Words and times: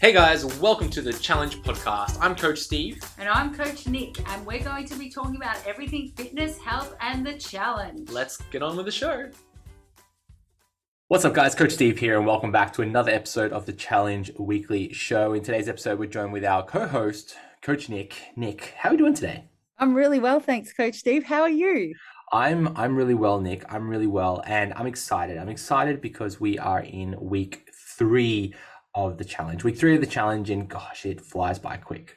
Hey 0.00 0.14
guys, 0.14 0.46
welcome 0.58 0.88
to 0.92 1.02
the 1.02 1.12
Challenge 1.12 1.60
Podcast. 1.60 2.16
I'm 2.22 2.34
Coach 2.34 2.60
Steve. 2.60 3.04
And 3.18 3.28
I'm 3.28 3.54
Coach 3.54 3.86
Nick, 3.86 4.26
and 4.30 4.46
we're 4.46 4.64
going 4.64 4.86
to 4.86 4.94
be 4.94 5.10
talking 5.10 5.36
about 5.36 5.58
everything 5.66 6.10
fitness, 6.16 6.56
health, 6.56 6.96
and 7.02 7.26
the 7.26 7.34
challenge. 7.34 8.08
Let's 8.08 8.38
get 8.50 8.62
on 8.62 8.78
with 8.78 8.86
the 8.86 8.92
show. 8.92 9.28
What's 11.08 11.26
up, 11.26 11.34
guys? 11.34 11.54
Coach 11.54 11.72
Steve 11.72 11.98
here, 11.98 12.16
and 12.16 12.26
welcome 12.26 12.50
back 12.50 12.72
to 12.72 12.82
another 12.82 13.12
episode 13.12 13.52
of 13.52 13.66
the 13.66 13.74
Challenge 13.74 14.32
Weekly 14.38 14.90
Show. 14.94 15.34
In 15.34 15.42
today's 15.42 15.68
episode, 15.68 15.98
we're 15.98 16.08
joined 16.08 16.32
with 16.32 16.46
our 16.46 16.64
co 16.64 16.86
host, 16.86 17.36
Coach 17.60 17.90
Nick. 17.90 18.14
Nick, 18.36 18.72
how 18.78 18.88
are 18.88 18.92
we 18.92 18.96
doing 18.96 19.12
today? 19.12 19.44
I'm 19.78 19.92
really 19.92 20.18
well, 20.18 20.40
thanks, 20.40 20.72
Coach 20.72 20.94
Steve. 20.94 21.24
How 21.24 21.42
are 21.42 21.50
you? 21.50 21.94
I'm 22.32 22.74
I'm 22.74 22.96
really 22.96 23.12
well, 23.12 23.38
Nick. 23.38 23.70
I'm 23.70 23.86
really 23.86 24.06
well, 24.06 24.42
and 24.46 24.72
I'm 24.76 24.86
excited. 24.86 25.36
I'm 25.36 25.50
excited 25.50 26.00
because 26.00 26.40
we 26.40 26.58
are 26.58 26.80
in 26.80 27.16
week 27.20 27.68
three 27.98 28.54
of 28.94 29.18
the 29.18 29.24
challenge. 29.24 29.64
Week 29.64 29.76
three 29.76 29.94
of 29.94 30.00
the 30.00 30.06
challenge, 30.06 30.50
and 30.50 30.68
gosh, 30.68 31.06
it 31.06 31.20
flies 31.20 31.58
by 31.58 31.76
quick. 31.76 32.16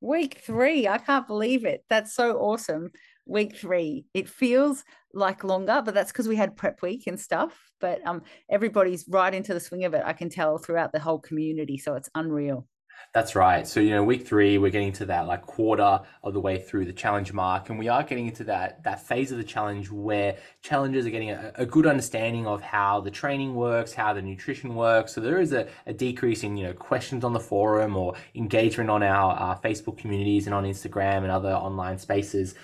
Week 0.00 0.42
three, 0.44 0.88
I 0.88 0.98
can't 0.98 1.26
believe 1.26 1.64
it. 1.64 1.84
That's 1.88 2.14
so 2.14 2.38
awesome. 2.38 2.90
Week 3.24 3.56
three, 3.56 4.06
it 4.14 4.28
feels 4.28 4.84
like 5.14 5.44
longer, 5.44 5.80
but 5.84 5.94
that's 5.94 6.10
because 6.10 6.26
we 6.26 6.34
had 6.34 6.56
prep 6.56 6.82
week 6.82 7.06
and 7.06 7.20
stuff. 7.20 7.70
But 7.80 8.04
um, 8.06 8.22
everybody's 8.50 9.06
right 9.08 9.32
into 9.32 9.54
the 9.54 9.60
swing 9.60 9.84
of 9.84 9.94
it. 9.94 10.02
I 10.04 10.12
can 10.12 10.28
tell 10.28 10.58
throughout 10.58 10.92
the 10.92 10.98
whole 10.98 11.20
community, 11.20 11.78
so 11.78 11.94
it's 11.94 12.10
unreal. 12.14 12.66
That's 13.14 13.34
right. 13.34 13.66
So, 13.66 13.80
you 13.80 13.90
know, 13.90 14.02
week 14.02 14.26
three, 14.26 14.56
we're 14.56 14.70
getting 14.70 14.92
to 14.94 15.04
that 15.06 15.26
like 15.26 15.42
quarter 15.42 16.00
of 16.22 16.32
the 16.32 16.40
way 16.40 16.58
through 16.58 16.86
the 16.86 16.94
challenge 16.94 17.30
mark. 17.34 17.68
And 17.68 17.78
we 17.78 17.88
are 17.88 18.02
getting 18.02 18.26
into 18.26 18.44
that 18.44 18.82
that 18.84 19.06
phase 19.06 19.30
of 19.30 19.36
the 19.36 19.44
challenge 19.44 19.90
where 19.90 20.36
challengers 20.62 21.04
are 21.04 21.10
getting 21.10 21.30
a, 21.30 21.52
a 21.56 21.66
good 21.66 21.86
understanding 21.86 22.46
of 22.46 22.62
how 22.62 23.02
the 23.02 23.10
training 23.10 23.54
works, 23.54 23.92
how 23.92 24.14
the 24.14 24.22
nutrition 24.22 24.74
works. 24.74 25.12
So 25.12 25.20
there 25.20 25.38
is 25.42 25.52
a, 25.52 25.68
a 25.86 25.92
decrease 25.92 26.42
in, 26.42 26.56
you 26.56 26.64
know, 26.64 26.72
questions 26.72 27.22
on 27.22 27.34
the 27.34 27.40
forum 27.40 27.96
or 27.96 28.14
engagement 28.34 28.88
on 28.88 29.02
our 29.02 29.38
uh, 29.38 29.58
Facebook 29.58 29.98
communities 29.98 30.46
and 30.46 30.54
on 30.54 30.64
Instagram 30.64 31.18
and 31.18 31.30
other 31.30 31.52
online 31.52 31.98
spaces 31.98 32.54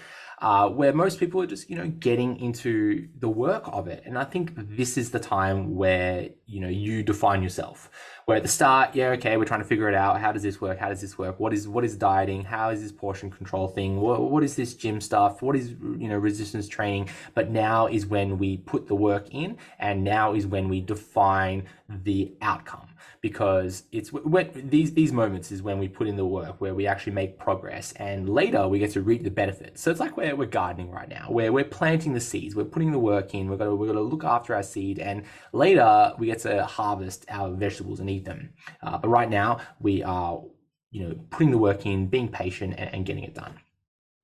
uh, 0.41 0.69
where 0.69 0.93
most 0.93 1.19
people 1.19 1.43
are 1.43 1.47
just 1.47 1.69
you 1.69 1.77
know 1.77 1.89
getting 1.89 2.39
into 2.41 3.09
the 3.19 3.29
work 3.29 3.65
of 3.67 3.89
it. 3.89 4.03
And 4.07 4.19
i 4.19 4.25
think 4.25 4.53
this 4.55 4.97
is 4.97 5.11
the 5.11 5.19
time 5.19 5.75
where 5.75 6.29
you 6.47 6.61
know 6.61 6.69
you 6.69 7.03
define 7.03 7.43
yourself. 7.43 7.91
Where 8.27 8.37
at 8.37 8.43
the 8.43 8.49
start 8.49 8.95
yeah 8.95 9.11
okay 9.11 9.37
we're 9.37 9.45
trying 9.45 9.61
to 9.61 9.67
figure 9.67 9.89
it 9.89 9.95
out. 9.95 10.21
How 10.21 10.33
does 10.33 10.43
this 10.43 10.61
work? 10.61 10.79
How 10.79 10.89
does 10.89 11.01
this 11.01 11.19
work? 11.19 11.41
What 11.41 11.53
is 11.53 11.67
what 11.67 11.85
is 11.85 11.97
dieting? 11.97 12.45
How 12.45 12.71
is 12.71 12.83
this 12.83 12.93
portion 12.93 13.31
control 13.31 13.69
thing? 13.69 14.01
What, 14.01 14.31
what 14.31 14.45
is 14.45 14.55
this 14.55 14.75
gym 14.75 15.01
stuff? 15.01 15.43
What 15.43 15.57
is 15.57 15.71
you 15.71 16.09
know 16.09 16.19
resistance 16.19 16.69
training? 16.69 17.09
But 17.35 17.51
now 17.51 17.87
is 17.87 18.07
when 18.07 18.39
we 18.39 18.59
put 18.59 18.87
the 18.87 18.95
work 18.95 19.29
in 19.31 19.57
and 19.79 20.05
now 20.05 20.35
is 20.35 20.47
when 20.47 20.69
we 20.69 20.81
define 20.81 21.67
the 21.89 22.33
outcome 22.43 22.88
because 23.21 23.85
it's 23.93 24.13
when 24.13 24.51
these 24.71 24.93
these 24.93 25.13
moments 25.13 25.51
is 25.51 25.63
when 25.63 25.79
we 25.79 25.89
put 25.89 26.07
in 26.07 26.17
the 26.17 26.25
work 26.25 26.61
where 26.61 26.75
we 26.75 26.87
actually 26.87 27.13
make 27.13 27.39
progress 27.39 27.93
and 27.93 28.29
later 28.29 28.69
we 28.69 28.79
get 28.79 28.93
to 28.93 29.03
reap 29.03 29.23
the 29.23 29.31
benefits. 29.31 29.83
So 29.83 29.91
it's 29.91 30.01
like 30.01 30.17
we're, 30.17 30.35
we're 30.37 30.47
gardening 30.47 30.91
right 30.91 31.09
now. 31.09 31.27
Where 31.29 31.53
we're 31.53 31.65
planting 31.65 32.13
the 32.13 32.21
seeds. 32.21 32.55
We're 32.55 32.65
putting 32.65 32.93
the 32.93 32.99
work 32.99 33.35
in. 33.35 33.47
To 33.47 33.75
we've 33.75 33.89
got 33.89 33.95
to 33.95 34.01
look 34.01 34.25
after 34.25 34.55
our 34.55 34.63
seed 34.63 34.99
and 34.99 35.25
later 35.53 36.13
we 36.19 36.27
get 36.27 36.41
to 36.41 36.65
harvest 36.65 37.25
our 37.29 37.51
vegetables 37.51 38.01
and 38.01 38.09
eat 38.09 38.25
them. 38.25 38.51
Uh, 38.83 38.99
but 38.99 39.09
right 39.09 39.31
now 39.31 39.61
we 39.81 40.03
are 40.03 40.43
you 40.91 41.07
know 41.07 41.15
putting 41.31 41.51
the 41.51 41.59
work 41.59 41.87
in 41.87 42.07
being 42.07 42.29
patient 42.29 42.75
and, 42.79 42.95
and 42.95 43.07
getting 43.07 43.25
it 43.25 43.35
done. 43.35 43.55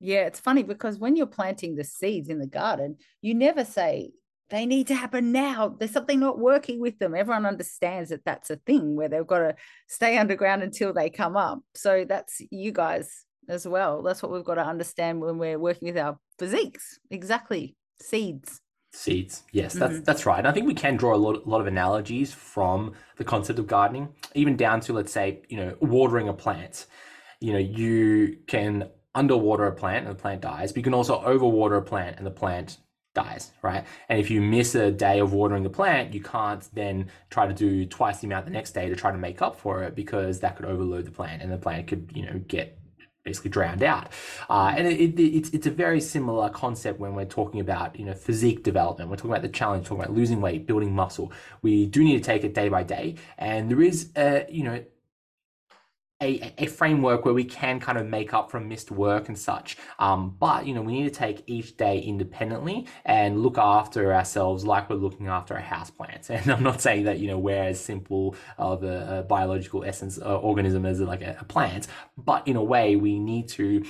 Yeah 0.00 0.26
it's 0.26 0.40
funny 0.40 0.62
because 0.62 0.98
when 0.98 1.16
you're 1.16 1.26
planting 1.26 1.74
the 1.74 1.84
seeds 1.84 2.28
in 2.28 2.38
the 2.38 2.46
garden 2.46 2.96
you 3.22 3.34
never 3.34 3.64
say 3.64 4.12
they 4.54 4.66
need 4.66 4.86
to 4.86 4.94
happen 4.94 5.32
now. 5.32 5.74
There's 5.78 5.90
something 5.90 6.20
not 6.20 6.38
working 6.38 6.78
with 6.78 6.98
them. 6.98 7.14
Everyone 7.14 7.44
understands 7.44 8.10
that 8.10 8.24
that's 8.24 8.50
a 8.50 8.56
thing 8.56 8.94
where 8.94 9.08
they've 9.08 9.26
got 9.26 9.38
to 9.38 9.56
stay 9.88 10.16
underground 10.16 10.62
until 10.62 10.92
they 10.92 11.10
come 11.10 11.36
up. 11.36 11.60
So 11.74 12.04
that's 12.08 12.40
you 12.50 12.70
guys 12.70 13.24
as 13.48 13.66
well. 13.66 14.02
That's 14.02 14.22
what 14.22 14.32
we've 14.32 14.44
got 14.44 14.54
to 14.54 14.64
understand 14.64 15.20
when 15.20 15.38
we're 15.38 15.58
working 15.58 15.88
with 15.88 15.98
our 15.98 16.18
physiques. 16.38 16.98
Exactly. 17.10 17.74
Seeds. 18.00 18.60
Seeds. 18.92 19.42
Yes, 19.50 19.74
that's 19.74 19.94
mm-hmm. 19.94 20.04
that's 20.04 20.24
right. 20.24 20.46
I 20.46 20.52
think 20.52 20.68
we 20.68 20.74
can 20.74 20.96
draw 20.96 21.14
a 21.14 21.16
lot, 21.16 21.44
a 21.44 21.48
lot 21.48 21.60
of 21.60 21.66
analogies 21.66 22.32
from 22.32 22.92
the 23.16 23.24
concept 23.24 23.58
of 23.58 23.66
gardening, 23.66 24.08
even 24.36 24.56
down 24.56 24.78
to 24.82 24.92
let's 24.92 25.12
say, 25.12 25.42
you 25.48 25.56
know, 25.56 25.76
watering 25.80 26.28
a 26.28 26.32
plant. 26.32 26.86
You 27.40 27.54
know, 27.54 27.58
you 27.58 28.38
can 28.46 28.88
underwater 29.16 29.66
a 29.66 29.72
plant 29.72 30.06
and 30.06 30.16
the 30.16 30.20
plant 30.20 30.42
dies, 30.42 30.70
but 30.70 30.76
you 30.76 30.84
can 30.84 30.94
also 30.94 31.20
overwater 31.22 31.76
a 31.78 31.82
plant 31.82 32.18
and 32.18 32.26
the 32.26 32.30
plant 32.30 32.78
dies, 33.14 33.52
right? 33.62 33.84
And 34.08 34.20
if 34.20 34.30
you 34.30 34.40
miss 34.40 34.74
a 34.74 34.90
day 34.90 35.20
of 35.20 35.32
watering 35.32 35.62
the 35.62 35.70
plant, 35.70 36.12
you 36.12 36.20
can't 36.20 36.68
then 36.74 37.10
try 37.30 37.46
to 37.46 37.54
do 37.54 37.86
twice 37.86 38.18
the 38.18 38.26
amount 38.26 38.44
the 38.44 38.50
next 38.50 38.72
day 38.72 38.88
to 38.88 38.96
try 38.96 39.10
to 39.10 39.18
make 39.18 39.40
up 39.40 39.56
for 39.58 39.82
it 39.84 39.94
because 39.94 40.40
that 40.40 40.56
could 40.56 40.66
overload 40.66 41.06
the 41.06 41.10
plant 41.10 41.42
and 41.42 41.52
the 41.52 41.56
plant 41.56 41.86
could, 41.86 42.10
you 42.14 42.26
know, 42.26 42.38
get 42.46 42.78
basically 43.24 43.50
drowned 43.50 43.82
out. 43.82 44.08
Uh, 44.50 44.74
and 44.76 44.86
it, 44.86 45.00
it, 45.00 45.20
it's, 45.20 45.50
it's 45.50 45.66
a 45.66 45.70
very 45.70 46.00
similar 46.00 46.50
concept 46.50 47.00
when 47.00 47.14
we're 47.14 47.24
talking 47.24 47.60
about, 47.60 47.98
you 47.98 48.04
know, 48.04 48.12
physique 48.12 48.62
development. 48.62 49.08
We're 49.08 49.16
talking 49.16 49.30
about 49.30 49.42
the 49.42 49.48
challenge, 49.48 49.86
talking 49.86 50.04
about 50.04 50.14
losing 50.14 50.40
weight, 50.40 50.66
building 50.66 50.94
muscle. 50.94 51.32
We 51.62 51.86
do 51.86 52.04
need 52.04 52.18
to 52.18 52.24
take 52.24 52.44
it 52.44 52.52
day 52.52 52.68
by 52.68 52.82
day. 52.82 53.16
And 53.38 53.70
there 53.70 53.80
is, 53.80 54.10
a, 54.16 54.44
you 54.50 54.64
know, 54.64 54.84
a, 56.24 56.54
a 56.58 56.66
framework 56.66 57.24
where 57.24 57.34
we 57.34 57.44
can 57.44 57.78
kind 57.78 57.98
of 57.98 58.06
make 58.06 58.32
up 58.32 58.50
from 58.50 58.68
missed 58.68 58.90
work 58.90 59.28
and 59.28 59.38
such. 59.38 59.76
Um, 59.98 60.36
but, 60.38 60.66
you 60.66 60.74
know, 60.74 60.82
we 60.82 60.94
need 60.94 61.12
to 61.12 61.18
take 61.18 61.42
each 61.46 61.76
day 61.76 62.00
independently 62.00 62.86
and 63.04 63.42
look 63.42 63.58
after 63.58 64.14
ourselves 64.14 64.64
like 64.64 64.88
we're 64.88 64.96
looking 64.96 65.28
after 65.28 65.54
a 65.54 65.62
house 65.62 65.90
plant. 65.90 66.30
And 66.44 66.50
I'm 66.50 66.62
not 66.62 66.80
saying 66.80 67.04
that, 67.04 67.20
you 67.20 67.28
know, 67.28 67.38
we're 67.38 67.62
as 67.62 67.80
simple 67.80 68.34
of 68.58 68.82
a, 68.82 69.20
a 69.20 69.22
biological 69.22 69.84
essence 69.84 70.18
uh, 70.18 70.38
organism 70.38 70.84
as 70.84 71.00
like 71.00 71.22
a, 71.22 71.36
a 71.40 71.44
plant, 71.44 71.86
but 72.16 72.46
in 72.46 72.56
a 72.56 72.62
way 72.62 72.96
we 72.96 73.18
need 73.18 73.48
to 73.50 73.84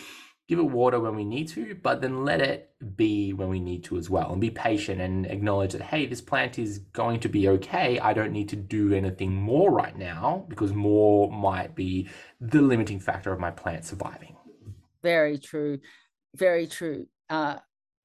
give 0.48 0.58
it 0.58 0.62
water 0.62 1.00
when 1.00 1.16
we 1.16 1.24
need 1.24 1.48
to, 1.48 1.74
but 1.82 2.00
then 2.00 2.24
let 2.24 2.40
it 2.40 2.70
be 2.96 3.32
when 3.32 3.48
we 3.48 3.60
need 3.60 3.82
to 3.84 3.96
as 3.96 4.10
well 4.10 4.32
and 4.32 4.40
be 4.40 4.50
patient 4.50 5.00
and 5.00 5.26
acknowledge 5.26 5.72
that, 5.72 5.80
hey, 5.80 6.06
this 6.06 6.20
plant 6.20 6.58
is 6.58 6.78
going 6.92 7.18
to 7.20 7.28
be 7.28 7.48
okay. 7.48 7.98
I 7.98 8.12
don't 8.12 8.32
need 8.32 8.50
to 8.50 8.56
do 8.56 8.92
anything 8.92 9.34
more 9.34 9.70
right 9.70 9.96
now 9.96 10.44
because 10.48 10.74
more 10.74 11.30
might 11.32 11.74
be 11.74 12.08
the 12.40 12.60
limiting 12.60 13.00
factor 13.00 13.32
of 13.32 13.40
my 13.40 13.50
plant 13.50 13.86
surviving. 13.86 14.36
Very 15.02 15.38
true. 15.38 15.78
Very 16.34 16.66
true. 16.66 17.06
Uh, 17.30 17.56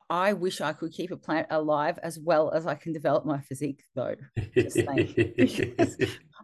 I 0.10 0.34
wish 0.34 0.60
I 0.62 0.74
could 0.74 0.92
keep 0.92 1.12
a 1.12 1.18
plant 1.18 1.48
alive 1.52 2.00
as 2.02 2.18
well 2.18 2.52
as 2.52 2.66
I 2.66 2.76
can 2.76 2.94
develop 2.94 3.26
my 3.26 3.42
physique, 3.42 3.84
though. 3.96 4.16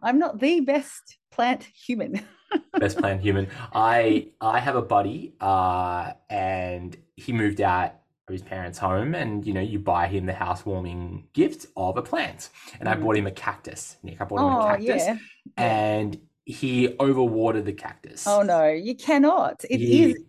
I'm 0.01 0.19
not 0.19 0.39
the 0.39 0.61
best 0.61 1.17
plant 1.31 1.63
human. 1.63 2.21
best 2.79 2.97
plant 2.97 3.21
human. 3.21 3.47
I 3.73 4.29
I 4.41 4.59
have 4.59 4.75
a 4.75 4.81
buddy, 4.81 5.33
uh, 5.39 6.13
and 6.29 6.95
he 7.15 7.33
moved 7.33 7.61
out 7.61 7.95
of 8.27 8.33
his 8.33 8.41
parents' 8.41 8.77
home, 8.77 9.15
and 9.15 9.45
you 9.45 9.53
know, 9.53 9.61
you 9.61 9.79
buy 9.79 10.07
him 10.07 10.25
the 10.25 10.33
housewarming 10.33 11.27
gift 11.33 11.67
of 11.75 11.97
a 11.97 12.01
plant, 12.01 12.49
and 12.79 12.87
mm. 12.87 12.91
I 12.91 12.95
bought 12.95 13.17
him 13.17 13.27
a 13.27 13.31
cactus. 13.31 13.97
Nick, 14.03 14.21
I 14.21 14.25
bought 14.25 14.39
him 14.39 14.45
oh, 14.45 14.61
a 14.61 14.67
cactus, 14.67 15.05
yeah. 15.05 15.17
and 15.57 16.19
he 16.45 16.89
overwatered 16.89 17.65
the 17.65 17.73
cactus. 17.73 18.27
Oh 18.27 18.41
no, 18.41 18.67
you 18.69 18.95
cannot. 18.95 19.63
It 19.69 19.79
he, 19.79 20.11
is 20.11 20.23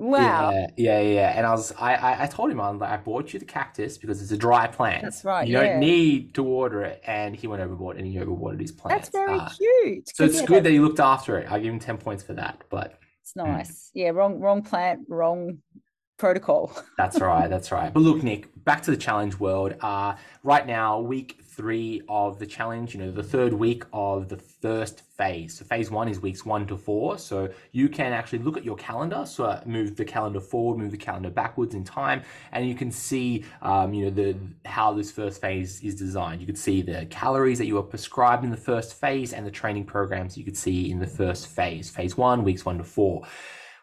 Wow. 0.00 0.50
Yeah, 0.50 0.66
yeah, 0.78 1.00
yeah. 1.00 1.32
And 1.36 1.46
I 1.46 1.50
was, 1.50 1.72
I, 1.72 2.22
I 2.22 2.26
told 2.26 2.50
him, 2.50 2.58
I'm 2.58 2.78
like, 2.78 2.90
I 2.90 2.96
bought 2.96 3.34
you 3.34 3.38
the 3.38 3.44
cactus 3.44 3.98
because 3.98 4.22
it's 4.22 4.30
a 4.32 4.36
dry 4.36 4.66
plant. 4.66 5.02
That's 5.02 5.22
right. 5.26 5.46
You 5.46 5.58
yeah. 5.58 5.72
don't 5.72 5.80
need 5.80 6.34
to 6.34 6.42
water 6.42 6.82
it. 6.82 7.02
And 7.06 7.36
he 7.36 7.46
went 7.46 7.62
overboard 7.62 7.98
and 7.98 8.06
he 8.06 8.16
overwatered 8.16 8.62
his 8.62 8.72
plant. 8.72 8.98
That's 8.98 9.10
very 9.10 9.38
uh, 9.38 9.50
cute. 9.50 10.08
So 10.16 10.24
it's 10.24 10.40
good 10.40 10.64
that 10.64 10.70
he 10.70 10.80
looked 10.80 11.00
after 11.00 11.36
it. 11.36 11.52
I 11.52 11.58
give 11.58 11.70
him 11.70 11.78
10 11.78 11.98
points 11.98 12.22
for 12.22 12.32
that. 12.32 12.62
But 12.70 12.98
it's 13.20 13.36
nice. 13.36 13.68
Mm. 13.70 13.90
Yeah, 13.92 14.08
wrong, 14.10 14.40
wrong 14.40 14.62
plant, 14.62 15.00
wrong 15.06 15.58
protocol. 16.20 16.70
that's 16.98 17.20
right. 17.20 17.48
That's 17.48 17.72
right. 17.72 17.92
But 17.92 18.00
look, 18.00 18.22
Nick, 18.22 18.48
back 18.64 18.82
to 18.82 18.90
the 18.90 18.96
challenge 18.96 19.40
world. 19.40 19.74
Uh, 19.80 20.14
right 20.44 20.66
now, 20.66 21.00
week 21.00 21.40
three 21.42 22.02
of 22.08 22.38
the 22.38 22.46
challenge, 22.46 22.94
you 22.94 23.00
know, 23.00 23.10
the 23.10 23.22
third 23.22 23.52
week 23.52 23.84
of 23.92 24.28
the 24.28 24.36
first 24.36 25.00
phase. 25.00 25.58
So 25.58 25.64
phase 25.64 25.90
one 25.90 26.08
is 26.08 26.20
weeks 26.20 26.44
one 26.44 26.66
to 26.68 26.76
four. 26.76 27.18
So 27.18 27.48
you 27.72 27.88
can 27.88 28.12
actually 28.12 28.40
look 28.40 28.56
at 28.56 28.64
your 28.64 28.76
calendar. 28.76 29.24
So 29.26 29.44
uh, 29.44 29.62
move 29.66 29.96
the 29.96 30.04
calendar 30.04 30.40
forward, 30.40 30.78
move 30.78 30.90
the 30.90 30.98
calendar 30.98 31.30
backwards 31.30 31.74
in 31.74 31.84
time, 31.84 32.22
and 32.52 32.68
you 32.68 32.74
can 32.74 32.90
see, 32.90 33.44
um, 33.62 33.92
you 33.92 34.04
know, 34.04 34.10
the 34.10 34.36
how 34.66 34.92
this 34.92 35.10
first 35.10 35.40
phase 35.40 35.82
is 35.82 35.94
designed. 35.94 36.40
You 36.40 36.46
could 36.46 36.58
see 36.58 36.82
the 36.82 37.06
calories 37.06 37.58
that 37.58 37.66
you 37.66 37.78
are 37.78 37.82
prescribed 37.82 38.44
in 38.44 38.50
the 38.50 38.56
first 38.56 38.94
phase 38.94 39.32
and 39.32 39.46
the 39.46 39.50
training 39.50 39.84
programs 39.84 40.36
you 40.36 40.44
could 40.44 40.56
see 40.56 40.90
in 40.90 40.98
the 40.98 41.06
first 41.06 41.48
phase. 41.48 41.90
Phase 41.90 42.16
one, 42.16 42.44
weeks 42.44 42.64
one 42.64 42.78
to 42.78 42.84
four. 42.84 43.26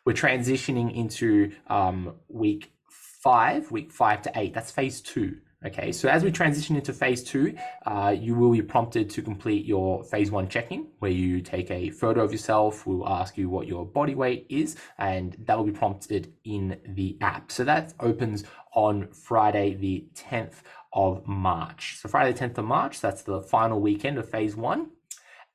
We're 0.08 0.14
transitioning 0.14 0.96
into 0.96 1.52
um, 1.68 2.14
week 2.30 2.72
five, 2.88 3.70
week 3.72 3.92
five 3.92 4.22
to 4.22 4.32
eight. 4.36 4.54
That's 4.54 4.72
phase 4.72 5.02
two. 5.02 5.40
Okay, 5.66 5.92
so 5.92 6.08
as 6.08 6.24
we 6.24 6.32
transition 6.32 6.78
into 6.78 6.94
phase 6.94 7.26
two, 7.26 7.58
uh, 7.86 8.16
you 8.18 8.34
will 8.34 8.54
be 8.54 8.62
prompted 8.62 9.10
to 9.10 9.22
complete 9.22 9.66
your 9.66 10.06
phase 10.06 10.32
one 10.32 10.48
check-in, 10.48 10.88
where 11.00 11.12
you 11.12 11.42
take 11.42 11.70
a 11.72 11.90
photo 11.90 12.24
of 12.24 12.32
yourself. 12.32 12.88
We'll 12.88 13.06
ask 13.06 13.38
you 13.38 13.50
what 13.50 13.68
your 13.68 13.86
body 13.86 14.16
weight 14.16 14.46
is, 14.50 14.78
and 14.98 15.36
that 15.40 15.58
will 15.58 15.66
be 15.66 15.74
prompted 15.74 16.32
in 16.46 16.80
the 16.88 17.18
app. 17.20 17.52
So 17.52 17.66
that 17.66 17.94
opens 18.00 18.46
on 18.74 19.10
Friday, 19.12 19.74
the 19.74 20.08
10th 20.16 20.62
of 20.94 21.28
March. 21.28 21.98
So 21.98 22.08
Friday, 22.08 22.32
the 22.32 22.48
10th 22.48 22.60
of 22.60 22.64
March, 22.66 23.02
that's 23.02 23.24
the 23.24 23.42
final 23.42 23.82
weekend 23.82 24.20
of 24.20 24.30
phase 24.30 24.56
one. 24.56 24.92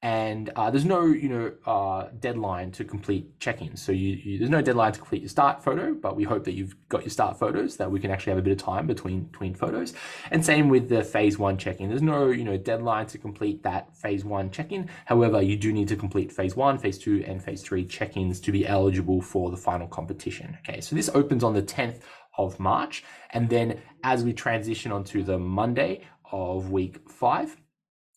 And 0.02 0.50
uh, 0.56 0.68
there's 0.68 0.84
no 0.84 1.04
you 1.06 1.28
know 1.28 1.52
uh, 1.64 2.08
deadline 2.18 2.72
to 2.72 2.84
complete 2.84 3.38
check-ins. 3.38 3.80
So 3.80 3.92
you, 3.92 4.16
you, 4.16 4.38
there's 4.38 4.50
no 4.50 4.60
deadline 4.60 4.92
to 4.92 4.98
complete 4.98 5.22
your 5.22 5.28
start 5.28 5.62
photo, 5.62 5.94
but 5.94 6.16
we 6.16 6.24
hope 6.24 6.42
that 6.44 6.52
you've 6.52 6.74
got 6.88 7.02
your 7.02 7.10
start 7.10 7.38
photos 7.38 7.76
that 7.76 7.90
we 7.90 8.00
can 8.00 8.10
actually 8.10 8.30
have 8.30 8.38
a 8.38 8.42
bit 8.42 8.52
of 8.52 8.58
time 8.58 8.86
between 8.88 9.24
between 9.24 9.54
photos. 9.54 9.94
And 10.32 10.44
same 10.44 10.68
with 10.68 10.88
the 10.88 11.04
phase 11.04 11.38
one 11.38 11.56
check-in. 11.56 11.88
There's 11.88 12.02
no 12.02 12.26
you 12.30 12.42
know 12.42 12.56
deadline 12.56 13.06
to 13.06 13.18
complete 13.18 13.62
that 13.62 13.96
phase 13.96 14.24
one 14.24 14.50
check-in. 14.50 14.90
However, 15.06 15.40
you 15.40 15.56
do 15.56 15.72
need 15.72 15.88
to 15.88 15.96
complete 15.96 16.32
phase 16.32 16.56
one, 16.56 16.78
phase 16.78 16.98
two, 16.98 17.22
and 17.26 17.42
phase 17.42 17.62
three 17.62 17.84
check-ins 17.86 18.40
to 18.40 18.50
be 18.50 18.66
eligible 18.66 19.22
for 19.22 19.50
the 19.50 19.56
final 19.56 19.86
competition. 19.86 20.58
Okay, 20.66 20.80
so 20.80 20.96
this 20.96 21.10
opens 21.14 21.44
on 21.44 21.54
the 21.54 21.62
10th 21.62 22.00
of 22.38 22.58
March, 22.58 23.04
and 23.30 23.48
then 23.48 23.80
as 24.02 24.24
we 24.24 24.32
transition 24.32 24.90
onto 24.90 25.22
the 25.22 25.38
Monday 25.38 26.00
of 26.32 26.70
week 26.70 26.98
five 27.08 27.56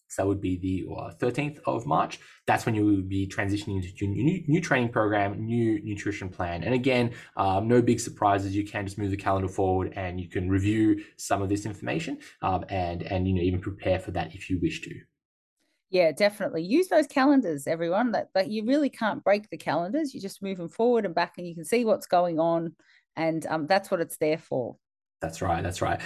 so 0.08 0.22
that 0.22 0.28
would 0.28 0.42
be 0.42 0.58
the 0.58 0.86
uh, 0.94 1.12
13th 1.20 1.60
of 1.66 1.86
March. 1.86 2.20
That's 2.46 2.66
when 2.66 2.76
you 2.76 2.86
will 2.86 3.02
be 3.02 3.28
transitioning 3.28 3.78
into 3.78 3.90
your 3.98 4.10
new, 4.10 4.44
new 4.48 4.62
training 4.62 4.90
program, 4.90 5.46
new 5.46 5.84
nutrition 5.84 6.30
plan. 6.30 6.64
And 6.64 6.74
again, 6.74 7.12
um, 7.38 7.68
no 7.68 7.82
big 7.82 8.00
surprises. 8.00 8.56
You 8.56 8.66
can 8.66 8.86
just 8.86 8.98
move 8.98 9.12
the 9.12 9.18
calendar 9.18 9.48
forward 9.48 9.94
and 9.96 10.20
you 10.20 10.30
can 10.30 10.50
review 10.50 11.04
some 11.18 11.42
of 11.42 11.50
this 11.50 11.66
information 11.66 12.20
um, 12.42 12.66
and, 12.70 13.04
and, 13.04 13.28
you 13.28 13.34
know, 13.34 13.42
even 13.42 13.60
prepare 13.60 14.00
for 14.00 14.12
that 14.12 14.36
if 14.36 14.50
you 14.50 14.60
wish 14.62 14.82
to. 14.82 14.96
Yeah, 15.90 16.12
definitely. 16.12 16.64
Use 16.64 16.88
those 16.88 17.08
calendars, 17.08 17.68
everyone. 17.68 18.12
That, 18.12 18.30
that 18.34 18.50
you 18.50 18.66
really 18.66 18.90
can't 18.90 19.24
break 19.24 19.50
the 19.50 19.58
calendars. 19.58 20.14
You 20.14 20.22
just 20.22 20.44
move 20.44 20.58
them 20.58 20.70
forward 20.70 21.06
and 21.06 21.16
back 21.16 21.34
and 21.38 21.48
you 21.48 21.56
can 21.56 21.66
see 21.66 21.86
what's 21.86 22.08
going 22.08 22.40
on. 22.40 22.76
And 23.16 23.46
um, 23.48 23.68
that's 23.68 23.90
what 23.90 24.02
it's 24.02 24.18
there 24.18 24.38
for. 24.38 24.76
That's 25.22 25.42
right. 25.42 25.64
That's 25.64 25.82
right. 25.82 26.02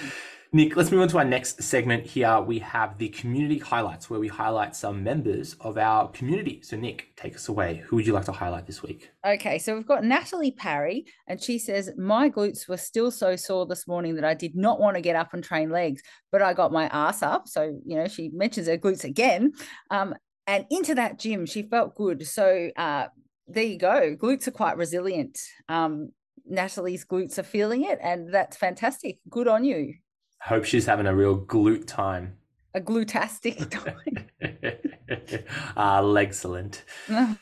Nick, 0.52 0.76
let's 0.76 0.90
move 0.90 1.02
on 1.02 1.08
to 1.10 1.20
our 1.20 1.26
next 1.26 1.62
segment 1.62 2.04
here. 2.08 2.42
We 2.42 2.58
have 2.58 2.98
the 2.98 3.10
community 3.10 3.60
highlights 3.60 4.10
where 4.10 4.20
we 4.20 4.28
highlight 4.28 4.76
some 4.76 5.04
members 5.04 5.56
of 5.62 5.78
our 5.78 6.08
community. 6.10 6.62
So, 6.64 6.76
Nick, 6.76 7.12
take 7.16 7.36
us 7.36 7.50
away. 7.50 7.84
Who 7.86 7.98
would 7.98 8.08
you 8.08 8.14
like 8.14 8.26
to 8.26 8.32
highlight 8.32 8.66
this 8.66 8.82
week? 8.82 9.12
Okay, 9.24 9.60
so 9.60 9.76
we've 9.76 9.86
got 9.86 10.04
Natalie 10.04 10.50
Parry, 10.50 11.06
and 11.28 11.40
she 11.40 11.60
says, 11.60 11.92
My 12.00 12.32
glutes 12.32 12.68
were 12.68 12.78
still 12.78 13.12
so 13.12 13.36
sore 13.36 13.68
this 13.68 13.88
morning 13.88 14.16
that 14.16 14.26
I 14.26 14.34
did 14.34 14.56
not 14.56 14.80
want 14.80 14.96
to 14.96 15.02
get 15.02 15.16
up 15.16 15.36
and 15.36 15.44
train 15.44 15.70
legs, 15.70 16.02
but 16.32 16.42
I 16.42 16.56
got 16.56 16.72
my 16.72 16.88
ass 16.88 17.22
up. 17.22 17.48
So, 17.48 17.80
you 17.86 17.98
know, 17.98 18.08
she 18.08 18.30
mentions 18.30 18.66
her 18.66 18.78
glutes 18.80 19.04
again. 19.04 19.52
Um, 19.92 20.16
and 20.48 20.66
into 20.72 20.96
that 20.96 21.20
gym, 21.20 21.46
she 21.46 21.62
felt 21.62 21.94
good. 21.94 22.26
So, 22.26 22.72
uh, 22.76 23.06
there 23.48 23.66
you 23.66 23.78
go. 23.78 24.16
Glutes 24.16 24.48
are 24.48 24.52
quite 24.52 24.78
resilient. 24.78 25.40
Um, 25.68 26.10
Natalie's 26.48 27.06
glutes 27.06 27.38
are 27.38 27.44
feeling 27.44 27.84
it, 27.84 28.00
and 28.02 28.34
that's 28.34 28.58
fantastic. 28.58 29.20
Good 29.30 29.48
on 29.48 29.64
you. 29.64 29.94
Hope 30.42 30.66
she's 30.66 30.86
having 30.86 31.06
a 31.08 31.16
real 31.16 31.38
glute 31.40 31.86
time. 31.86 32.38
A 32.74 32.80
glutastic 32.82 33.70
time. 33.70 34.28
uh, 35.78 36.14
excellent. 36.16 36.84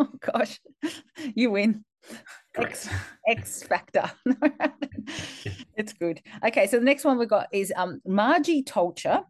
Oh 0.00 0.08
gosh, 0.20 0.60
you 1.34 1.50
win. 1.50 1.84
X, 2.56 2.88
X 3.26 3.64
factor. 3.64 4.08
it's 5.76 5.92
good. 5.92 6.22
Okay, 6.46 6.68
so 6.68 6.78
the 6.78 6.84
next 6.84 7.04
one 7.04 7.18
we've 7.18 7.28
got 7.28 7.48
is 7.52 7.72
um 7.74 8.00
Margie 8.06 8.62
Tolcher. 8.62 9.24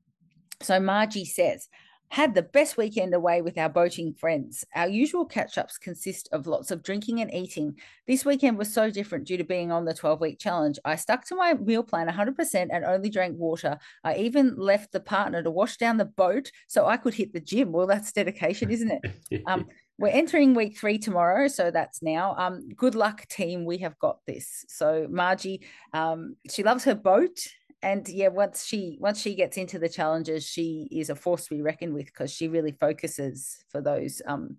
So 0.61 0.79
Margie 0.79 1.25
says, 1.25 1.69
had 2.10 2.34
the 2.34 2.43
best 2.43 2.76
weekend 2.76 3.14
away 3.14 3.43
with 3.43 3.58
our 3.58 3.69
boating 3.69 4.14
friends. 4.14 4.64
Our 4.75 4.88
usual 4.88 5.25
catch 5.25 5.58
ups 5.58 5.78
consist 5.78 6.28
of 6.32 6.46
lots 6.46 6.70
of 6.70 6.82
drinking 6.82 7.20
and 7.20 7.32
eating. 7.32 7.78
This 8.06 8.25
weekend 8.25 8.58
was 8.58 8.72
so 8.72 8.90
different 8.90 9.26
due 9.26 9.37
to 9.37 9.44
being 9.44 9.70
on 9.70 9.84
the 9.84 9.94
12 9.94 10.20
week 10.20 10.38
challenge. 10.38 10.78
I 10.84 10.96
stuck 10.96 11.26
to 11.26 11.37
my 11.37 11.55
meal 11.55 11.82
plan 11.82 12.08
100% 12.08 12.69
and 12.70 12.84
only 12.84 13.10
drank 13.10 13.37
water. 13.38 13.78
I 14.05 14.16
even 14.16 14.56
left 14.56 14.93
the 14.93 15.00
partner 15.00 15.43
to 15.43 15.50
wash 15.50 15.76
down 15.76 15.96
the 15.96 16.05
boat 16.05 16.50
so 16.66 16.87
I 16.87 16.96
could 16.96 17.14
hit 17.14 17.32
the 17.32 17.40
gym. 17.40 17.72
Well, 17.72 17.87
that's 17.87 18.12
dedication, 18.12 18.70
isn't 18.70 18.90
it? 19.31 19.43
um, 19.46 19.66
we're 19.99 20.08
entering 20.08 20.54
week 20.54 20.78
three 20.78 20.96
tomorrow, 20.99 21.49
so 21.49 21.70
that's 21.70 22.02
now. 22.02 22.37
Um, 22.38 22.69
good 22.76 22.94
luck, 22.94 23.26
team. 23.26 23.64
We 23.64 23.78
have 23.78 23.99
got 23.99 24.19
this. 24.26 24.64
So 24.69 25.08
Margie, 25.11 25.66
um, 25.93 26.37
she 26.49 26.62
loves 26.62 26.84
her 26.84 26.94
boat 26.94 27.37
and 27.82 28.08
yeah 28.08 28.28
once 28.28 28.64
she 28.64 28.96
once 29.00 29.20
she 29.20 29.34
gets 29.34 29.56
into 29.56 29.78
the 29.78 29.88
challenges 29.88 30.44
she 30.44 30.88
is 30.90 31.10
a 31.10 31.14
force 31.14 31.46
to 31.46 31.54
be 31.54 31.62
reckoned 31.62 31.94
with 31.94 32.06
because 32.06 32.32
she 32.32 32.48
really 32.48 32.72
focuses 32.72 33.58
for 33.70 33.80
those 33.80 34.20
um 34.26 34.56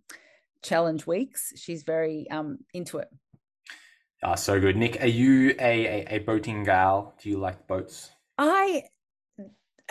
challenge 0.61 1.07
weeks. 1.07 1.53
She's 1.55 1.83
very 1.83 2.29
um 2.29 2.59
into 2.73 2.97
it. 2.99 3.09
Ah 4.23 4.35
so 4.35 4.59
good. 4.59 4.75
Nick 4.75 5.01
are 5.01 5.07
you 5.07 5.55
a, 5.59 5.85
a, 5.85 6.15
a 6.15 6.19
boating 6.19 6.63
gal? 6.63 7.15
Do 7.21 7.29
you 7.29 7.37
like 7.37 7.67
boats? 7.67 8.11
I 8.37 8.83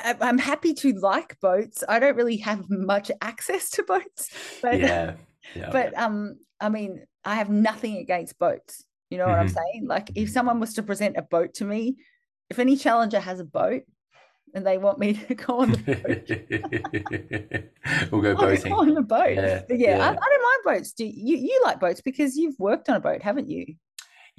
i'm 0.00 0.38
happy 0.38 0.74
to 0.74 0.92
like 0.92 1.38
boats. 1.40 1.82
I 1.88 1.98
don't 1.98 2.16
really 2.16 2.36
have 2.38 2.68
much 2.68 3.10
access 3.20 3.70
to 3.70 3.82
boats 3.82 4.30
but 4.62 4.78
yeah, 4.78 5.14
yeah. 5.56 5.70
but 5.72 5.96
um 5.98 6.36
i 6.60 6.68
mean 6.68 7.04
i 7.24 7.34
have 7.34 7.50
nothing 7.50 7.96
against 7.96 8.38
boats. 8.38 8.84
You 9.10 9.18
know 9.18 9.26
what 9.26 9.32
mm-hmm. 9.32 9.40
i'm 9.40 9.48
saying? 9.48 9.86
Like 9.86 10.10
if 10.14 10.30
someone 10.30 10.60
was 10.60 10.74
to 10.74 10.82
present 10.82 11.16
a 11.16 11.22
boat 11.22 11.54
to 11.54 11.64
me 11.64 11.96
if 12.50 12.58
any 12.58 12.76
challenger 12.76 13.20
has 13.20 13.40
a 13.40 13.44
boat 13.44 13.82
and 14.54 14.66
they 14.66 14.78
want 14.78 14.98
me 14.98 15.14
to 15.14 15.34
go 15.46 15.60
on 15.60 15.72
the 15.72 15.78
boat, 17.78 18.08
we'll 18.12 18.22
go 18.22 18.34
boating. 18.36 18.72
Go 18.72 18.80
on 18.80 18.94
the 18.94 19.02
boat. 19.02 19.34
Yeah, 19.34 19.62
yeah, 19.68 19.76
yeah. 19.76 19.98
I, 19.98 20.10
I, 20.10 20.14
don't 20.14 20.16
mind 20.16 20.78
boats. 20.78 20.92
Do 20.92 21.04
you? 21.04 21.36
You 21.36 21.60
like 21.64 21.80
boats 21.80 22.00
because 22.00 22.36
you've 22.36 22.58
worked 22.58 22.88
on 22.88 22.96
a 22.96 23.00
boat, 23.00 23.22
haven't 23.22 23.48
you? 23.48 23.74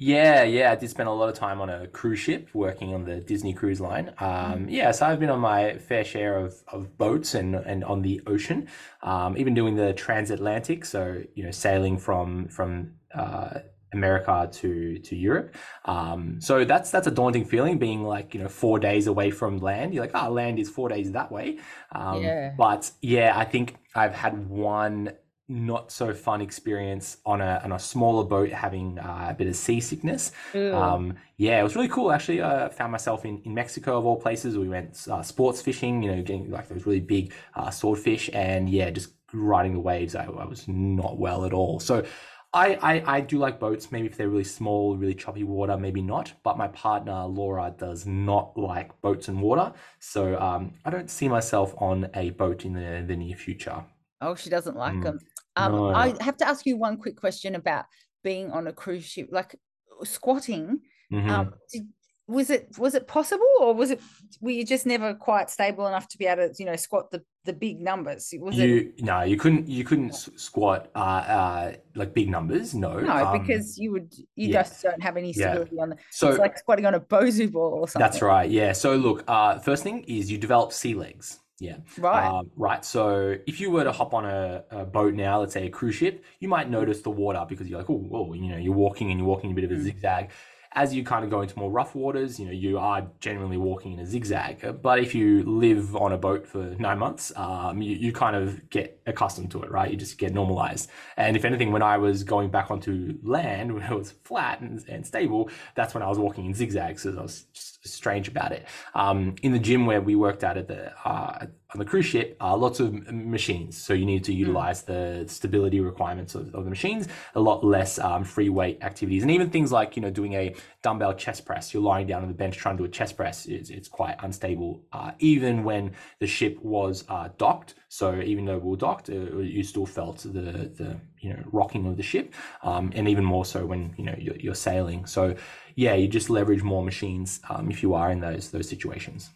Yeah, 0.02 0.44
yeah. 0.44 0.72
I 0.72 0.76
did 0.76 0.88
spend 0.88 1.10
a 1.10 1.12
lot 1.12 1.28
of 1.28 1.34
time 1.34 1.60
on 1.60 1.68
a 1.68 1.86
cruise 1.86 2.18
ship 2.18 2.48
working 2.54 2.94
on 2.94 3.04
the 3.04 3.16
Disney 3.16 3.52
Cruise 3.52 3.82
Line. 3.82 4.08
Um, 4.18 4.64
mm. 4.64 4.66
Yeah, 4.70 4.92
so 4.92 5.04
I've 5.04 5.20
been 5.20 5.28
on 5.28 5.40
my 5.40 5.76
fair 5.76 6.04
share 6.04 6.38
of, 6.38 6.54
of 6.68 6.96
boats 6.96 7.34
and, 7.34 7.54
and 7.54 7.84
on 7.84 8.00
the 8.00 8.22
ocean, 8.26 8.68
um, 9.02 9.36
even 9.36 9.52
doing 9.52 9.76
the 9.76 9.92
transatlantic. 9.92 10.86
So, 10.86 11.22
you 11.34 11.44
know, 11.44 11.50
sailing 11.50 11.98
from 11.98 12.48
from 12.48 12.92
uh, 13.14 13.58
America 13.92 14.48
to 14.52 14.98
to 14.98 15.16
Europe. 15.16 15.54
Um, 15.84 16.40
so 16.40 16.64
that's 16.64 16.90
that's 16.90 17.06
a 17.06 17.10
daunting 17.10 17.44
feeling, 17.44 17.78
being 17.78 18.04
like 18.04 18.34
you 18.34 18.42
know 18.42 18.48
four 18.48 18.78
days 18.78 19.06
away 19.06 19.30
from 19.30 19.58
land. 19.58 19.94
You're 19.94 20.04
like, 20.04 20.14
ah, 20.14 20.26
oh, 20.28 20.32
land 20.32 20.58
is 20.58 20.68
four 20.68 20.88
days 20.88 21.12
that 21.12 21.30
way. 21.30 21.58
Um, 21.92 22.22
yeah. 22.22 22.54
But 22.56 22.90
yeah, 23.00 23.32
I 23.36 23.44
think 23.44 23.76
I've 23.94 24.14
had 24.14 24.48
one 24.48 25.12
not 25.50 25.90
so 25.90 26.14
fun 26.14 26.40
experience 26.40 27.16
on 27.26 27.40
a 27.40 27.60
on 27.64 27.72
a 27.72 27.78
smaller 27.78 28.24
boat 28.24 28.50
having 28.50 28.98
uh, 29.00 29.26
a 29.30 29.34
bit 29.34 29.48
of 29.48 29.56
seasickness. 29.56 30.30
Um, 30.54 31.14
yeah, 31.38 31.58
it 31.58 31.64
was 31.64 31.74
really 31.74 31.88
cool. 31.88 32.12
Actually, 32.12 32.40
I 32.40 32.50
uh, 32.50 32.68
found 32.68 32.92
myself 32.92 33.24
in, 33.24 33.42
in 33.44 33.52
Mexico 33.52 33.98
of 33.98 34.06
all 34.06 34.16
places. 34.16 34.56
We 34.56 34.68
went 34.68 35.06
uh, 35.10 35.22
sports 35.22 35.60
fishing, 35.60 36.04
you 36.04 36.14
know, 36.14 36.22
getting 36.22 36.50
like 36.50 36.68
those 36.68 36.86
really 36.86 37.00
big 37.00 37.34
uh, 37.54 37.70
swordfish, 37.70 38.30
and 38.32 38.70
yeah, 38.70 38.90
just 38.90 39.10
riding 39.32 39.72
the 39.72 39.80
waves. 39.80 40.14
I, 40.14 40.24
I 40.24 40.44
was 40.44 40.68
not 40.68 41.18
well 41.18 41.44
at 41.44 41.52
all. 41.52 41.80
So 41.80 42.04
I, 42.52 42.74
I, 42.82 43.16
I 43.16 43.20
do 43.20 43.38
like 43.38 43.60
boats, 43.60 43.92
maybe 43.92 44.08
if 44.08 44.16
they're 44.16 44.28
really 44.28 44.44
small, 44.44 44.96
really 44.96 45.14
choppy 45.14 45.44
water, 45.44 45.76
maybe 45.76 46.02
not. 46.02 46.32
But 46.42 46.58
my 46.58 46.68
partner, 46.68 47.24
Laura, 47.24 47.72
does 47.78 48.06
not 48.06 48.56
like 48.56 49.00
boats 49.02 49.28
and 49.28 49.40
water. 49.40 49.72
So 50.00 50.38
um, 50.40 50.72
I 50.84 50.90
don't 50.90 51.08
see 51.08 51.28
myself 51.28 51.74
on 51.78 52.10
a 52.14 52.30
boat 52.30 52.64
in 52.64 52.72
the, 52.72 53.04
the 53.06 53.16
near 53.16 53.36
future. 53.36 53.84
Oh, 54.20 54.34
she 54.34 54.50
doesn't 54.50 54.76
like 54.76 54.94
mm. 54.94 55.02
them. 55.04 55.18
Um, 55.56 55.72
no. 55.72 55.94
I 55.94 56.14
have 56.20 56.36
to 56.38 56.48
ask 56.48 56.66
you 56.66 56.76
one 56.76 56.96
quick 56.96 57.16
question 57.16 57.54
about 57.54 57.84
being 58.24 58.50
on 58.50 58.66
a 58.66 58.72
cruise 58.72 59.04
ship, 59.04 59.28
like 59.30 59.54
squatting. 60.02 60.80
Mm-hmm. 61.12 61.30
Um, 61.30 61.54
did, 61.72 61.88
was 62.30 62.48
it 62.48 62.68
was 62.78 62.94
it 62.94 63.06
possible 63.08 63.46
or 63.60 63.74
was 63.74 63.90
it 63.90 64.00
were 64.40 64.50
you 64.50 64.64
just 64.64 64.86
never 64.86 65.14
quite 65.14 65.50
stable 65.50 65.86
enough 65.86 66.06
to 66.08 66.16
be 66.16 66.26
able 66.26 66.48
to 66.48 66.54
you 66.58 66.64
know 66.64 66.76
squat 66.76 67.10
the 67.10 67.22
the 67.44 67.52
big 67.52 67.80
numbers 67.80 68.32
was 68.38 68.56
you 68.56 68.92
it... 68.96 69.02
no 69.02 69.22
you 69.22 69.36
couldn't 69.36 69.68
you 69.68 69.82
couldn't 69.82 70.14
squat 70.14 70.90
uh 70.94 70.98
uh 70.98 71.72
like 71.96 72.14
big 72.14 72.28
numbers 72.28 72.74
no 72.74 73.00
no 73.00 73.26
um, 73.26 73.40
because 73.40 73.78
you 73.78 73.90
would 73.90 74.14
you 74.36 74.48
yeah. 74.48 74.62
just 74.62 74.82
don't 74.82 75.02
have 75.02 75.16
any 75.16 75.32
stability 75.32 75.76
yeah. 75.76 75.82
on 75.82 75.90
the 75.90 75.96
so 76.10 76.28
it's 76.28 76.38
like 76.38 76.56
squatting 76.56 76.86
on 76.86 76.94
a 76.94 77.00
BOSU 77.00 77.50
ball 77.50 77.72
or 77.72 77.88
something 77.88 78.06
that's 78.06 78.22
right 78.22 78.50
yeah 78.50 78.72
so 78.72 78.94
look 78.94 79.24
uh 79.26 79.58
first 79.58 79.82
thing 79.82 80.04
is 80.04 80.30
you 80.30 80.38
develop 80.38 80.72
sea 80.72 80.94
legs 80.94 81.40
yeah. 81.60 81.76
Right. 81.98 82.26
Um, 82.26 82.50
right. 82.56 82.82
So 82.82 83.36
if 83.46 83.60
you 83.60 83.70
were 83.70 83.84
to 83.84 83.92
hop 83.92 84.14
on 84.14 84.24
a, 84.24 84.64
a, 84.70 84.86
boat 84.86 85.12
now, 85.12 85.40
let's 85.40 85.52
say 85.52 85.66
a 85.66 85.68
cruise 85.68 85.94
ship, 85.94 86.24
you 86.40 86.48
might 86.48 86.70
notice 86.70 87.02
the 87.02 87.10
water 87.10 87.44
because 87.46 87.68
you're 87.68 87.78
like, 87.78 87.90
oh, 87.90 88.32
you 88.32 88.48
know, 88.48 88.56
you're 88.56 88.72
walking 88.72 89.10
and 89.10 89.20
you're 89.20 89.28
walking 89.28 89.52
a 89.52 89.54
bit 89.54 89.64
of 89.64 89.70
a 89.70 89.74
mm. 89.74 89.82
zigzag 89.82 90.30
as 90.72 90.94
you 90.94 91.02
kind 91.02 91.24
of 91.24 91.30
go 91.30 91.40
into 91.40 91.58
more 91.58 91.70
rough 91.70 91.96
waters, 91.96 92.38
you 92.38 92.46
know, 92.46 92.52
you 92.52 92.78
are 92.78 93.10
generally 93.18 93.56
walking 93.56 93.92
in 93.92 93.98
a 93.98 94.06
zigzag. 94.06 94.80
But 94.80 95.00
if 95.00 95.14
you 95.16 95.42
live 95.42 95.96
on 95.96 96.12
a 96.12 96.18
boat 96.18 96.46
for 96.46 96.76
nine 96.78 96.98
months, 96.98 97.32
um, 97.34 97.82
you, 97.82 97.96
you 97.96 98.12
kind 98.12 98.36
of 98.36 98.70
get 98.70 99.00
accustomed 99.06 99.50
to 99.50 99.62
it, 99.62 99.70
right? 99.70 99.90
You 99.90 99.96
just 99.96 100.16
get 100.16 100.32
normalized. 100.32 100.88
And 101.16 101.36
if 101.36 101.44
anything, 101.44 101.72
when 101.72 101.82
I 101.82 101.98
was 101.98 102.22
going 102.22 102.50
back 102.50 102.70
onto 102.70 103.18
land, 103.22 103.74
when 103.74 103.82
it 103.82 103.96
was 103.96 104.12
flat 104.24 104.60
and, 104.60 104.82
and 104.88 105.04
stable, 105.04 105.50
that's 105.74 105.92
when 105.92 106.04
I 106.04 106.08
was 106.08 106.18
walking 106.18 106.46
in 106.46 106.54
zigzags. 106.54 107.02
So 107.02 107.16
I 107.18 107.22
was 107.22 107.42
just 107.52 107.79
strange 107.82 108.28
about 108.28 108.52
it. 108.52 108.66
Um, 108.94 109.36
in 109.42 109.52
the 109.52 109.58
gym 109.58 109.86
where 109.86 110.00
we 110.00 110.14
worked 110.14 110.44
out 110.44 110.56
at 110.56 110.68
the 110.68 110.92
uh, 111.08 111.46
on 111.72 111.78
the 111.78 111.84
cruise 111.84 112.06
ship 112.06 112.36
are 112.40 112.56
lots 112.56 112.80
of 112.80 112.92
machines. 113.12 113.80
So 113.80 113.94
you 113.94 114.04
need 114.04 114.24
to 114.24 114.32
Hmm. 114.32 114.38
utilize 114.38 114.82
the 114.82 115.24
stability 115.28 115.80
requirements 115.80 116.34
of, 116.34 116.52
of 116.54 116.64
the 116.64 116.70
machines, 116.70 117.06
a 117.34 117.40
lot 117.40 117.64
less 117.64 117.98
um, 117.98 118.24
free 118.24 118.48
weight 118.48 118.78
activities. 118.82 119.22
And 119.22 119.30
even 119.30 119.50
things 119.50 119.70
like, 119.70 119.94
you 119.96 120.02
know, 120.02 120.10
doing 120.10 120.34
a 120.34 120.54
dumbbell 120.82 121.14
chest 121.14 121.46
press, 121.46 121.72
you're 121.72 121.82
lying 121.82 122.06
down 122.08 122.22
on 122.22 122.28
the 122.28 122.34
bench 122.34 122.56
trying 122.56 122.76
to 122.76 122.82
do 122.82 122.86
a 122.86 122.90
chest 122.90 123.16
press, 123.16 123.46
it's, 123.46 123.70
it's 123.70 123.88
quite 123.88 124.16
unstable, 124.20 124.82
uh, 124.92 125.12
even 125.20 125.62
when 125.62 125.92
the 126.18 126.26
ship 126.26 126.58
was 126.62 127.04
uh, 127.08 127.28
docked. 127.38 127.74
So 127.88 128.20
even 128.20 128.44
though 128.46 128.58
we 128.58 128.70
were 128.70 128.76
docked, 128.76 129.08
uh, 129.08 129.38
you 129.38 129.62
still 129.62 129.86
felt 129.86 130.18
the, 130.18 130.72
the, 130.76 131.00
you 131.20 131.30
know, 131.32 131.42
rocking 131.52 131.86
of 131.86 131.96
the 131.96 132.02
ship. 132.02 132.34
Um, 132.62 132.90
and 132.96 133.08
even 133.08 133.24
more 133.24 133.44
so 133.44 133.64
when, 133.64 133.94
you 133.96 134.04
know, 134.04 134.14
you're, 134.18 134.36
you're 134.36 134.54
sailing. 134.54 135.06
So 135.06 135.36
yeah, 135.80 135.94
you 135.94 136.08
just 136.08 136.28
leverage 136.28 136.62
more 136.62 136.84
machines 136.84 137.40
um, 137.48 137.70
if 137.70 137.82
you 137.82 137.94
are 137.94 138.10
in 138.12 138.20
those, 138.20 138.50
those 138.50 138.68
situations. 138.68 139.30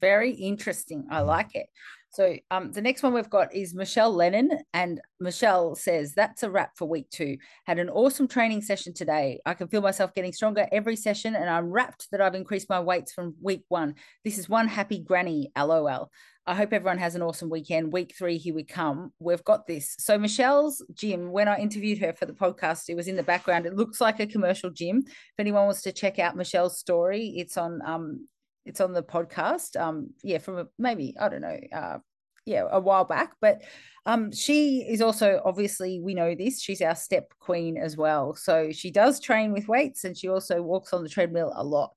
Very 0.00 0.30
interesting. 0.30 1.06
I 1.10 1.20
like 1.20 1.54
it. 1.54 1.66
So 2.12 2.36
um, 2.50 2.72
the 2.72 2.82
next 2.82 3.04
one 3.04 3.14
we've 3.14 3.30
got 3.30 3.54
is 3.54 3.72
Michelle 3.72 4.12
Lennon, 4.12 4.50
and 4.74 5.00
Michelle 5.20 5.76
says 5.76 6.12
that's 6.12 6.42
a 6.42 6.50
wrap 6.50 6.72
for 6.76 6.88
week 6.88 7.08
two. 7.10 7.38
Had 7.66 7.78
an 7.78 7.88
awesome 7.88 8.26
training 8.26 8.62
session 8.62 8.92
today. 8.92 9.40
I 9.46 9.54
can 9.54 9.68
feel 9.68 9.80
myself 9.80 10.12
getting 10.12 10.32
stronger 10.32 10.66
every 10.72 10.96
session, 10.96 11.36
and 11.36 11.48
I'm 11.48 11.70
wrapped 11.70 12.08
that 12.10 12.20
I've 12.20 12.34
increased 12.34 12.68
my 12.68 12.80
weights 12.80 13.12
from 13.12 13.36
week 13.40 13.62
one. 13.68 13.94
This 14.24 14.38
is 14.38 14.48
one 14.48 14.66
happy 14.66 14.98
granny. 14.98 15.52
LOL. 15.56 16.10
I 16.46 16.54
hope 16.56 16.72
everyone 16.72 16.98
has 16.98 17.14
an 17.14 17.22
awesome 17.22 17.48
weekend. 17.48 17.92
Week 17.92 18.12
three, 18.18 18.38
here 18.38 18.56
we 18.56 18.64
come. 18.64 19.12
We've 19.20 19.44
got 19.44 19.68
this. 19.68 19.94
So 20.00 20.18
Michelle's 20.18 20.84
gym, 20.92 21.30
when 21.30 21.46
I 21.46 21.58
interviewed 21.58 21.98
her 21.98 22.12
for 22.12 22.26
the 22.26 22.32
podcast, 22.32 22.88
it 22.88 22.96
was 22.96 23.06
in 23.06 23.14
the 23.14 23.22
background. 23.22 23.66
It 23.66 23.76
looks 23.76 24.00
like 24.00 24.18
a 24.18 24.26
commercial 24.26 24.70
gym. 24.70 25.04
If 25.06 25.14
anyone 25.38 25.66
wants 25.66 25.82
to 25.82 25.92
check 25.92 26.18
out 26.18 26.34
Michelle's 26.34 26.80
story, 26.80 27.34
it's 27.36 27.56
on 27.56 27.80
um, 27.86 28.26
it's 28.66 28.80
on 28.80 28.92
the 28.92 29.02
podcast 29.02 29.78
um 29.80 30.10
yeah 30.22 30.38
from 30.38 30.58
a, 30.58 30.66
maybe 30.78 31.14
i 31.20 31.28
don't 31.28 31.40
know 31.40 31.58
uh 31.72 31.98
yeah 32.46 32.64
a 32.70 32.80
while 32.80 33.04
back 33.04 33.32
but 33.40 33.62
um 34.06 34.32
she 34.32 34.80
is 34.88 35.00
also 35.00 35.40
obviously 35.44 36.00
we 36.00 36.14
know 36.14 36.34
this 36.34 36.60
she's 36.60 36.80
our 36.82 36.94
step 36.94 37.32
queen 37.38 37.76
as 37.76 37.96
well 37.96 38.34
so 38.34 38.70
she 38.72 38.90
does 38.90 39.20
train 39.20 39.52
with 39.52 39.68
weights 39.68 40.04
and 40.04 40.16
she 40.16 40.28
also 40.28 40.62
walks 40.62 40.92
on 40.92 41.02
the 41.02 41.08
treadmill 41.08 41.52
a 41.56 41.64
lot 41.64 41.92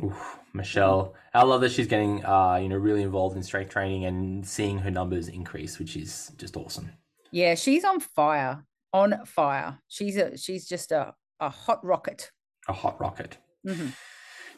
Oof, 0.00 0.38
Michelle, 0.54 1.14
I 1.34 1.42
love 1.42 1.60
that 1.62 1.72
she's 1.72 1.88
getting 1.88 2.24
uh, 2.24 2.54
you 2.62 2.68
know 2.68 2.76
really 2.76 3.02
involved 3.02 3.36
in 3.36 3.42
strength 3.42 3.70
training 3.70 4.04
and 4.04 4.46
seeing 4.46 4.78
her 4.78 4.92
numbers 4.92 5.26
increase, 5.26 5.80
which 5.80 5.96
is 5.96 6.30
just 6.36 6.56
awesome. 6.56 6.92
yeah 7.32 7.56
she's 7.56 7.82
on 7.84 7.98
fire 7.98 8.64
on 8.92 9.24
fire 9.26 9.80
she's 9.88 10.16
a 10.16 10.36
she's 10.38 10.68
just 10.68 10.92
a, 10.92 11.12
a 11.40 11.50
hot 11.50 11.84
rocket 11.84 12.30
A 12.68 12.72
hot 12.72 13.00
rocket. 13.00 13.38
Mhm. 13.66 13.92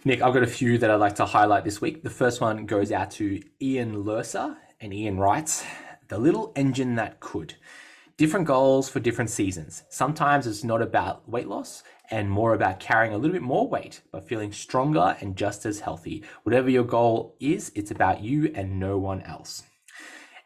Nick, 0.02 0.22
I've 0.22 0.32
got 0.32 0.42
a 0.42 0.46
few 0.46 0.78
that 0.78 0.90
I'd 0.90 0.94
like 0.94 1.16
to 1.16 1.26
highlight 1.26 1.64
this 1.64 1.82
week. 1.82 2.02
The 2.02 2.08
first 2.08 2.40
one 2.40 2.64
goes 2.64 2.90
out 2.90 3.10
to 3.12 3.42
Ian 3.60 4.02
Lurser, 4.02 4.56
and 4.80 4.94
Ian 4.94 5.18
writes, 5.18 5.62
"The 6.08 6.16
little 6.16 6.52
engine 6.56 6.94
that 6.94 7.20
could." 7.20 7.56
Different 8.16 8.46
goals 8.46 8.88
for 8.88 8.98
different 8.98 9.28
seasons. 9.28 9.82
Sometimes 9.90 10.46
it's 10.46 10.64
not 10.64 10.80
about 10.80 11.28
weight 11.28 11.48
loss 11.48 11.82
and 12.10 12.30
more 12.30 12.54
about 12.54 12.80
carrying 12.80 13.12
a 13.12 13.18
little 13.18 13.34
bit 13.34 13.42
more 13.42 13.68
weight, 13.68 14.00
but 14.10 14.26
feeling 14.26 14.52
stronger 14.52 15.18
and 15.20 15.36
just 15.36 15.66
as 15.66 15.80
healthy. 15.80 16.24
Whatever 16.44 16.70
your 16.70 16.84
goal 16.84 17.36
is, 17.38 17.70
it's 17.74 17.90
about 17.90 18.22
you 18.22 18.50
and 18.54 18.80
no 18.80 18.96
one 18.96 19.20
else. 19.20 19.64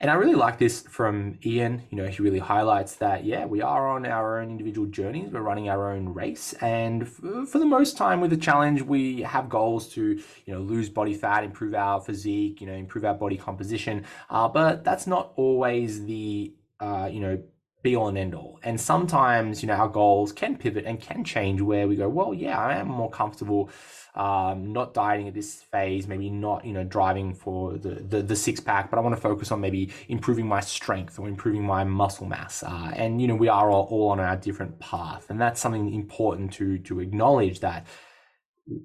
And 0.01 0.11
I 0.11 0.15
really 0.15 0.35
like 0.35 0.59
this 0.59 0.83
from 0.83 1.39
Ian. 1.45 1.83
You 1.91 1.99
know, 1.99 2.07
he 2.07 2.23
really 2.23 2.39
highlights 2.39 2.97
that, 2.97 3.25
yeah, 3.25 3.47
we 3.47 3.63
are 3.63 3.89
on 3.89 4.05
our 4.07 4.41
own 4.41 4.51
individual 4.51 4.87
journeys. 4.89 5.31
We're 5.33 5.41
running 5.41 5.69
our 5.69 5.93
own 5.93 6.09
race. 6.09 6.53
And 6.61 7.03
f- 7.03 7.49
for 7.49 7.59
the 7.59 7.65
most 7.65 7.97
time 7.97 8.21
with 8.21 8.31
the 8.31 8.37
challenge, 8.37 8.83
we 8.83 9.23
have 9.23 9.49
goals 9.49 9.89
to, 9.95 10.21
you 10.47 10.55
know, 10.55 10.61
lose 10.61 10.89
body 10.89 11.15
fat, 11.15 11.45
improve 11.45 11.75
our 11.75 12.01
physique, 12.01 12.61
you 12.61 12.67
know, 12.67 12.75
improve 12.75 13.05
our 13.05 13.15
body 13.15 13.37
composition. 13.37 14.05
Uh, 14.29 14.49
but 14.49 14.85
that's 14.85 15.07
not 15.07 15.33
always 15.37 16.05
the, 16.05 16.53
uh, 16.81 17.09
you 17.11 17.21
know, 17.21 17.43
be 17.85 17.95
all 17.95 18.09
and 18.09 18.19
end 18.19 18.35
all. 18.35 18.59
And 18.65 18.81
sometimes, 18.81 19.63
you 19.63 19.69
know, 19.69 19.75
our 19.75 19.89
goals 19.89 20.33
can 20.33 20.57
pivot 20.57 20.87
and 20.87 21.01
can 21.01 21.23
change 21.23 21.61
where 21.61 21.87
we 21.87 21.95
go, 21.95 22.09
well, 22.09 22.35
yeah, 22.35 22.59
I 22.59 22.77
am 22.77 22.89
more 22.89 23.11
comfortable 23.11 23.71
um, 24.15 24.73
not 24.73 24.95
dieting 24.95 25.29
at 25.29 25.35
this 25.35 25.63
phase, 25.63 26.07
maybe 26.07 26.31
not, 26.31 26.65
you 26.65 26.73
know, 26.73 26.85
driving 26.85 27.35
for 27.35 27.77
the, 27.77 27.97
the, 27.97 28.23
the 28.23 28.37
six 28.37 28.59
pack, 28.59 28.89
but 28.89 28.99
I 28.99 29.03
want 29.03 29.15
to 29.15 29.21
focus 29.21 29.53
on 29.53 29.61
maybe 29.61 29.91
improving 30.09 30.47
my 30.47 30.61
strength 30.61 31.19
or 31.19 31.29
improving 31.29 31.65
my 31.65 31.85
muscle 31.85 32.27
mass. 32.27 32.63
Uh, 32.63 32.93
and, 32.95 33.21
you 33.21 33.29
know, 33.29 33.35
we 33.35 33.49
are 33.49 33.71
all, 33.71 33.87
all 33.91 34.09
on 34.11 34.21
our 34.21 34.37
different 34.37 34.79
path. 34.79 35.27
And 35.29 35.41
that's 35.41 35.61
something 35.61 35.93
important 35.93 36.53
to, 36.55 36.79
to 36.79 37.01
acknowledge 37.01 37.61
that 37.61 37.87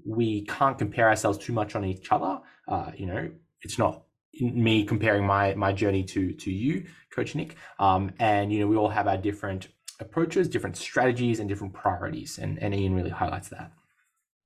we 0.05 0.45
can't 0.45 0.77
compare 0.77 1.07
ourselves 1.07 1.37
too 1.37 1.53
much 1.53 1.75
on 1.75 1.85
each 1.85 2.11
other. 2.11 2.39
Uh, 2.67 2.91
you 2.97 3.05
know, 3.05 3.29
it's 3.61 3.77
not 3.77 4.03
me 4.39 4.83
comparing 4.83 5.25
my 5.25 5.53
my 5.55 5.71
journey 5.71 6.03
to 6.03 6.33
to 6.33 6.51
you, 6.51 6.85
Coach 7.11 7.35
Nick. 7.35 7.55
Um, 7.79 8.11
and 8.19 8.51
you 8.51 8.59
know, 8.59 8.67
we 8.67 8.75
all 8.75 8.89
have 8.89 9.07
our 9.07 9.17
different 9.17 9.67
approaches, 9.99 10.47
different 10.47 10.77
strategies, 10.77 11.39
and 11.39 11.49
different 11.49 11.73
priorities. 11.73 12.37
And 12.37 12.61
and 12.61 12.73
Ian 12.73 12.95
really 12.95 13.09
highlights 13.09 13.49
that. 13.49 13.71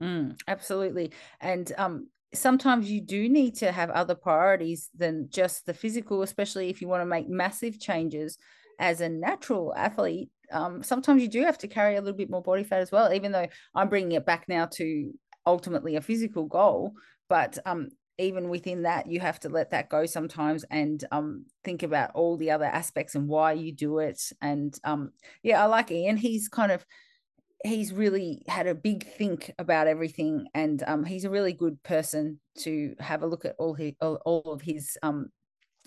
Mm, 0.01 0.37
absolutely. 0.47 1.11
And 1.39 1.71
um, 1.77 2.07
sometimes 2.33 2.89
you 2.89 3.01
do 3.01 3.29
need 3.29 3.55
to 3.55 3.71
have 3.71 3.89
other 3.89 4.15
priorities 4.15 4.89
than 4.95 5.27
just 5.29 5.65
the 5.65 5.73
physical, 5.73 6.23
especially 6.23 6.69
if 6.69 6.81
you 6.81 6.87
want 6.87 7.01
to 7.01 7.05
make 7.05 7.29
massive 7.29 7.79
changes 7.79 8.37
as 8.79 9.01
a 9.01 9.09
natural 9.09 9.73
athlete. 9.75 10.29
Um, 10.51 10.83
sometimes 10.83 11.21
you 11.21 11.27
do 11.27 11.43
have 11.43 11.57
to 11.59 11.67
carry 11.67 11.95
a 11.95 12.01
little 12.01 12.17
bit 12.17 12.29
more 12.29 12.41
body 12.41 12.63
fat 12.63 12.81
as 12.81 12.91
well, 12.91 13.13
even 13.13 13.31
though 13.31 13.47
I'm 13.75 13.89
bringing 13.89 14.13
it 14.13 14.25
back 14.25 14.45
now 14.47 14.67
to 14.73 15.11
ultimately 15.45 15.95
a 15.95 16.01
physical 16.01 16.45
goal. 16.45 16.93
But 17.29 17.57
um, 17.65 17.89
even 18.17 18.49
within 18.49 18.83
that, 18.83 19.07
you 19.07 19.19
have 19.19 19.39
to 19.41 19.49
let 19.49 19.71
that 19.71 19.89
go 19.89 20.05
sometimes 20.05 20.63
and 20.69 21.03
um, 21.11 21.45
think 21.63 21.83
about 21.83 22.11
all 22.13 22.37
the 22.37 22.51
other 22.51 22.65
aspects 22.65 23.15
and 23.15 23.27
why 23.27 23.53
you 23.53 23.71
do 23.71 23.99
it. 23.99 24.21
And 24.41 24.77
um, 24.83 25.11
yeah, 25.41 25.63
I 25.63 25.65
like 25.65 25.91
Ian. 25.91 26.17
He's 26.17 26.47
kind 26.47 26.71
of 26.71 26.85
he's 27.65 27.93
really 27.93 28.43
had 28.47 28.67
a 28.67 28.75
big 28.75 29.07
think 29.15 29.51
about 29.57 29.87
everything 29.87 30.47
and 30.53 30.83
um, 30.85 31.05
he's 31.05 31.23
a 31.23 31.29
really 31.29 31.53
good 31.53 31.81
person 31.81 32.39
to 32.59 32.93
have 32.99 33.23
a 33.23 33.27
look 33.27 33.45
at 33.45 33.55
all 33.57 33.73
his 33.73 33.93
all, 34.01 34.19
all 34.25 34.51
of 34.51 34.61
his 34.61 34.97
um, 35.01 35.29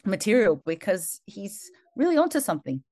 material 0.05 0.63
because 0.65 1.21
he's 1.27 1.71
really 1.95 2.17
onto 2.17 2.41
something 2.41 2.83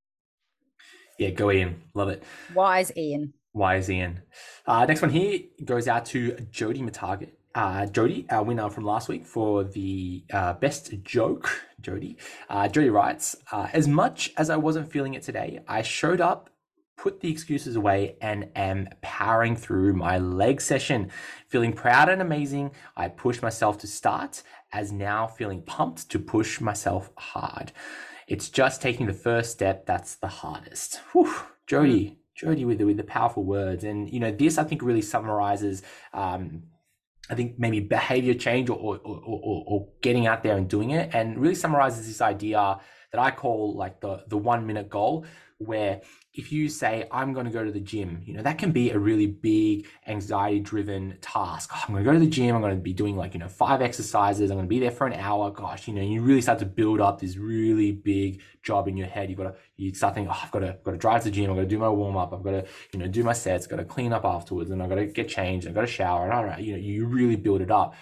Yeah, 1.19 1.31
go 1.31 1.51
Ian. 1.51 1.83
Love 1.95 2.11
it. 2.11 2.23
wise 2.55 2.93
ian 2.95 3.33
Wise 3.55 3.89
Ian. 3.89 4.21
Uh, 4.67 4.85
next 4.85 5.01
one 5.01 5.13
here 5.13 5.39
goes 5.65 5.87
out 5.87 6.05
to 6.07 6.33
Jody 6.51 6.83
Matarget. 6.83 7.31
Uh, 7.55 7.87
Jody, 7.87 8.27
our 8.31 8.43
winner 8.43 8.69
from 8.69 8.85
last 8.85 9.09
week 9.09 9.25
for 9.25 9.63
the 9.63 10.25
uh, 10.33 10.55
best 10.55 10.93
joke. 11.03 11.63
Jody. 11.81 12.17
Uh, 12.49 12.67
Jody 12.67 12.91
writes, 12.91 13.37
uh, 13.53 13.69
as 13.73 13.87
much 13.87 14.33
as 14.37 14.51
I 14.51 14.57
wasn't 14.57 14.91
feeling 14.91 15.15
it 15.15 15.23
today, 15.23 15.61
I 15.69 15.83
showed 15.83 16.21
up, 16.21 16.51
put 16.97 17.21
the 17.21 17.31
excuses 17.31 17.77
away, 17.77 18.17
and 18.21 18.49
am 18.57 18.89
powering 19.03 19.55
through 19.55 19.93
my 19.93 20.19
leg 20.19 20.61
session. 20.61 21.13
Feeling 21.47 21.73
proud 21.73 22.09
and 22.09 22.23
amazing, 22.23 22.73
I 22.97 23.09
pushed 23.09 23.43
myself 23.43 23.79
to 23.79 23.87
start, 23.87 24.43
as 24.73 24.91
now 24.91 25.27
feeling 25.27 25.63
pumped 25.63 26.09
to 26.11 26.19
push 26.19 26.61
myself 26.61 27.11
hard. 27.17 27.71
It's 28.27 28.49
just 28.49 28.81
taking 28.81 29.07
the 29.07 29.13
first 29.13 29.53
step 29.53 29.87
that's 29.87 30.17
the 30.17 30.29
hardest. 30.29 31.03
Whew, 31.13 31.35
Jody, 31.67 32.19
Jody 32.35 32.65
with 32.65 32.79
the, 32.79 32.85
with 32.85 32.97
the 32.97 33.05
powerful 33.05 33.45
words, 33.45 33.85
and 33.85 34.11
you 34.11 34.19
know 34.19 34.33
this 34.33 34.59
I 34.59 34.65
think 34.65 34.83
really 34.83 35.03
summarizes. 35.03 35.83
Um, 36.13 36.65
I 37.31 37.35
think 37.35 37.59
maybe 37.59 37.81
behavior 37.81 38.35
change 38.35 38.69
or, 38.69 38.77
or, 38.77 38.99
or, 38.99 39.65
or, 39.67 39.89
getting 40.03 40.27
out 40.27 40.43
there 40.43 40.57
and 40.57 40.69
doing 40.69 40.91
it, 40.91 41.15
and 41.15 41.39
really 41.39 41.55
summarizes 41.55 42.07
this 42.07 42.21
idea 42.21 42.79
that 43.13 43.21
I 43.21 43.31
call 43.31 43.75
like 43.77 44.01
the 44.01 44.25
the 44.29 44.37
one 44.37 44.67
minute 44.67 44.91
goal, 44.91 45.25
where 45.59 46.03
if 46.35 46.51
you 46.51 46.69
say 46.69 47.07
I'm 47.13 47.33
going 47.33 47.47
to 47.47 47.53
go 47.53 47.65
to 47.65 47.71
the 47.71 47.81
gym, 47.81 48.21
you 48.25 48.35
know 48.35 48.43
that 48.43 48.59
can 48.59 48.73
be 48.73 48.91
a 48.91 48.99
really 48.99 49.27
big 49.27 49.87
anxiety 50.09 50.59
driven 50.59 51.17
task. 51.21 51.71
Oh, 51.73 51.81
I'm 51.87 51.95
going 51.95 52.05
to 52.05 52.11
go 52.11 52.13
to 52.13 52.19
the 52.19 52.31
gym. 52.31 52.57
I'm 52.57 52.61
going 52.61 52.75
to 52.75 52.83
be 52.83 52.93
doing 52.93 53.17
like 53.17 53.35
you 53.35 53.41
know 53.41 53.49
five 53.49 53.81
exercises. 53.81 54.51
I'm 54.51 54.57
going 54.57 54.67
to 54.67 54.69
be 54.69 54.81
there 54.81 54.91
for 54.91 55.07
an 55.07 55.13
hour. 55.13 55.53
Gosh, 55.53 55.87
you 55.87 55.95
know 55.95 56.03
you 56.03 56.23
really 56.23 56.41
start 56.41 56.59
to 56.59 56.67
build 56.67 57.01
up 57.01 57.21
this 57.21 57.37
really 57.37 57.93
big 57.93 58.41
job 58.63 58.89
in 58.89 58.97
your 58.97 59.07
head. 59.07 59.31
You've 59.31 59.39
got 59.39 59.45
to 59.45 59.55
you 59.77 59.95
start 59.95 60.15
thinking, 60.15 60.33
oh, 60.33 60.41
I've 60.43 60.51
got 60.51 60.61
to 60.61 60.77
got 60.83 60.91
to 60.91 60.99
drive 60.99 61.23
to 61.23 61.31
the 61.31 61.31
gym. 61.31 61.51
I've 61.51 61.57
got 61.57 61.63
to 61.63 61.69
do 61.69 61.79
my 61.79 61.89
warm 61.89 62.17
up. 62.17 62.35
I've 62.35 62.43
got 62.43 62.51
to 62.51 62.67
you 62.93 62.99
know 62.99 63.07
do 63.07 63.23
my 63.23 63.33
sets. 63.33 63.69
Got 63.69 63.77
to 63.77 63.85
clean 63.85 64.13
up 64.13 64.25
afterwards, 64.25 64.73
and 64.73 64.83
I've 64.83 64.89
got 64.89 64.97
to 64.97 65.07
get 65.07 65.29
changed. 65.29 65.69
I've 65.69 65.75
got 65.75 65.83
to 65.83 65.87
shower. 65.87 66.25
And 66.25 66.33
all 66.33 66.45
right, 66.45 66.61
you 66.61 66.73
know 66.73 66.79
you 66.79 67.07
really 67.07 67.37
build 67.37 67.61
it 67.61 67.71
up. 67.71 67.95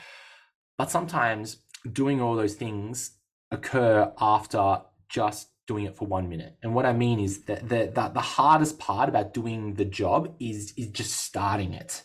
But 0.79 0.91
sometimes 0.91 1.59
doing 1.93 2.23
all 2.23 2.35
those 2.35 2.55
things 2.55 3.19
occur 3.51 4.11
after 4.19 4.81
just 5.11 5.49
doing 5.67 5.85
it 5.85 5.97
for 5.97 6.07
one 6.07 6.29
minute. 6.29 6.57
And 6.63 6.75
what 6.75 6.87
I 6.87 6.93
mean 6.93 7.21
is 7.21 7.43
that 7.45 7.69
the, 7.69 7.91
the, 7.95 8.09
the 8.09 8.21
hardest 8.21 8.79
part 8.79 9.09
about 9.09 9.35
doing 9.35 9.75
the 9.75 9.85
job 9.85 10.35
is, 10.41 10.73
is 10.77 10.89
just 10.89 11.13
starting 11.13 11.73
it. 11.73 12.05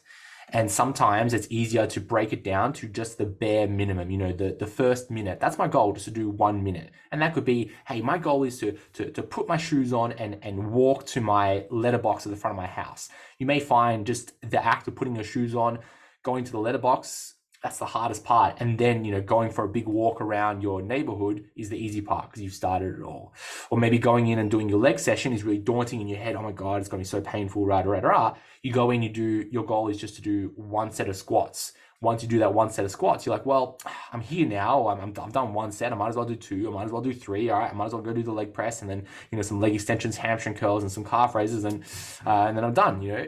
And 0.49 0.71
sometimes 0.71 1.33
it's 1.33 1.47
easier 1.49 1.85
to 1.87 1.99
break 1.99 2.31
it 2.31 2.41
down 2.41 2.71
to 2.73 2.87
just 2.87 3.17
the 3.17 3.25
bare 3.25 3.67
minimum, 3.67 4.09
you 4.09 4.17
know, 4.17 4.31
the, 4.31 4.55
the 4.57 4.65
first 4.65 5.11
minute. 5.11 5.41
That's 5.41 5.57
my 5.57 5.67
goal, 5.67 5.91
just 5.91 6.05
to 6.05 6.11
do 6.11 6.29
one 6.29 6.63
minute. 6.63 6.91
And 7.11 7.21
that 7.21 7.33
could 7.33 7.43
be, 7.43 7.71
hey, 7.85 8.01
my 8.01 8.17
goal 8.17 8.43
is 8.43 8.57
to, 8.59 8.77
to, 8.93 9.11
to 9.11 9.23
put 9.23 9.49
my 9.49 9.57
shoes 9.57 9.91
on 9.91 10.13
and, 10.13 10.37
and 10.43 10.71
walk 10.71 11.05
to 11.07 11.19
my 11.19 11.65
letterbox 11.69 12.25
at 12.25 12.31
the 12.31 12.37
front 12.37 12.53
of 12.53 12.61
my 12.61 12.67
house. 12.67 13.09
You 13.39 13.45
may 13.45 13.59
find 13.59 14.07
just 14.07 14.39
the 14.49 14.63
act 14.63 14.87
of 14.87 14.95
putting 14.95 15.15
your 15.15 15.25
shoes 15.25 15.53
on, 15.53 15.79
going 16.23 16.45
to 16.45 16.51
the 16.51 16.59
letterbox, 16.59 17.33
that's 17.63 17.79
the 17.79 17.85
hardest 17.85 18.23
part. 18.23 18.55
And 18.59 18.77
then, 18.77 19.03
you 19.03 19.11
know, 19.11 19.21
going 19.21 19.49
for 19.49 19.65
a 19.65 19.67
big 19.67 19.87
walk 19.87 20.21
around 20.21 20.61
your 20.61 20.81
neighborhood 20.81 21.45
is 21.55 21.69
the 21.69 21.77
easy 21.77 22.01
part 22.01 22.29
because 22.29 22.41
you've 22.41 22.53
started 22.53 22.99
it 22.99 23.03
all. 23.03 23.33
Or 23.69 23.77
maybe 23.77 23.97
going 23.97 24.27
in 24.27 24.39
and 24.39 24.51
doing 24.51 24.69
your 24.69 24.79
leg 24.79 24.99
session 24.99 25.33
is 25.33 25.43
really 25.43 25.59
daunting 25.59 26.01
in 26.01 26.07
your 26.07 26.19
head. 26.19 26.35
Oh 26.35 26.41
my 26.41 26.51
God, 26.51 26.79
it's 26.79 26.89
going 26.89 27.03
to 27.03 27.07
be 27.07 27.09
so 27.09 27.21
painful, 27.21 27.65
rah, 27.65 27.79
rah, 27.79 27.99
rah. 27.99 28.35
You 28.61 28.71
go 28.71 28.91
in, 28.91 29.01
you 29.01 29.09
do, 29.09 29.47
your 29.51 29.65
goal 29.65 29.87
is 29.89 29.97
just 29.97 30.15
to 30.15 30.21
do 30.21 30.51
one 30.55 30.91
set 30.91 31.09
of 31.09 31.15
squats. 31.15 31.73
Once 31.99 32.21
you 32.21 32.29
do 32.29 32.37
that 32.37 32.53
one 32.53 32.69
set 32.69 32.85
of 32.85 32.91
squats, 32.91 33.25
you're 33.25 33.35
like, 33.35 33.45
well, 33.47 33.79
I'm 34.13 34.21
here 34.21 34.47
now. 34.47 34.87
I'm, 34.87 34.99
I'm, 34.99 35.13
I've 35.19 35.33
done 35.33 35.51
one 35.55 35.71
set. 35.71 35.91
I 35.91 35.95
might 35.95 36.09
as 36.09 36.15
well 36.15 36.25
do 36.25 36.35
two. 36.35 36.69
I 36.69 36.71
might 36.71 36.83
as 36.83 36.91
well 36.91 37.01
do 37.01 37.11
three. 37.11 37.49
All 37.49 37.59
right. 37.59 37.71
I 37.71 37.73
might 37.73 37.87
as 37.87 37.93
well 37.93 38.03
go 38.03 38.13
do 38.13 38.21
the 38.21 38.31
leg 38.31 38.53
press 38.53 38.83
and 38.83 38.89
then, 38.89 39.07
you 39.31 39.35
know, 39.35 39.41
some 39.41 39.59
leg 39.59 39.73
extensions, 39.73 40.15
hamstring 40.15 40.53
curls, 40.53 40.83
and 40.83 40.91
some 40.91 41.03
calf 41.03 41.33
raises. 41.33 41.63
And, 41.63 41.83
uh, 42.23 42.45
and 42.45 42.55
then 42.55 42.63
I'm 42.63 42.73
done, 42.73 43.01
you 43.01 43.13
know 43.13 43.27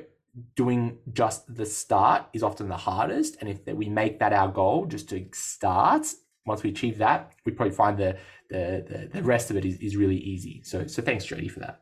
doing 0.56 0.98
just 1.14 1.54
the 1.54 1.66
start 1.66 2.26
is 2.34 2.44
often 2.44 2.70
the 2.70 2.78
hardest. 2.78 3.38
And 3.40 3.50
if 3.50 3.60
we 3.76 3.90
make 3.90 4.20
that 4.20 4.34
our 4.34 4.48
goal, 4.48 4.86
just 4.86 5.10
to 5.10 5.26
start, 5.34 6.08
once 6.46 6.64
we 6.64 6.70
achieve 6.70 6.98
that, 7.00 7.34
we 7.46 7.52
probably 7.52 7.76
find 7.76 7.98
the 7.98 8.18
the 8.50 8.86
the, 8.88 9.10
the 9.14 9.24
rest 9.24 9.50
of 9.52 9.58
it 9.58 9.66
is, 9.66 9.78
is 9.78 9.96
really 9.96 10.18
easy. 10.18 10.62
So 10.64 10.88
so 10.88 11.02
thanks, 11.02 11.26
Jody, 11.26 11.48
for 11.48 11.60
that. 11.62 11.82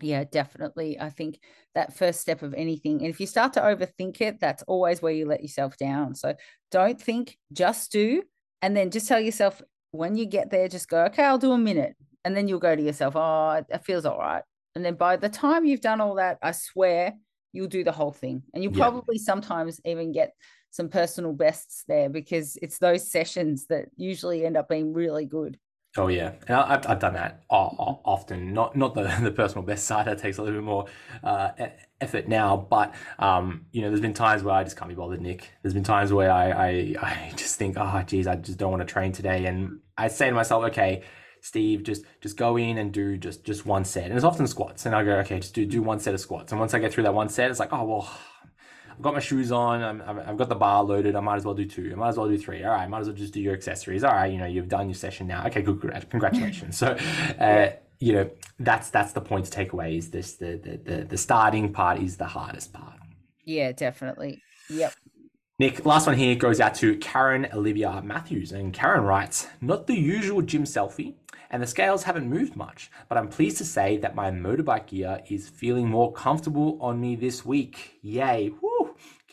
Yeah, 0.00 0.24
definitely. 0.24 0.98
I 0.98 1.10
think 1.10 1.38
that 1.74 1.96
first 1.96 2.20
step 2.20 2.42
of 2.42 2.54
anything, 2.54 2.98
and 2.98 3.08
if 3.08 3.20
you 3.20 3.26
start 3.26 3.52
to 3.52 3.60
overthink 3.60 4.20
it, 4.20 4.40
that's 4.40 4.64
always 4.64 5.00
where 5.00 5.12
you 5.12 5.26
let 5.26 5.42
yourself 5.42 5.76
down. 5.76 6.14
So 6.16 6.34
don't 6.70 7.00
think, 7.00 7.38
just 7.52 7.92
do, 7.92 8.22
and 8.62 8.76
then 8.76 8.90
just 8.90 9.06
tell 9.06 9.20
yourself 9.20 9.62
when 9.92 10.16
you 10.16 10.26
get 10.26 10.50
there, 10.50 10.68
just 10.68 10.88
go, 10.88 11.04
okay, 11.04 11.22
I'll 11.22 11.38
do 11.38 11.52
a 11.52 11.58
minute, 11.58 11.94
and 12.24 12.36
then 12.36 12.48
you'll 12.48 12.58
go 12.58 12.74
to 12.74 12.82
yourself, 12.82 13.14
oh, 13.14 13.62
it 13.68 13.84
feels 13.84 14.04
all 14.04 14.18
right. 14.18 14.42
And 14.74 14.84
then 14.84 14.94
by 14.94 15.16
the 15.16 15.28
time 15.28 15.66
you've 15.66 15.82
done 15.82 16.00
all 16.00 16.16
that, 16.16 16.38
I 16.42 16.52
swear 16.52 17.14
you'll 17.52 17.68
do 17.68 17.84
the 17.84 17.92
whole 17.92 18.12
thing. 18.12 18.42
And 18.54 18.62
you'll 18.62 18.72
probably 18.72 19.18
sometimes 19.18 19.80
even 19.84 20.12
get 20.12 20.34
some 20.70 20.88
personal 20.88 21.32
bests 21.32 21.84
there 21.86 22.08
because 22.08 22.56
it's 22.62 22.78
those 22.78 23.10
sessions 23.10 23.66
that 23.66 23.86
usually 23.96 24.44
end 24.44 24.56
up 24.56 24.68
being 24.68 24.92
really 24.92 25.26
good. 25.26 25.58
Oh 25.98 26.08
yeah. 26.08 26.32
And 26.48 26.56
i've, 26.56 26.86
I've 26.88 26.98
done 26.98 27.14
that 27.14 27.42
often. 27.50 28.54
Not 28.54 28.74
not 28.74 28.94
the, 28.94 29.02
the 29.22 29.30
personal 29.30 29.62
best 29.62 29.84
side. 29.84 30.06
That 30.06 30.18
takes 30.18 30.38
a 30.38 30.42
little 30.42 30.58
bit 30.58 30.64
more 30.64 30.86
uh, 31.22 31.50
effort 32.00 32.28
now. 32.28 32.56
But 32.56 32.94
um, 33.18 33.66
you 33.72 33.82
know 33.82 33.88
there's 33.88 34.00
been 34.00 34.14
times 34.14 34.42
where 34.42 34.54
i 34.54 34.64
just 34.64 34.76
can't 34.76 34.88
be 34.88 34.94
bothered 34.94 35.20
nick. 35.20 35.50
There's 35.62 35.74
been 35.74 35.84
times 35.84 36.12
where 36.12 36.32
i 36.32 36.50
i, 36.50 36.68
I 37.02 37.32
just 37.36 37.56
think 37.56 37.76
oh 37.78 38.02
geez 38.06 38.26
i 38.26 38.36
just 38.36 38.58
don't 38.58 38.70
want 38.70 38.80
to 38.80 38.90
train 38.90 39.12
today. 39.12 39.44
And 39.44 39.80
i 39.98 40.08
say 40.08 40.30
to 40.30 40.34
myself 40.34 40.64
okay 40.64 41.02
Steve, 41.42 41.82
just 41.82 42.04
just 42.20 42.36
go 42.36 42.56
in 42.56 42.78
and 42.78 42.92
do 42.92 43.18
just 43.18 43.44
just 43.44 43.66
one 43.66 43.84
set. 43.84 44.04
And 44.04 44.14
it's 44.14 44.24
often 44.24 44.46
squats. 44.46 44.86
And 44.86 44.94
I 44.94 45.04
go, 45.04 45.16
okay, 45.18 45.40
just 45.40 45.54
do 45.54 45.66
do 45.66 45.82
one 45.82 45.98
set 45.98 46.14
of 46.14 46.20
squats. 46.20 46.52
And 46.52 46.60
once 46.60 46.72
I 46.72 46.78
get 46.78 46.92
through 46.92 47.02
that 47.02 47.14
one 47.14 47.28
set, 47.28 47.50
it's 47.50 47.58
like, 47.58 47.72
oh 47.72 47.84
well, 47.84 48.10
I've 48.90 49.02
got 49.02 49.12
my 49.12 49.20
shoes 49.20 49.50
on. 49.50 49.82
I'm, 49.82 50.20
I've 50.20 50.36
got 50.36 50.48
the 50.48 50.54
bar 50.54 50.84
loaded. 50.84 51.16
I 51.16 51.20
might 51.20 51.36
as 51.36 51.44
well 51.44 51.54
do 51.54 51.64
two. 51.64 51.90
I 51.92 51.96
might 51.96 52.10
as 52.10 52.16
well 52.16 52.28
do 52.28 52.38
three. 52.38 52.62
All 52.62 52.70
right, 52.70 52.88
might 52.88 53.00
as 53.00 53.08
well 53.08 53.16
just 53.16 53.34
do 53.34 53.40
your 53.40 53.54
accessories. 53.54 54.04
All 54.04 54.12
right, 54.12 54.30
you 54.30 54.38
know, 54.38 54.46
you've 54.46 54.68
done 54.68 54.88
your 54.88 54.94
session 54.94 55.26
now. 55.26 55.44
Okay, 55.46 55.62
good, 55.62 55.80
good. 55.80 56.08
Congratulations. 56.10 56.78
so, 56.78 56.96
uh, 57.40 57.70
you 57.98 58.12
know, 58.12 58.30
that's 58.60 58.90
that's 58.90 59.12
the 59.12 59.20
point 59.20 59.44
to 59.46 59.50
take 59.50 59.72
away. 59.72 59.96
Is 59.96 60.10
this 60.10 60.34
the 60.34 60.60
the 60.62 60.76
the, 60.76 61.04
the 61.04 61.18
starting 61.18 61.72
part 61.72 62.00
is 62.00 62.18
the 62.18 62.26
hardest 62.26 62.72
part. 62.72 62.98
Yeah, 63.44 63.72
definitely. 63.72 64.40
Yep. 64.70 64.94
Nick, 65.58 65.84
last 65.84 66.06
one 66.06 66.16
here 66.16 66.34
goes 66.34 66.60
out 66.60 66.74
to 66.76 66.96
Karen 66.96 67.46
Olivia 67.52 68.00
Matthews. 68.02 68.52
And 68.52 68.72
Karen 68.72 69.04
writes, 69.04 69.46
Not 69.60 69.86
the 69.86 69.94
usual 69.94 70.42
gym 70.42 70.64
selfie, 70.64 71.14
and 71.52 71.62
the 71.62 71.66
scales 71.66 72.02
haven't 72.04 72.28
moved 72.28 72.56
much, 72.56 72.90
but 73.08 73.18
I'm 73.18 73.28
pleased 73.28 73.58
to 73.58 73.64
say 73.64 73.98
that 73.98 74.14
my 74.14 74.30
motorbike 74.30 74.86
gear 74.86 75.20
is 75.28 75.50
feeling 75.50 75.86
more 75.86 76.10
comfortable 76.10 76.78
on 76.80 76.98
me 76.98 77.14
this 77.14 77.44
week. 77.44 77.98
Yay! 78.00 78.50
Woo! 78.60 78.71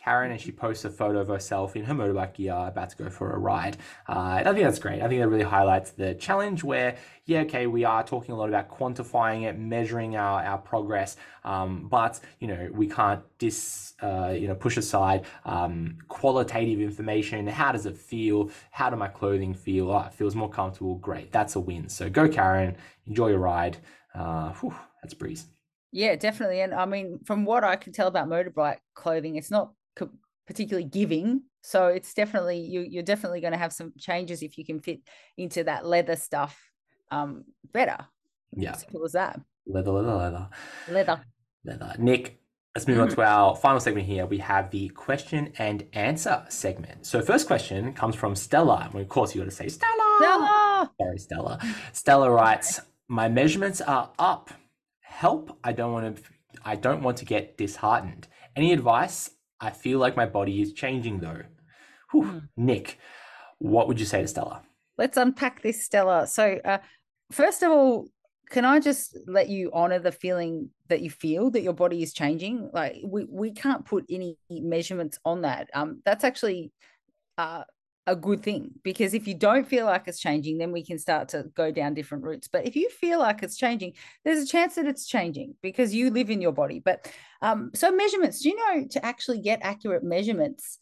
Karen, 0.02 0.32
and 0.32 0.40
she 0.40 0.52
posts 0.52 0.84
a 0.84 0.90
photo 0.90 1.18
of 1.20 1.28
herself 1.28 1.76
in 1.76 1.84
her 1.84 1.94
motorbike 1.94 2.34
gear 2.34 2.54
about 2.54 2.90
to 2.90 2.96
go 2.96 3.10
for 3.10 3.32
a 3.32 3.38
ride. 3.38 3.76
Uh, 4.08 4.42
I 4.44 4.44
think 4.44 4.64
that's 4.64 4.78
great. 4.78 5.02
I 5.02 5.08
think 5.08 5.20
that 5.20 5.28
really 5.28 5.44
highlights 5.44 5.90
the 5.90 6.14
challenge 6.14 6.64
where, 6.64 6.96
yeah, 7.26 7.40
okay, 7.40 7.66
we 7.66 7.84
are 7.84 8.02
talking 8.02 8.34
a 8.34 8.38
lot 8.38 8.48
about 8.48 8.70
quantifying 8.70 9.42
it, 9.42 9.58
measuring 9.58 10.16
our, 10.16 10.42
our 10.42 10.58
progress, 10.58 11.16
um, 11.44 11.88
but, 11.90 12.20
you 12.38 12.48
know, 12.48 12.70
we 12.72 12.86
can't 12.86 13.22
dis, 13.38 13.94
uh, 14.02 14.34
you 14.36 14.48
know, 14.48 14.54
push 14.54 14.76
aside 14.76 15.26
um, 15.44 15.98
qualitative 16.08 16.80
information. 16.80 17.46
How 17.46 17.72
does 17.72 17.86
it 17.86 17.96
feel? 17.96 18.50
How 18.70 18.90
do 18.90 18.96
my 18.96 19.08
clothing 19.08 19.54
feel? 19.54 19.90
Oh, 19.90 20.00
it 20.06 20.14
feels 20.14 20.34
more 20.34 20.50
comfortable. 20.50 20.96
Great. 20.96 21.30
That's 21.32 21.56
a 21.56 21.60
win. 21.60 21.88
So 21.88 22.08
go, 22.08 22.28
Karen. 22.28 22.76
Enjoy 23.06 23.28
your 23.28 23.38
ride. 23.38 23.78
Uh, 24.14 24.52
whew, 24.54 24.74
that's 25.02 25.14
breeze. 25.14 25.46
Yeah, 25.92 26.14
definitely. 26.16 26.60
And 26.60 26.72
I 26.72 26.84
mean, 26.84 27.18
from 27.24 27.44
what 27.44 27.64
I 27.64 27.76
can 27.76 27.92
tell 27.92 28.06
about 28.06 28.28
motorbike 28.28 28.78
clothing, 28.94 29.36
it's 29.36 29.50
not 29.50 29.72
particularly 30.46 30.88
giving. 30.88 31.42
So 31.62 31.86
it's 31.88 32.14
definitely 32.14 32.58
you 32.58 32.80
you're 32.80 33.02
definitely 33.02 33.40
going 33.40 33.52
to 33.52 33.58
have 33.58 33.72
some 33.72 33.92
changes 33.98 34.42
if 34.42 34.58
you 34.58 34.64
can 34.64 34.80
fit 34.80 35.00
into 35.36 35.64
that 35.64 35.86
leather 35.86 36.16
stuff 36.16 36.58
um 37.10 37.44
better. 37.72 37.98
Yeah. 38.56 38.74
Simple 38.76 39.04
as 39.04 39.12
that. 39.12 39.40
Leather, 39.66 39.92
leather, 39.92 40.16
leather. 40.16 40.48
Leather. 40.88 41.20
Leather. 41.64 41.94
Nick, 41.98 42.40
let's 42.74 42.88
move 42.88 42.98
on 42.98 43.08
to 43.08 43.22
our 43.22 43.54
final 43.54 43.78
segment 43.78 44.06
here. 44.06 44.26
We 44.26 44.38
have 44.38 44.70
the 44.70 44.88
question 44.88 45.52
and 45.58 45.86
answer 45.92 46.44
segment. 46.48 47.06
So 47.06 47.20
first 47.20 47.46
question 47.46 47.92
comes 47.92 48.16
from 48.16 48.34
Stella. 48.34 48.90
Well, 48.92 49.02
of 49.02 49.08
course 49.08 49.34
you 49.34 49.40
got 49.42 49.50
to 49.50 49.54
say 49.54 49.68
Stella. 49.68 50.16
Stella. 50.18 50.90
Sorry, 51.00 51.18
Stella. 51.18 51.58
Stella 51.92 52.30
writes, 52.30 52.80
"My 53.08 53.28
measurements 53.28 53.80
are 53.80 54.10
up. 54.18 54.50
Help! 55.00 55.58
I 55.62 55.72
don't 55.72 55.92
want 55.92 56.16
to. 56.16 56.22
I 56.64 56.76
don't 56.76 57.02
want 57.02 57.18
to 57.18 57.24
get 57.24 57.56
disheartened. 57.56 58.26
Any 58.56 58.72
advice? 58.72 59.30
I 59.60 59.70
feel 59.70 59.98
like 59.98 60.16
my 60.16 60.26
body 60.26 60.62
is 60.62 60.72
changing 60.72 61.20
though. 61.20 61.42
Whew. 62.12 62.24
Mm. 62.24 62.48
Nick, 62.56 62.98
what 63.58 63.88
would 63.88 64.00
you 64.00 64.06
say 64.06 64.22
to 64.22 64.28
Stella? 64.28 64.62
Let's 64.96 65.16
unpack 65.16 65.62
this, 65.62 65.84
Stella. 65.84 66.26
So, 66.26 66.58
uh, 66.64 66.78
first 67.30 67.62
of 67.62 67.70
all, 67.70 68.08
can 68.50 68.64
I 68.64 68.80
just 68.80 69.16
let 69.26 69.48
you 69.48 69.70
honor 69.72 70.00
the 70.00 70.12
feeling 70.12 70.70
that 70.88 71.02
you 71.02 71.10
feel 71.10 71.50
that 71.52 71.62
your 71.62 71.72
body 71.72 72.02
is 72.02 72.12
changing? 72.12 72.70
Like 72.72 72.96
we 73.04 73.24
we 73.24 73.52
can't 73.52 73.86
put 73.86 74.04
any 74.10 74.36
measurements 74.50 75.18
on 75.24 75.42
that. 75.42 75.70
Um, 75.72 76.02
that's 76.04 76.24
actually 76.24 76.72
uh, 77.38 77.62
a 78.10 78.16
good 78.16 78.42
thing 78.42 78.72
because 78.82 79.14
if 79.14 79.28
you 79.28 79.34
don't 79.34 79.66
feel 79.66 79.86
like 79.86 80.02
it's 80.08 80.18
changing, 80.18 80.58
then 80.58 80.72
we 80.72 80.84
can 80.84 80.98
start 80.98 81.28
to 81.28 81.44
go 81.54 81.70
down 81.70 81.94
different 81.94 82.24
routes. 82.24 82.48
But 82.48 82.66
if 82.66 82.74
you 82.74 82.90
feel 82.90 83.20
like 83.20 83.44
it's 83.44 83.56
changing, 83.56 83.92
there's 84.24 84.42
a 84.42 84.46
chance 84.46 84.74
that 84.74 84.86
it's 84.86 85.06
changing 85.06 85.54
because 85.62 85.94
you 85.94 86.10
live 86.10 86.28
in 86.28 86.42
your 86.42 86.52
body. 86.52 86.80
But 86.80 87.10
um, 87.40 87.70
so 87.72 87.92
measurements, 87.92 88.40
do 88.42 88.48
you 88.48 88.56
know 88.56 88.86
to 88.90 89.06
actually 89.06 89.40
get 89.40 89.60
accurate 89.62 90.02
measurements? 90.02 90.78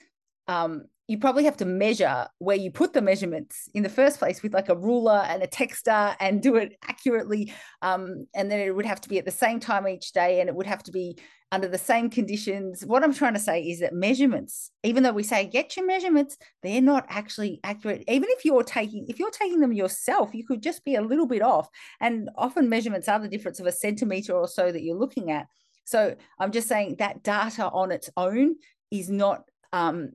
Um, 0.46 0.86
you 1.08 1.18
probably 1.18 1.44
have 1.44 1.56
to 1.56 1.64
measure 1.64 2.26
where 2.38 2.56
you 2.56 2.70
put 2.70 2.92
the 2.92 3.00
measurements 3.00 3.68
in 3.72 3.82
the 3.82 3.88
first 3.88 4.18
place 4.18 4.42
with 4.42 4.52
like 4.52 4.68
a 4.68 4.76
ruler 4.76 5.24
and 5.26 5.42
a 5.42 5.46
texter 5.46 6.14
and 6.20 6.42
do 6.42 6.56
it 6.56 6.76
accurately. 6.86 7.52
Um, 7.80 8.26
and 8.34 8.50
then 8.50 8.60
it 8.60 8.76
would 8.76 8.84
have 8.84 9.00
to 9.00 9.08
be 9.08 9.18
at 9.18 9.24
the 9.24 9.30
same 9.30 9.58
time 9.58 9.88
each 9.88 10.12
day 10.12 10.40
and 10.40 10.50
it 10.50 10.54
would 10.54 10.66
have 10.66 10.82
to 10.82 10.92
be 10.92 11.18
under 11.50 11.66
the 11.66 11.78
same 11.78 12.10
conditions. 12.10 12.84
What 12.84 13.02
I'm 13.02 13.14
trying 13.14 13.32
to 13.32 13.40
say 13.40 13.62
is 13.62 13.80
that 13.80 13.94
measurements, 13.94 14.70
even 14.84 15.02
though 15.02 15.12
we 15.12 15.22
say 15.22 15.46
get 15.46 15.78
your 15.78 15.86
measurements, 15.86 16.36
they're 16.62 16.82
not 16.82 17.06
actually 17.08 17.58
accurate. 17.64 18.04
Even 18.06 18.28
if 18.28 18.44
you're 18.44 18.62
taking, 18.62 19.06
if 19.08 19.18
you're 19.18 19.30
taking 19.30 19.60
them 19.60 19.72
yourself, 19.72 20.34
you 20.34 20.44
could 20.44 20.62
just 20.62 20.84
be 20.84 20.96
a 20.96 21.00
little 21.00 21.26
bit 21.26 21.40
off. 21.40 21.70
And 22.02 22.28
often 22.36 22.68
measurements 22.68 23.08
are 23.08 23.18
the 23.18 23.28
difference 23.28 23.60
of 23.60 23.66
a 23.66 23.72
centimeter 23.72 24.34
or 24.34 24.46
so 24.46 24.70
that 24.70 24.82
you're 24.82 24.98
looking 24.98 25.30
at. 25.30 25.46
So 25.86 26.16
I'm 26.38 26.52
just 26.52 26.68
saying 26.68 26.96
that 26.98 27.22
data 27.22 27.70
on 27.70 27.92
its 27.92 28.10
own 28.14 28.56
is 28.90 29.08
not 29.08 29.44
um, 29.72 30.10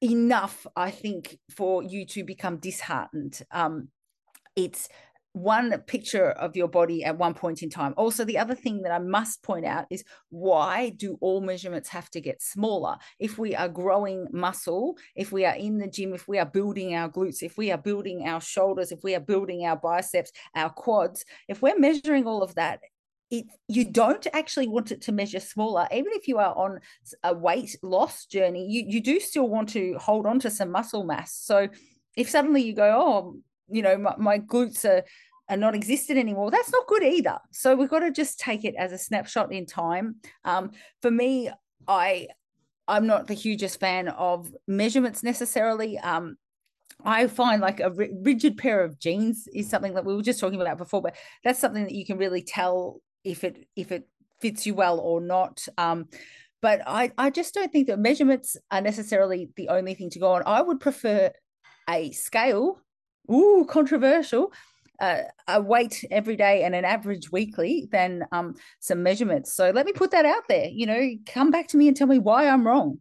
enough, 0.00 0.66
I 0.76 0.90
think, 0.90 1.38
for 1.50 1.82
you 1.82 2.06
to 2.06 2.24
become 2.24 2.58
disheartened. 2.58 3.40
Um, 3.50 3.88
it's 4.54 4.88
one 5.36 5.78
picture 5.86 6.30
of 6.30 6.56
your 6.56 6.66
body 6.66 7.04
at 7.04 7.18
one 7.18 7.34
point 7.34 7.62
in 7.62 7.68
time. 7.68 7.92
Also, 7.98 8.24
the 8.24 8.38
other 8.38 8.54
thing 8.54 8.80
that 8.80 8.90
I 8.90 8.98
must 8.98 9.42
point 9.42 9.66
out 9.66 9.84
is 9.90 10.02
why 10.30 10.88
do 10.96 11.18
all 11.20 11.42
measurements 11.42 11.90
have 11.90 12.10
to 12.12 12.22
get 12.22 12.40
smaller? 12.40 12.96
If 13.18 13.36
we 13.36 13.54
are 13.54 13.68
growing 13.68 14.28
muscle, 14.32 14.96
if 15.14 15.32
we 15.32 15.44
are 15.44 15.54
in 15.54 15.76
the 15.76 15.88
gym, 15.88 16.14
if 16.14 16.26
we 16.26 16.38
are 16.38 16.46
building 16.46 16.94
our 16.94 17.10
glutes, 17.10 17.42
if 17.42 17.58
we 17.58 17.70
are 17.70 17.76
building 17.76 18.26
our 18.26 18.40
shoulders, 18.40 18.92
if 18.92 19.04
we 19.04 19.14
are 19.14 19.20
building 19.20 19.66
our 19.66 19.76
biceps, 19.76 20.32
our 20.54 20.70
quads, 20.70 21.22
if 21.48 21.60
we're 21.60 21.78
measuring 21.78 22.26
all 22.26 22.42
of 22.42 22.54
that, 22.54 22.80
it 23.30 23.46
you 23.68 23.84
don't 23.84 24.26
actually 24.32 24.68
want 24.68 24.92
it 24.92 25.02
to 25.02 25.12
measure 25.12 25.40
smaller. 25.40 25.86
Even 25.92 26.12
if 26.12 26.28
you 26.28 26.38
are 26.38 26.54
on 26.56 26.80
a 27.22 27.34
weight 27.34 27.76
loss 27.82 28.26
journey 28.26 28.66
you 28.70 28.84
you 28.86 29.00
do 29.00 29.18
still 29.20 29.48
want 29.48 29.68
to 29.70 29.96
hold 29.98 30.26
on 30.26 30.38
to 30.40 30.50
some 30.50 30.70
muscle 30.70 31.04
mass. 31.04 31.34
So 31.34 31.68
if 32.16 32.30
suddenly 32.30 32.62
you 32.62 32.74
go 32.74 32.92
oh 32.96 33.36
you 33.68 33.82
know 33.82 33.96
my, 33.98 34.14
my 34.18 34.38
glutes 34.38 34.84
are 34.84 35.04
are 35.48 35.56
not 35.56 35.74
existent 35.74 36.18
anymore 36.18 36.50
that's 36.50 36.72
not 36.72 36.86
good 36.86 37.02
either. 37.02 37.38
So 37.52 37.74
we've 37.74 37.90
got 37.90 38.00
to 38.00 38.10
just 38.10 38.38
take 38.38 38.64
it 38.64 38.74
as 38.76 38.92
a 38.92 38.98
snapshot 38.98 39.52
in 39.52 39.66
time. 39.66 40.16
Um, 40.44 40.72
for 41.02 41.10
me 41.10 41.50
i 41.88 42.26
i'm 42.88 43.06
not 43.06 43.28
the 43.28 43.34
hugest 43.34 43.78
fan 43.78 44.08
of 44.08 44.52
measurements 44.66 45.22
necessarily. 45.22 45.98
Um, 45.98 46.36
I 47.04 47.26
find 47.26 47.60
like 47.60 47.80
a 47.80 47.90
rigid 47.90 48.56
pair 48.56 48.82
of 48.82 48.98
jeans 48.98 49.48
is 49.52 49.68
something 49.68 49.94
that 49.94 50.04
we 50.04 50.14
were 50.14 50.22
just 50.22 50.40
talking 50.40 50.60
about 50.60 50.78
before, 50.78 51.02
but 51.02 51.14
that's 51.44 51.60
something 51.60 51.84
that 51.84 51.94
you 51.94 52.06
can 52.06 52.16
really 52.18 52.42
tell 52.42 53.00
if 53.26 53.44
it 53.44 53.66
if 53.76 53.92
it 53.92 54.08
fits 54.40 54.66
you 54.66 54.74
well 54.74 54.98
or 54.98 55.20
not. 55.20 55.66
Um, 55.76 56.08
but 56.62 56.80
I, 56.86 57.12
I 57.18 57.30
just 57.30 57.54
don't 57.54 57.70
think 57.70 57.86
that 57.88 57.98
measurements 57.98 58.56
are 58.70 58.80
necessarily 58.80 59.50
the 59.56 59.68
only 59.68 59.94
thing 59.94 60.10
to 60.10 60.18
go 60.18 60.32
on. 60.32 60.42
I 60.46 60.62
would 60.62 60.80
prefer 60.80 61.30
a 61.88 62.10
scale, 62.12 62.80
ooh, 63.30 63.66
controversial, 63.68 64.52
uh, 65.00 65.22
a 65.46 65.60
weight 65.60 66.04
every 66.10 66.36
day 66.36 66.64
and 66.64 66.74
an 66.74 66.84
average 66.84 67.30
weekly 67.30 67.88
than 67.92 68.24
um, 68.32 68.54
some 68.80 69.02
measurements. 69.02 69.54
So 69.54 69.70
let 69.70 69.86
me 69.86 69.92
put 69.92 70.10
that 70.12 70.24
out 70.24 70.44
there. 70.48 70.66
You 70.66 70.86
know, 70.86 71.10
come 71.26 71.50
back 71.50 71.68
to 71.68 71.76
me 71.76 71.88
and 71.88 71.96
tell 71.96 72.06
me 72.06 72.18
why 72.18 72.48
I'm 72.48 72.66
wrong. 72.66 73.00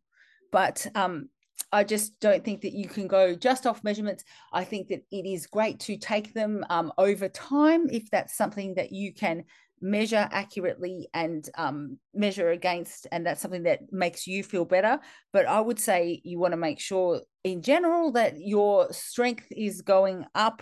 But 0.51 0.85
um, 0.93 1.29
I 1.71 1.83
just 1.83 2.19
don't 2.19 2.43
think 2.43 2.61
that 2.61 2.73
you 2.73 2.87
can 2.87 3.07
go 3.07 3.35
just 3.35 3.65
off 3.65 3.83
measurements. 3.83 4.23
I 4.53 4.63
think 4.63 4.89
that 4.89 5.03
it 5.11 5.25
is 5.25 5.47
great 5.47 5.79
to 5.81 5.97
take 5.97 6.33
them 6.33 6.63
um, 6.69 6.91
over 6.97 7.29
time 7.29 7.87
if 7.89 8.09
that's 8.11 8.37
something 8.37 8.75
that 8.75 8.91
you 8.91 9.13
can 9.13 9.43
measure 9.81 10.27
accurately 10.31 11.07
and 11.13 11.49
um, 11.57 11.97
measure 12.13 12.49
against, 12.49 13.07
and 13.11 13.25
that's 13.25 13.41
something 13.41 13.63
that 13.63 13.91
makes 13.91 14.25
you 14.27 14.43
feel 14.43 14.65
better. 14.65 14.99
But 15.33 15.45
I 15.45 15.61
would 15.61 15.79
say 15.79 16.21
you 16.23 16.39
want 16.39 16.53
to 16.53 16.57
make 16.57 16.79
sure, 16.79 17.21
in 17.43 17.61
general, 17.61 18.11
that 18.13 18.35
your 18.37 18.91
strength 18.91 19.47
is 19.51 19.81
going 19.81 20.25
up 20.33 20.61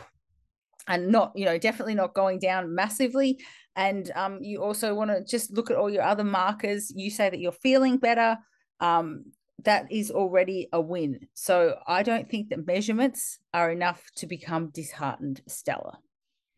and 0.87 1.09
not 1.09 1.31
you 1.35 1.45
know 1.45 1.57
definitely 1.57 1.95
not 1.95 2.13
going 2.13 2.39
down 2.39 2.73
massively 2.73 3.39
and 3.75 4.11
um, 4.15 4.39
you 4.41 4.61
also 4.61 4.93
want 4.93 5.09
to 5.09 5.23
just 5.23 5.51
look 5.53 5.71
at 5.71 5.77
all 5.77 5.89
your 5.89 6.03
other 6.03 6.23
markers 6.23 6.91
you 6.95 7.09
say 7.09 7.29
that 7.29 7.39
you're 7.39 7.51
feeling 7.51 7.97
better 7.97 8.37
um, 8.79 9.23
that 9.63 9.89
is 9.91 10.11
already 10.11 10.67
a 10.73 10.81
win 10.81 11.19
so 11.33 11.75
i 11.87 12.03
don't 12.03 12.29
think 12.29 12.49
that 12.49 12.67
measurements 12.67 13.39
are 13.53 13.71
enough 13.71 14.03
to 14.15 14.27
become 14.27 14.69
disheartened 14.71 15.41
stella 15.47 15.97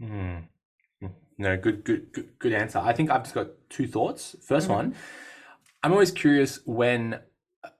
mm. 0.01 0.43
No 1.37 1.57
good, 1.57 1.83
good 1.83 2.11
good 2.11 2.29
good 2.39 2.53
answer 2.53 2.79
i 2.79 2.93
think 2.93 3.09
i've 3.09 3.23
just 3.23 3.35
got 3.35 3.47
two 3.69 3.87
thoughts 3.87 4.35
1st 4.47 4.61
mm-hmm. 4.61 4.73
one 4.73 4.95
i'm 5.83 5.91
always 5.91 6.11
curious 6.11 6.59
when 6.65 7.19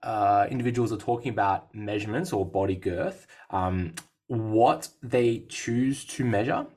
uh, 0.02 0.48
individuals 0.50 0.92
are 0.92 0.98
talking 0.98 1.30
about 1.30 1.74
measurements 1.76 2.34
or 2.34 2.44
body 2.46 2.76
girth 2.76 3.28
um, 3.52 3.94
what 4.28 4.90
they 5.04 5.46
choose 5.50 6.06
to 6.06 6.24
measure. 6.24 6.68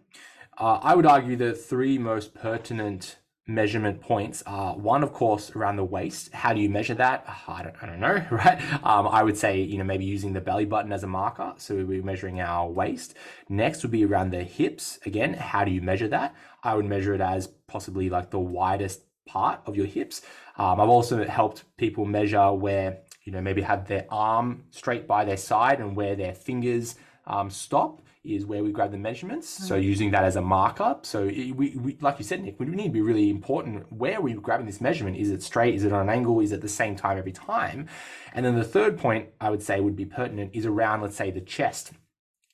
Uh, 0.59 0.81
I 0.83 0.95
would 0.95 1.07
argue 1.07 1.37
the 1.37 1.53
three 1.53 1.99
most 1.99 2.35
pertinent 2.35 3.19
measurement 3.49 4.01
points 4.01 4.43
are 4.47 4.77
one, 4.77 5.03
of 5.03 5.13
course, 5.13 5.51
around 5.57 5.77
the 5.77 5.85
waist. 5.85 6.33
How 6.35 6.53
do 6.53 6.61
you 6.61 6.69
measure 6.69 6.95
that? 6.95 7.25
I 7.49 7.63
don't, 7.63 7.75
I 7.83 7.87
don't 7.87 7.99
know, 7.99 8.25
right? 8.31 8.61
Um, 8.85 9.09
I 9.09 9.23
would 9.23 9.39
say, 9.39 9.61
you 9.61 9.79
know, 9.79 9.85
maybe 9.85 10.05
using 10.05 10.35
the 10.35 10.41
belly 10.41 10.67
button 10.67 10.93
as 10.93 11.03
a 11.03 11.07
marker. 11.07 11.55
So 11.57 11.75
we're 11.85 12.03
measuring 12.03 12.41
our 12.41 12.69
waist. 12.69 13.15
Next 13.49 13.83
would 13.83 13.91
be 13.91 14.05
around 14.05 14.31
the 14.31 14.45
hips. 14.45 14.99
Again, 15.07 15.33
how 15.33 15.65
do 15.65 15.71
you 15.71 15.81
measure 15.81 16.09
that? 16.09 16.37
I 16.63 16.75
would 16.75 16.85
measure 16.85 17.15
it 17.15 17.23
as 17.23 17.49
possibly 17.67 18.11
like 18.11 18.31
the 18.31 18.39
widest 18.39 19.03
part 19.27 19.61
of 19.67 19.77
your 19.77 19.87
hips. 19.87 20.23
Um, 20.59 20.81
I've 20.81 20.89
also 20.89 21.25
helped 21.25 21.65
people 21.79 22.05
measure 22.05 22.53
where, 22.53 22.99
you 23.25 23.33
know, 23.33 23.41
maybe 23.41 23.63
have 23.63 23.89
their 23.89 24.07
arm 24.11 24.65
straight 24.71 25.07
by 25.07 25.25
their 25.25 25.37
side 25.39 25.81
and 25.81 25.97
where 25.97 26.17
their 26.17 26.35
fingers 26.35 26.97
um, 27.27 27.49
stop 27.51 28.03
is 28.25 28.45
where 28.45 28.63
we 28.63 28.73
grab 28.73 28.91
the 28.91 28.99
measurements. 28.99 29.55
Mm-hmm. 29.55 29.65
So 29.65 29.77
using 29.77 30.11
that 30.11 30.25
as 30.25 30.37
a 30.37 30.43
markup. 30.43 31.07
So 31.07 31.25
we, 31.25 31.53
we, 31.53 31.97
like 32.01 32.19
you 32.19 32.25
said, 32.25 32.43
Nick, 32.43 32.59
we 32.59 32.67
need 32.67 32.85
to 32.85 32.91
be 32.91 33.01
really 33.01 33.31
important 33.31 33.91
where 33.93 34.21
we're 34.21 34.41
grabbing 34.41 34.67
this 34.67 34.81
measurement. 34.81 35.17
Is 35.17 35.31
it 35.31 35.43
straight? 35.43 35.75
Is 35.75 35.85
it 35.85 35.93
on 35.93 36.03
an 36.03 36.09
angle? 36.09 36.41
Is 36.41 36.53
it 36.53 36.61
the 36.61 36.69
same 36.69 36.97
time 36.97 37.19
every 37.19 37.33
time? 37.33 37.89
And 38.33 38.45
then 38.45 38.57
the 38.57 38.65
third 38.65 38.99
point 38.99 39.29
I 39.41 39.51
would 39.51 39.63
say 39.63 39.81
would 39.81 39.97
be 39.97 40.05
pertinent 40.05 40.51
is 40.55 40.67
around, 40.67 41.03
let's 41.03 41.17
say, 41.17 41.31
the 41.31 41.41
chest. 41.41 41.93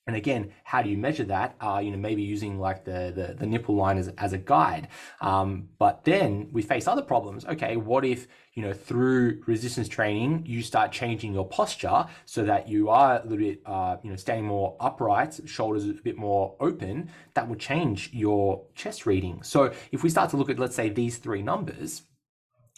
And 0.06 0.16
again, 0.16 0.52
how 0.64 0.82
do 0.82 0.90
you 0.90 0.98
measure 0.98 1.24
that? 1.24 1.56
Uh, 1.60 1.80
you 1.82 1.90
know, 1.90 1.96
maybe 1.96 2.22
using 2.22 2.58
like 2.58 2.84
the, 2.84 3.10
the, 3.14 3.34
the 3.38 3.46
nipple 3.46 3.74
line 3.74 3.96
as, 3.96 4.08
as 4.18 4.34
a 4.34 4.38
guide. 4.38 4.88
Um, 5.22 5.70
but 5.78 6.04
then 6.04 6.48
we 6.52 6.60
face 6.60 6.86
other 6.86 7.00
problems. 7.00 7.46
Okay, 7.46 7.76
what 7.76 8.04
if, 8.04 8.28
you 8.52 8.62
know, 8.62 8.74
through 8.74 9.42
resistance 9.46 9.88
training, 9.88 10.44
you 10.44 10.62
start 10.62 10.92
changing 10.92 11.32
your 11.32 11.48
posture 11.48 12.04
so 12.26 12.44
that 12.44 12.68
you 12.68 12.90
are 12.90 13.20
a 13.20 13.22
little 13.22 13.38
bit, 13.38 13.62
uh, 13.64 13.96
you 14.02 14.10
know, 14.10 14.16
standing 14.16 14.44
more 14.44 14.76
upright, 14.78 15.40
shoulders 15.46 15.88
a 15.88 15.94
bit 15.94 16.18
more 16.18 16.54
open, 16.60 17.10
that 17.32 17.48
will 17.48 17.56
change 17.56 18.10
your 18.12 18.66
chest 18.74 19.06
reading. 19.06 19.42
So 19.42 19.72
if 19.90 20.02
we 20.02 20.10
start 20.10 20.28
to 20.30 20.36
look 20.36 20.50
at, 20.50 20.58
let's 20.58 20.76
say, 20.76 20.90
these 20.90 21.16
three 21.16 21.40
numbers, 21.40 22.02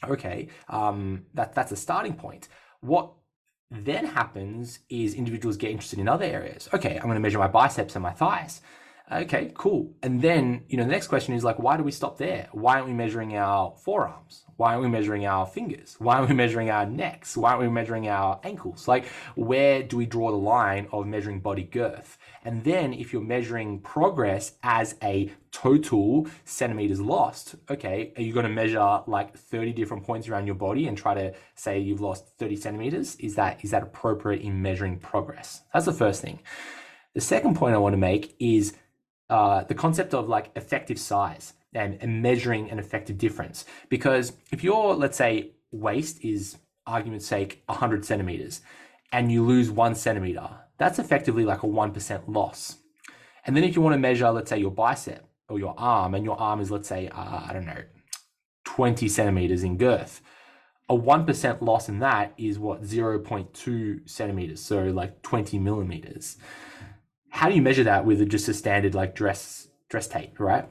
okay, 0.07 0.47
um, 0.69 1.27
that, 1.35 1.55
that's 1.55 1.73
a 1.73 1.77
starting 1.77 2.15
point. 2.15 2.49
What 2.81 3.11
then 3.70 4.07
happens 4.07 4.81
is 4.88 5.14
individuals 5.14 5.57
get 5.57 5.70
interested 5.70 5.98
in 5.98 6.09
other 6.09 6.24
areas. 6.24 6.68
Okay, 6.72 6.96
I'm 6.96 7.02
going 7.02 7.14
to 7.14 7.20
measure 7.20 7.38
my 7.38 7.48
biceps 7.48 7.96
and 7.96 8.02
my 8.02 8.12
thighs. 8.12 8.61
Okay, 9.11 9.53
cool. 9.55 9.95
And 10.03 10.21
then, 10.21 10.64
you 10.69 10.77
know, 10.77 10.83
the 10.83 10.90
next 10.90 11.07
question 11.07 11.33
is 11.35 11.45
like, 11.45 11.61
why 11.61 11.77
do 11.77 11.85
we 11.85 11.92
stop 11.92 12.19
there? 12.19 12.49
Why 12.51 12.75
aren't 12.75 12.88
we 12.88 12.92
measuring 12.92 13.37
our 13.37 13.77
forearms? 13.85 14.45
Why 14.57 14.71
aren't 14.71 14.83
we 14.83 14.88
measuring 14.88 15.27
our 15.27 15.47
fingers? 15.47 15.95
Why 16.01 16.16
aren't 16.16 16.29
we 16.29 16.35
measuring 16.35 16.71
our 16.71 16.87
necks? 16.87 17.37
Why 17.37 17.51
aren't 17.51 17.62
we 17.62 17.69
measuring 17.69 18.09
our 18.09 18.40
ankles? 18.42 18.88
Like, 18.88 19.07
where 19.37 19.85
do 19.85 19.97
we 19.97 20.07
draw 20.07 20.33
the 20.33 20.37
line 20.37 20.88
of 20.90 21.07
measuring 21.07 21.38
body 21.38 21.62
girth? 21.62 22.19
And 22.45 22.64
then, 22.64 22.92
if 22.92 23.12
you're 23.12 23.23
measuring 23.23 23.79
progress 23.79 24.55
as 24.64 24.97
a 25.05 25.31
total 25.53 26.27
centimeters 26.45 27.01
lost, 27.01 27.55
okay, 27.71 28.12
are 28.16 28.23
you 28.23 28.33
going 28.33 28.47
to 28.47 28.53
measure 28.53 29.03
like 29.07 29.37
30 29.37 29.73
different 29.73 30.03
points 30.03 30.29
around 30.29 30.47
your 30.47 30.57
body 30.57 30.88
and 30.88 30.99
try 30.99 31.14
to 31.14 31.33
say 31.55 31.79
you've 31.79 32.01
lost 32.01 32.27
30 32.38 32.57
centimeters? 32.57 33.14
Is 33.16 33.37
that 33.37 33.64
is 33.64 33.71
that 33.71 33.85
appropriate 33.85 34.42
in 34.42 34.62
measuring 34.62 34.99
progress? 34.99 35.62
That's 35.73 35.87
the 35.87 35.92
first 35.92 36.23
thing. 36.23 36.40
The 37.14 37.21
second 37.21 37.57
point 37.57 37.75
I 37.75 37.79
want 37.79 37.92
to 37.92 37.99
make 37.99 38.35
is 38.40 38.75
uh, 39.29 39.65
the 39.65 39.75
concept 39.75 40.15
of 40.15 40.29
like 40.29 40.51
effective 40.57 40.99
size 40.99 41.55
and, 41.75 41.99
and 42.01 42.23
measuring 42.23 42.71
an 42.71 42.79
effective 42.79 43.19
difference. 43.19 43.65
Because 43.89 44.33
if 44.51 44.62
your, 44.65 44.95
let's 44.95 45.19
say, 45.19 45.53
waist 45.73 46.25
is, 46.25 46.59
argument's 46.87 47.27
sake, 47.27 47.62
100 47.67 48.05
centimeters, 48.05 48.61
and 49.12 49.31
you 49.31 49.45
lose 49.45 49.71
one 49.71 49.95
centimeter, 49.95 50.49
that's 50.79 50.99
effectively 50.99 51.45
like 51.45 51.62
a 51.62 51.67
1% 51.67 52.23
loss. 52.29 52.79
And 53.45 53.57
then 53.57 53.65
if 53.65 53.77
you 53.77 53.83
want 53.83 53.95
to 53.95 53.99
measure, 53.99 54.31
let's 54.31 54.51
say, 54.51 54.59
your 54.59 54.71
bicep 54.71 55.25
or 55.49 55.59
your 55.59 55.75
arm, 55.79 56.15
and 56.15 56.25
your 56.25 56.39
arm 56.39 56.61
is, 56.61 56.71
let's 56.71 56.89
say, 56.89 57.09
uh, 57.09 57.47
I 57.49 57.53
don't 57.53 57.67
know, 57.67 57.83
20 58.65 59.09
centimeters 59.09 59.62
in 59.62 59.77
girth, 59.77 60.21
a 60.89 60.95
1% 60.95 61.62
loss 61.62 61.89
in 61.89 61.99
that 62.01 62.33
is 62.37 62.59
what, 62.59 62.83
0.2 62.83 64.09
centimeters, 64.09 64.61
so 64.61 64.85
like 64.85 65.23
20 65.23 65.59
millimeters 65.59 66.37
how 67.37 67.51
do 67.51 67.55
you 67.55 67.61
measure 67.61 67.85
that 67.85 68.07
with 68.07 68.27
just 68.31 68.49
a 68.49 68.55
standard 68.55 68.94
like 68.94 69.14
dress 69.14 69.68
dress 69.90 70.09
tape, 70.09 70.40
right? 70.40 70.66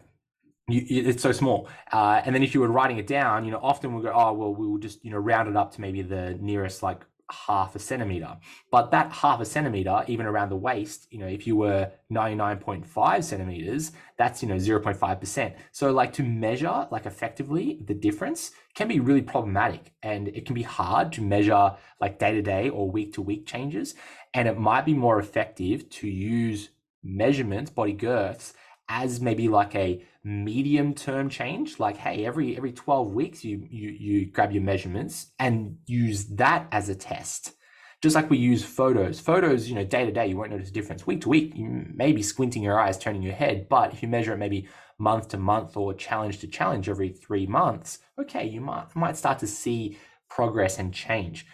You, 0.68 0.82
it's 1.10 1.22
so 1.22 1.32
small. 1.32 1.70
Uh, 1.92 2.22
and 2.26 2.34
then 2.34 2.42
if 2.42 2.56
you 2.56 2.62
were 2.62 2.70
writing 2.70 2.98
it 2.98 3.06
down, 3.06 3.46
you 3.46 3.52
know, 3.52 3.60
often 3.62 3.94
we'll 3.94 4.02
go, 4.02 4.12
oh, 4.12 4.34
well, 4.34 4.54
we 4.54 4.66
will 4.68 4.80
just, 4.80 5.06
you 5.06 5.12
know, 5.12 5.18
round 5.18 5.48
it 5.48 5.56
up 5.56 5.74
to 5.74 5.82
maybe 5.82 6.02
the 6.02 6.36
nearest 6.42 6.82
like 6.82 7.06
half 7.32 7.76
a 7.76 7.80
centimeter. 7.80 8.38
But 8.72 8.92
that 8.92 9.12
half 9.12 9.40
a 9.40 9.46
centimeter, 9.46 10.04
even 10.08 10.26
around 10.26 10.50
the 10.50 10.56
waist, 10.56 11.08
you 11.10 11.20
know, 11.20 11.28
if 11.28 11.48
you 11.48 11.56
were 11.56 11.92
99.5 12.12 13.24
centimeters, 13.24 13.92
that's, 14.18 14.42
you 14.42 14.50
know, 14.50 14.56
0.5%. 14.56 15.56
So 15.72 15.92
like 15.92 16.14
to 16.14 16.24
measure 16.24 16.88
like 16.92 17.06
effectively 17.06 17.82
the 17.86 17.94
difference 17.94 18.52
can 18.76 18.88
be 18.88 19.00
really 19.00 19.22
problematic 19.22 19.94
and 20.04 20.28
it 20.28 20.46
can 20.46 20.56
be 20.56 20.64
hard 20.64 21.12
to 21.14 21.22
measure 21.22 21.76
like 22.00 22.20
day 22.20 22.34
to 22.34 22.42
day 22.42 22.70
or 22.70 22.90
week 22.90 23.14
to 23.14 23.22
week 23.22 23.46
changes. 23.46 23.96
And 24.34 24.48
it 24.48 24.58
might 24.58 24.86
be 24.86 24.94
more 24.94 25.20
effective 25.20 25.90
to 25.92 26.08
use 26.08 26.70
measurements, 27.04 27.72
body 27.72 27.94
girths, 27.94 28.54
as 28.90 29.20
maybe 29.20 29.48
like 29.48 29.76
a 29.76 30.04
medium 30.24 30.94
term 30.94 31.30
change 31.30 31.80
like 31.80 31.98
hey 31.98 32.26
every 32.26 32.58
every 32.58 32.72
12 32.72 33.14
weeks 33.14 33.44
you 33.44 33.68
you 33.70 33.90
you 33.90 34.26
grab 34.26 34.52
your 34.52 34.64
measurements 34.64 35.28
and 35.40 35.78
use 35.86 36.26
that 36.26 36.68
as 36.72 36.90
a 36.90 36.96
test. 36.96 37.54
Just 38.02 38.16
like 38.16 38.30
we 38.30 38.38
use 38.38 38.64
photos. 38.64 39.20
Photos 39.20 39.68
you 39.68 39.76
know 39.76 39.84
day 39.84 40.06
to 40.06 40.12
day 40.12 40.28
you 40.28 40.38
won't 40.38 40.52
notice 40.52 40.70
a 40.70 40.74
difference. 40.74 41.08
Week 41.08 41.22
to 41.22 41.30
week 41.30 41.56
you 41.56 41.86
may 41.94 42.12
be 42.12 42.24
squinting 42.24 42.64
your 42.64 42.80
eyes 42.80 42.98
turning 42.98 43.22
your 43.22 43.34
head 43.34 43.68
but 43.70 43.94
if 43.94 44.02
you 44.02 44.08
measure 44.08 44.34
it 44.34 44.38
maybe 44.38 44.68
month 44.98 45.30
to 45.30 45.38
month 45.38 45.76
or 45.76 45.94
challenge 45.94 46.40
to 46.40 46.48
challenge 46.48 46.88
every 46.88 47.10
three 47.10 47.46
months 47.46 48.00
okay 48.18 48.48
you 48.48 48.62
might 48.62 48.96
might 48.96 49.18
start 49.18 49.40
to 49.40 49.48
see 49.48 49.98
progress 50.30 50.80
and 50.80 50.94
change. 50.94 51.46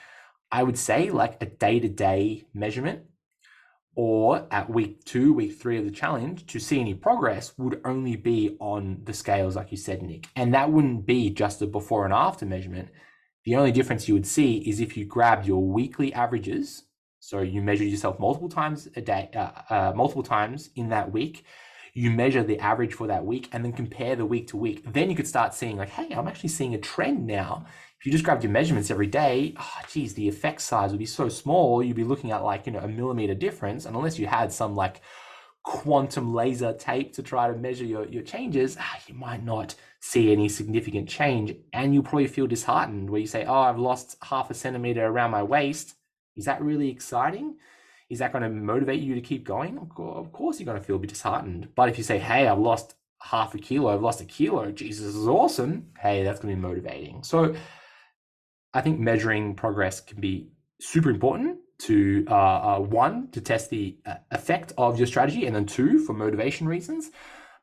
I 0.51 0.63
would 0.63 0.77
say 0.77 1.09
like 1.09 1.41
a 1.41 1.45
day 1.45 1.79
to 1.79 1.87
day 1.87 2.43
measurement 2.53 3.03
or 3.95 4.47
at 4.51 4.69
week 4.69 5.03
two, 5.03 5.33
week 5.33 5.59
three 5.59 5.77
of 5.77 5.85
the 5.85 5.91
challenge 5.91 6.45
to 6.47 6.59
see 6.59 6.79
any 6.79 6.93
progress 6.93 7.53
would 7.57 7.81
only 7.83 8.15
be 8.15 8.55
on 8.59 9.01
the 9.03 9.13
scales, 9.13 9.55
like 9.55 9.71
you 9.71 9.77
said, 9.77 10.01
Nick. 10.01 10.27
And 10.35 10.53
that 10.53 10.71
wouldn't 10.71 11.05
be 11.05 11.29
just 11.29 11.61
a 11.61 11.67
before 11.67 12.05
and 12.05 12.13
after 12.13 12.45
measurement. 12.45 12.89
The 13.43 13.55
only 13.55 13.71
difference 13.71 14.07
you 14.07 14.13
would 14.13 14.27
see 14.27 14.57
is 14.59 14.79
if 14.79 14.95
you 14.95 15.05
grabbed 15.05 15.45
your 15.45 15.61
weekly 15.61 16.13
averages. 16.13 16.83
So 17.19 17.41
you 17.41 17.61
measure 17.61 17.83
yourself 17.83 18.19
multiple 18.19 18.49
times 18.49 18.87
a 18.95 19.01
day, 19.01 19.29
uh, 19.35 19.51
uh, 19.69 19.93
multiple 19.95 20.23
times 20.23 20.69
in 20.75 20.89
that 20.89 21.11
week. 21.11 21.45
You 21.93 22.11
measure 22.11 22.43
the 22.43 22.59
average 22.59 22.93
for 22.93 23.07
that 23.07 23.25
week 23.25 23.49
and 23.51 23.65
then 23.65 23.73
compare 23.73 24.15
the 24.15 24.25
week 24.25 24.47
to 24.49 24.57
week. 24.57 24.93
Then 24.93 25.09
you 25.09 25.15
could 25.15 25.27
start 25.27 25.53
seeing, 25.53 25.75
like, 25.75 25.89
hey, 25.89 26.13
I'm 26.13 26.27
actually 26.27 26.49
seeing 26.49 26.73
a 26.73 26.77
trend 26.77 27.27
now 27.27 27.65
if 28.01 28.07
you 28.07 28.11
just 28.11 28.23
grabbed 28.23 28.43
your 28.43 28.51
measurements 28.51 28.89
every 28.89 29.05
day, 29.05 29.53
oh, 29.59 29.79
geez, 29.87 30.15
the 30.15 30.27
effect 30.27 30.63
size 30.63 30.89
would 30.89 30.97
be 30.97 31.05
so 31.05 31.29
small. 31.29 31.83
You'd 31.83 31.95
be 31.95 32.03
looking 32.03 32.31
at 32.31 32.43
like, 32.43 32.65
you 32.65 32.71
know, 32.71 32.79
a 32.79 32.87
millimeter 32.87 33.35
difference. 33.35 33.85
And 33.85 33.95
unless 33.95 34.17
you 34.17 34.25
had 34.25 34.51
some 34.51 34.75
like 34.75 35.01
quantum 35.61 36.33
laser 36.33 36.73
tape 36.73 37.13
to 37.13 37.21
try 37.21 37.47
to 37.47 37.55
measure 37.55 37.85
your, 37.85 38.07
your 38.07 38.23
changes, 38.23 38.75
ah, 38.79 38.99
you 39.05 39.13
might 39.13 39.43
not 39.43 39.75
see 39.99 40.31
any 40.31 40.49
significant 40.49 41.09
change. 41.09 41.53
And 41.73 41.93
you'll 41.93 42.01
probably 42.01 42.25
feel 42.25 42.47
disheartened 42.47 43.07
where 43.07 43.21
you 43.21 43.27
say, 43.27 43.45
Oh, 43.45 43.53
I've 43.53 43.77
lost 43.77 44.17
half 44.23 44.49
a 44.49 44.55
centimeter 44.55 45.05
around 45.05 45.29
my 45.29 45.43
waist. 45.43 45.93
Is 46.35 46.45
that 46.45 46.59
really 46.59 46.89
exciting? 46.89 47.57
Is 48.09 48.17
that 48.17 48.31
going 48.31 48.43
to 48.43 48.49
motivate 48.49 49.01
you 49.01 49.13
to 49.13 49.21
keep 49.21 49.43
going? 49.43 49.77
Of 49.77 50.31
course, 50.31 50.59
you're 50.59 50.65
going 50.65 50.79
to 50.79 50.83
feel 50.83 50.95
a 50.95 50.99
bit 50.99 51.11
disheartened. 51.11 51.67
But 51.75 51.87
if 51.87 51.99
you 51.99 52.03
say, 52.03 52.17
Hey, 52.17 52.47
I've 52.47 52.57
lost 52.57 52.95
half 53.21 53.53
a 53.53 53.59
kilo, 53.59 53.93
I've 53.93 54.01
lost 54.01 54.21
a 54.21 54.25
kilo, 54.25 54.71
Jesus 54.71 55.13
is 55.13 55.27
awesome. 55.27 55.91
Hey, 55.99 56.23
that's 56.23 56.39
going 56.39 56.55
to 56.55 56.59
be 56.59 56.67
motivating. 56.67 57.21
So 57.21 57.53
I 58.73 58.81
think 58.81 58.99
measuring 58.99 59.55
progress 59.55 59.99
can 59.99 60.19
be 60.21 60.49
super 60.79 61.09
important 61.09 61.59
to 61.79 62.25
uh, 62.29 62.33
uh, 62.33 62.79
one 62.79 63.29
to 63.31 63.41
test 63.41 63.69
the 63.69 63.97
uh, 64.05 64.15
effect 64.31 64.73
of 64.77 64.97
your 64.97 65.07
strategy 65.07 65.45
and 65.45 65.55
then 65.55 65.65
two 65.65 65.99
for 66.05 66.13
motivation 66.13 66.67
reasons. 66.67 67.11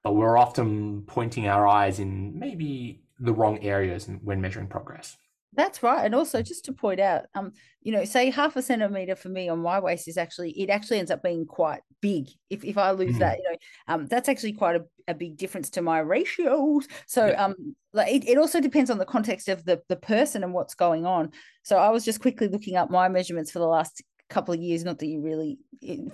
But 0.02 0.14
we're 0.14 0.36
often 0.36 1.02
pointing 1.06 1.48
our 1.48 1.66
eyes 1.66 1.98
in 1.98 2.38
maybe 2.38 3.02
the 3.18 3.32
wrong 3.32 3.58
areas 3.62 4.08
when 4.22 4.40
measuring 4.40 4.68
progress 4.68 5.16
that's 5.58 5.82
right 5.82 6.04
and 6.04 6.14
also 6.14 6.40
just 6.40 6.64
to 6.64 6.72
point 6.72 7.00
out 7.00 7.24
um 7.34 7.50
you 7.82 7.90
know 7.90 8.04
say 8.04 8.30
half 8.30 8.54
a 8.54 8.62
centimeter 8.62 9.16
for 9.16 9.28
me 9.28 9.48
on 9.48 9.58
my 9.58 9.80
waist 9.80 10.06
is 10.06 10.16
actually 10.16 10.52
it 10.52 10.70
actually 10.70 11.00
ends 11.00 11.10
up 11.10 11.20
being 11.20 11.44
quite 11.44 11.80
big 12.00 12.28
if, 12.48 12.64
if 12.64 12.78
i 12.78 12.92
lose 12.92 13.16
mm. 13.16 13.18
that 13.18 13.38
you 13.38 13.50
know 13.50 13.56
um 13.88 14.06
that's 14.06 14.28
actually 14.28 14.52
quite 14.52 14.76
a, 14.76 14.84
a 15.08 15.14
big 15.14 15.36
difference 15.36 15.68
to 15.68 15.82
my 15.82 15.98
ratios 15.98 16.86
so 17.06 17.26
yeah. 17.26 17.44
um 17.44 17.74
like 17.92 18.08
it, 18.14 18.26
it 18.28 18.38
also 18.38 18.60
depends 18.60 18.88
on 18.88 18.98
the 18.98 19.04
context 19.04 19.48
of 19.48 19.64
the 19.64 19.82
the 19.88 19.96
person 19.96 20.44
and 20.44 20.54
what's 20.54 20.76
going 20.76 21.04
on 21.04 21.28
so 21.64 21.76
i 21.76 21.88
was 21.88 22.04
just 22.04 22.20
quickly 22.20 22.46
looking 22.46 22.76
up 22.76 22.88
my 22.88 23.08
measurements 23.08 23.50
for 23.50 23.58
the 23.58 23.66
last 23.66 24.00
couple 24.30 24.54
of 24.54 24.60
years 24.60 24.84
not 24.84 25.00
that 25.00 25.06
you 25.06 25.20
really 25.20 25.58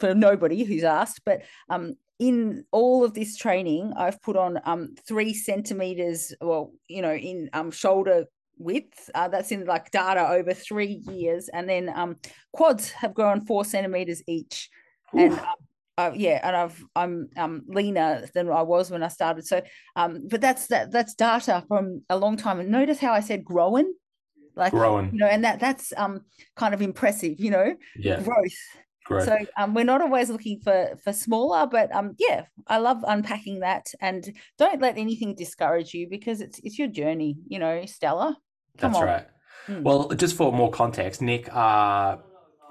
for 0.00 0.14
nobody 0.14 0.64
who's 0.64 0.85
asked 0.85 1.20
but 1.26 1.42
um 1.68 1.94
in 2.20 2.64
all 2.70 3.04
of 3.04 3.12
this 3.12 3.37
training 3.37 3.92
i've 3.96 4.22
put 4.22 4.37
on 4.37 4.59
um 4.64 4.94
three 5.07 5.35
centimeters 5.35 6.33
well 6.40 6.72
you 6.88 7.02
know 7.02 7.12
in 7.12 7.50
um 7.52 7.70
shoulder 7.70 8.24
width 8.59 9.11
uh, 9.14 9.29
that's 9.29 9.53
in 9.53 9.64
like 9.64 9.90
data 9.90 10.29
over 10.29 10.55
three 10.55 11.03
years 11.09 11.49
and 11.49 11.69
then 11.69 11.90
um 11.95 12.17
quads 12.53 12.90
have 12.90 13.14
grown 13.14 13.45
four 13.45 13.64
centimeters 13.64 14.23
each 14.27 14.71
Oof. 15.14 15.21
and 15.21 15.33
um, 15.33 15.47
uh, 15.97 16.11
yeah, 16.12 16.40
and 16.43 16.57
I've 16.57 16.85
I'm 16.97 17.29
um 17.37 17.62
leaner 17.69 18.27
than 18.35 18.49
I 18.49 18.62
was 18.62 18.90
when 18.90 19.05
I 19.05 19.07
started. 19.07 19.47
So 19.47 19.62
um, 19.95 20.27
but 20.29 20.40
that's 20.40 20.67
that 20.67 20.90
that's 20.90 21.14
data 21.14 21.62
from 21.69 22.03
a 22.11 22.19
long 22.19 22.37
time. 22.37 22.59
And 22.59 22.69
notice 22.69 22.99
how 22.99 23.12
I 23.12 23.21
said 23.21 23.45
growing 23.45 23.95
like 24.57 24.73
growing 24.73 25.11
you 25.12 25.19
know 25.19 25.27
and 25.27 25.45
that 25.45 25.61
that's 25.61 25.93
um 25.97 26.21
kind 26.57 26.75
of 26.75 26.83
impressive 26.83 27.38
you 27.38 27.51
know 27.51 27.75
yeah 27.97 28.21
growth 28.23 28.53
Growth. 29.05 29.25
So 29.27 29.38
um, 29.57 29.75
we're 29.75 29.85
not 29.85 30.01
always 30.01 30.31
looking 30.31 30.61
for 30.61 30.97
for 31.03 31.12
smaller, 31.12 31.67
but 31.67 31.95
um, 31.95 32.14
yeah, 32.19 32.45
I 32.67 32.79
love 32.79 33.05
unpacking 33.07 33.61
that, 33.61 33.93
and 34.01 34.33
don't 34.59 34.81
let 34.81 34.97
anything 34.97 35.35
discourage 35.35 35.93
you 35.93 36.09
because 36.09 36.40
it's 36.40 36.59
it's 36.61 36.79
your 36.79 36.88
journey, 36.88 37.37
you 37.47 37.59
know, 37.59 37.85
Stella. 37.85 38.37
Come 38.79 38.93
That's 38.93 39.03
on. 39.03 39.07
right. 39.07 39.27
Mm. 39.69 39.83
Well, 39.83 40.09
just 40.11 40.37
for 40.37 40.53
more 40.53 40.71
context, 40.71 41.23
Nick, 41.23 41.55
uh, 41.55 42.17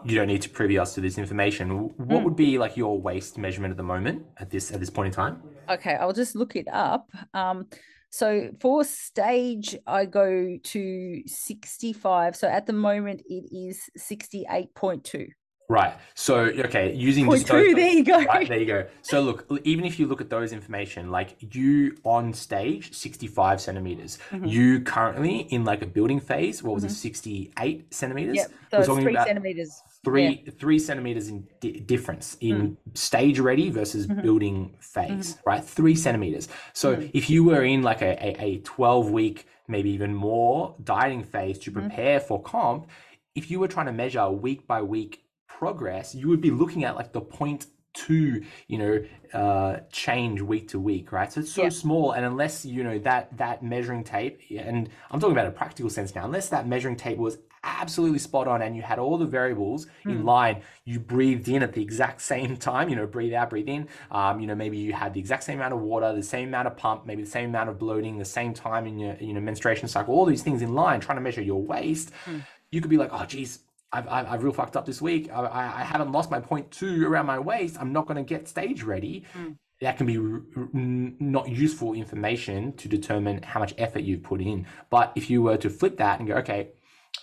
you 0.03 0.15
don't 0.15 0.27
need 0.27 0.41
to 0.41 0.49
privy 0.49 0.77
us 0.77 0.95
to 0.95 1.01
this 1.01 1.17
information. 1.17 1.89
What 1.97 2.21
mm. 2.21 2.23
would 2.23 2.35
be 2.35 2.57
like 2.57 2.75
your 2.77 2.99
waist 2.99 3.37
measurement 3.37 3.71
at 3.71 3.77
the 3.77 3.83
moment 3.83 4.25
at 4.37 4.49
this 4.49 4.71
at 4.71 4.79
this 4.79 4.89
point 4.89 5.07
in 5.07 5.13
time? 5.13 5.41
Okay, 5.69 5.95
I'll 5.95 6.13
just 6.13 6.35
look 6.35 6.55
it 6.55 6.67
up. 6.71 7.09
Um, 7.33 7.67
so 8.09 8.51
for 8.59 8.83
stage, 8.83 9.75
I 9.87 10.05
go 10.05 10.57
to 10.61 11.23
65. 11.25 12.35
So 12.35 12.47
at 12.47 12.67
the 12.67 12.73
moment, 12.73 13.23
it 13.27 13.49
is 13.51 13.89
68.2. 13.97 15.29
Right. 15.69 15.93
So 16.13 16.39
okay, 16.39 16.93
using 16.93 17.25
Point 17.25 17.47
two, 17.47 17.73
there 17.73 17.89
you 17.89 18.03
go. 18.03 18.21
Right, 18.23 18.47
there 18.47 18.59
you 18.59 18.65
go. 18.65 18.85
So 19.01 19.21
look, 19.21 19.47
even 19.63 19.85
if 19.85 19.97
you 19.97 20.07
look 20.07 20.19
at 20.19 20.29
those 20.29 20.51
information, 20.51 21.09
like 21.09 21.37
you 21.55 21.97
on 22.03 22.33
stage, 22.33 22.93
sixty-five 22.93 23.61
centimeters. 23.61 24.19
Mm-hmm. 24.31 24.45
You 24.45 24.81
currently 24.81 25.39
in 25.39 25.63
like 25.63 25.81
a 25.81 25.87
building 25.87 26.19
phase. 26.19 26.61
What 26.61 26.75
was 26.75 26.83
mm-hmm. 26.83 26.91
it? 26.91 26.95
Sixty-eight 26.95 27.93
centimeters. 27.93 28.35
Yep. 28.35 28.47
So 28.71 28.77
We're 28.77 28.85
talking 28.85 29.03
three 29.03 29.13
about 29.13 29.27
centimeters. 29.27 29.81
Three 30.03 30.43
yeah. 30.45 30.51
three 30.59 30.79
centimeters 30.79 31.29
in 31.29 31.47
di- 31.61 31.79
difference 31.79 32.37
in 32.41 32.71
mm. 32.71 32.97
stage 32.97 33.39
ready 33.39 33.69
versus 33.69 34.05
mm-hmm. 34.05 34.21
building 34.21 34.75
phase. 34.79 35.35
Mm-hmm. 35.35 35.49
Right. 35.49 35.63
Three 35.63 35.95
centimeters. 35.95 36.49
So 36.73 36.97
mm. 36.97 37.09
if 37.13 37.29
you 37.29 37.45
were 37.45 37.63
in 37.63 37.83
like 37.83 38.01
a, 38.01 38.21
a, 38.23 38.43
a 38.43 38.57
twelve 38.59 39.11
week, 39.11 39.47
maybe 39.69 39.91
even 39.91 40.13
more 40.13 40.75
dieting 40.83 41.23
phase 41.23 41.57
to 41.59 41.71
mm-hmm. 41.71 41.87
prepare 41.87 42.19
for 42.19 42.41
comp, 42.41 42.89
if 43.33 43.49
you 43.49 43.59
were 43.59 43.69
trying 43.69 43.85
to 43.85 43.93
measure 43.93 44.29
week 44.29 44.67
by 44.67 44.81
week 44.81 45.22
progress, 45.63 46.13
you 46.13 46.27
would 46.27 46.41
be 46.41 46.51
looking 46.51 46.83
at 46.83 46.97
like 46.97 47.13
the 47.13 47.21
point 47.21 47.67
two, 47.93 48.43
you 48.67 48.77
know, 48.77 49.05
uh, 49.33 49.79
change 49.91 50.41
week 50.41 50.67
to 50.67 50.79
week, 50.79 51.13
right? 51.13 51.31
So 51.31 51.39
it's 51.39 51.53
so 51.53 51.63
yeah. 51.63 51.69
small, 51.69 52.11
and 52.11 52.25
unless 52.25 52.65
you 52.65 52.83
know 52.83 52.99
that 52.99 53.37
that 53.37 53.63
measuring 53.63 54.03
tape, 54.03 54.41
and 54.51 54.89
I'm 55.09 55.19
talking 55.21 55.31
about 55.31 55.47
a 55.47 55.51
practical 55.51 55.89
sense 55.89 56.13
now, 56.13 56.25
unless 56.25 56.49
that 56.49 56.67
measuring 56.67 56.97
tape 56.97 57.17
was 57.17 57.37
absolutely 57.63 58.19
spot 58.19 58.45
on 58.45 58.61
and 58.61 58.75
you 58.75 58.81
had 58.81 58.99
all 58.99 59.17
the 59.17 59.25
variables 59.25 59.85
mm. 59.85 60.11
in 60.11 60.17
hmm. 60.17 60.25
line 60.25 60.61
you 60.83 60.99
breathed 60.99 61.47
in 61.47 61.63
at 61.63 61.71
the 61.71 61.81
exact 61.81 62.21
same 62.21 62.57
time 62.57 62.89
you 62.89 62.95
know 62.95 63.07
breathe 63.07 63.33
out 63.33 63.49
breathe 63.49 63.69
in 63.69 63.87
um, 64.11 64.41
you 64.41 64.47
know 64.47 64.53
maybe 64.53 64.77
you 64.77 64.91
had 64.91 65.13
the 65.13 65.19
exact 65.21 65.45
same 65.45 65.59
amount 65.59 65.73
of 65.73 65.79
water 65.79 66.13
the 66.13 66.21
same 66.21 66.49
amount 66.49 66.67
of 66.67 66.75
pump 66.75 67.05
maybe 67.05 67.23
the 67.23 67.29
same 67.29 67.47
amount 67.51 67.69
of 67.69 67.79
bloating 67.79 68.17
the 68.17 68.25
same 68.25 68.53
time 68.53 68.85
in 68.85 68.99
your 68.99 69.15
you 69.21 69.33
know 69.33 69.39
menstruation 69.39 69.87
cycle 69.87 70.13
all 70.13 70.25
these 70.25 70.43
things 70.43 70.61
in 70.61 70.73
line 70.73 70.99
trying 70.99 71.17
to 71.17 71.21
measure 71.21 71.41
your 71.41 71.61
waist 71.61 72.11
mm. 72.25 72.45
you 72.69 72.81
could 72.81 72.89
be 72.89 72.97
like 72.97 73.09
oh 73.13 73.23
geez 73.23 73.59
I've, 73.93 74.07
I've, 74.07 74.27
I've, 74.27 74.43
real 74.43 74.53
fucked 74.53 74.75
up 74.75 74.85
this 74.85 75.01
week. 75.01 75.31
I, 75.31 75.45
I 75.81 75.83
haven't 75.83 76.11
lost 76.11 76.31
my 76.31 76.39
point 76.39 76.71
two 76.71 77.05
around 77.07 77.27
my 77.27 77.39
waist. 77.39 77.77
I'm 77.79 77.93
not 77.93 78.07
going 78.07 78.17
to 78.17 78.23
get 78.23 78.47
stage 78.47 78.83
ready. 78.83 79.23
Mm. 79.37 79.57
That 79.81 79.97
can 79.97 80.07
be 80.07 80.17
r- 80.17 80.41
r- 80.57 80.69
not 80.73 81.47
useful 81.49 81.93
information 81.93 82.73
to 82.73 82.87
determine 82.87 83.43
how 83.43 83.59
much 83.59 83.73
effort 83.77 83.99
you've 83.99 84.23
put 84.23 84.41
in. 84.41 84.65
But 84.89 85.13
if 85.15 85.29
you 85.29 85.43
were 85.43 85.57
to 85.57 85.69
flip 85.69 85.97
that 85.97 86.19
and 86.19 86.27
go, 86.27 86.35
okay, 86.35 86.69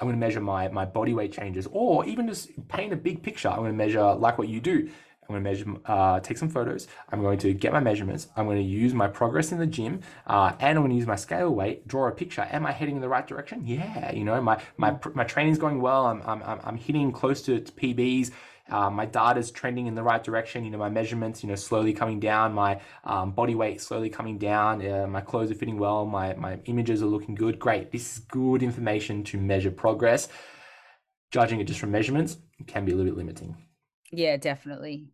I'm 0.01 0.07
going 0.07 0.15
to 0.19 0.27
measure 0.27 0.41
my, 0.41 0.69
my 0.69 0.85
body 0.85 1.13
weight 1.13 1.33
changes, 1.33 1.67
or 1.73 2.05
even 2.07 2.29
just 2.29 2.51
paint 2.69 2.93
a 2.93 2.97
big 2.97 3.23
picture. 3.23 3.49
I'm 3.49 3.59
going 3.59 3.73
to 3.73 3.77
measure 3.77 4.15
like 4.15 4.39
what 4.39 4.49
you 4.49 4.61
do. 4.61 4.89
I'm 5.31 5.43
going 5.43 5.45
to 5.45 5.51
measure, 5.51 5.81
uh, 5.87 6.19
take 6.21 6.39
some 6.39 6.49
photos. 6.49 6.89
I'm 7.11 7.23
going 7.23 7.39
to 7.39 7.53
get 7.53 7.73
my 7.73 7.79
measurements. 7.79 8.27
I'm 8.37 8.47
going 8.47 8.57
to 8.57 8.65
use 8.65 8.93
my 8.93 9.07
progress 9.07 9.53
in 9.53 9.59
the 9.59 9.67
gym, 9.67 10.01
uh, 10.27 10.53
and 10.59 10.77
I'm 10.77 10.83
going 10.83 10.91
to 10.91 10.97
use 10.97 11.07
my 11.07 11.15
scale 11.17 11.51
weight, 11.51 11.87
draw 11.87 12.09
a 12.09 12.13
picture. 12.13 12.49
Am 12.51 12.67
I 12.67 12.73
heading 12.73 12.97
in 12.97 13.01
the 13.01 13.09
right 13.09 13.25
direction? 13.25 13.65
Yeah, 13.65 14.11
you 14.13 14.25
know, 14.25 14.41
my 14.41 14.61
my 14.77 14.97
my 15.15 15.23
training's 15.23 15.59
going 15.59 15.81
well. 15.81 16.07
I'm 16.07 16.21
I'm 16.23 16.43
I'm 16.43 16.77
hitting 16.77 17.13
close 17.13 17.43
to, 17.43 17.61
PBs. 17.61 18.33
Uh, 18.69 18.91
my 18.91 19.07
data's 19.07 19.51
trending 19.53 19.87
in 19.87 19.95
the 19.95 20.03
right 20.03 20.23
direction. 20.23 20.65
You 20.65 20.71
know, 20.73 20.79
my 20.79 20.89
measurements, 20.89 21.45
you 21.45 21.49
know, 21.49 21.55
slowly 21.55 21.93
coming 21.93 22.19
down. 22.19 22.53
My 22.53 22.81
um, 23.05 23.31
body 23.31 23.55
weight 23.55 23.81
slowly 23.81 24.11
coming 24.11 24.37
down. 24.37 24.85
Uh, 24.85 25.07
my 25.07 25.21
clothes 25.21 25.53
are 25.53 25.55
fitting 25.55 25.79
well. 25.79 26.07
My 26.07 26.35
my 26.35 26.59
images 26.65 27.03
are 27.03 27.07
looking 27.07 27.37
good. 27.37 27.61
Great. 27.61 27.93
This 27.93 28.17
is 28.17 28.19
good 28.19 28.65
information 28.65 29.23
to 29.25 29.39
measure 29.39 29.71
progress. 29.71 30.29
Judging 31.31 31.61
it 31.61 31.69
just 31.69 31.79
from 31.79 31.93
measurements 31.93 32.39
can 32.67 32.85
be 32.85 32.91
a 32.91 32.97
little 32.97 33.13
bit 33.13 33.17
limiting. 33.17 33.57
Yeah, 34.11 34.37
definitely. 34.37 35.09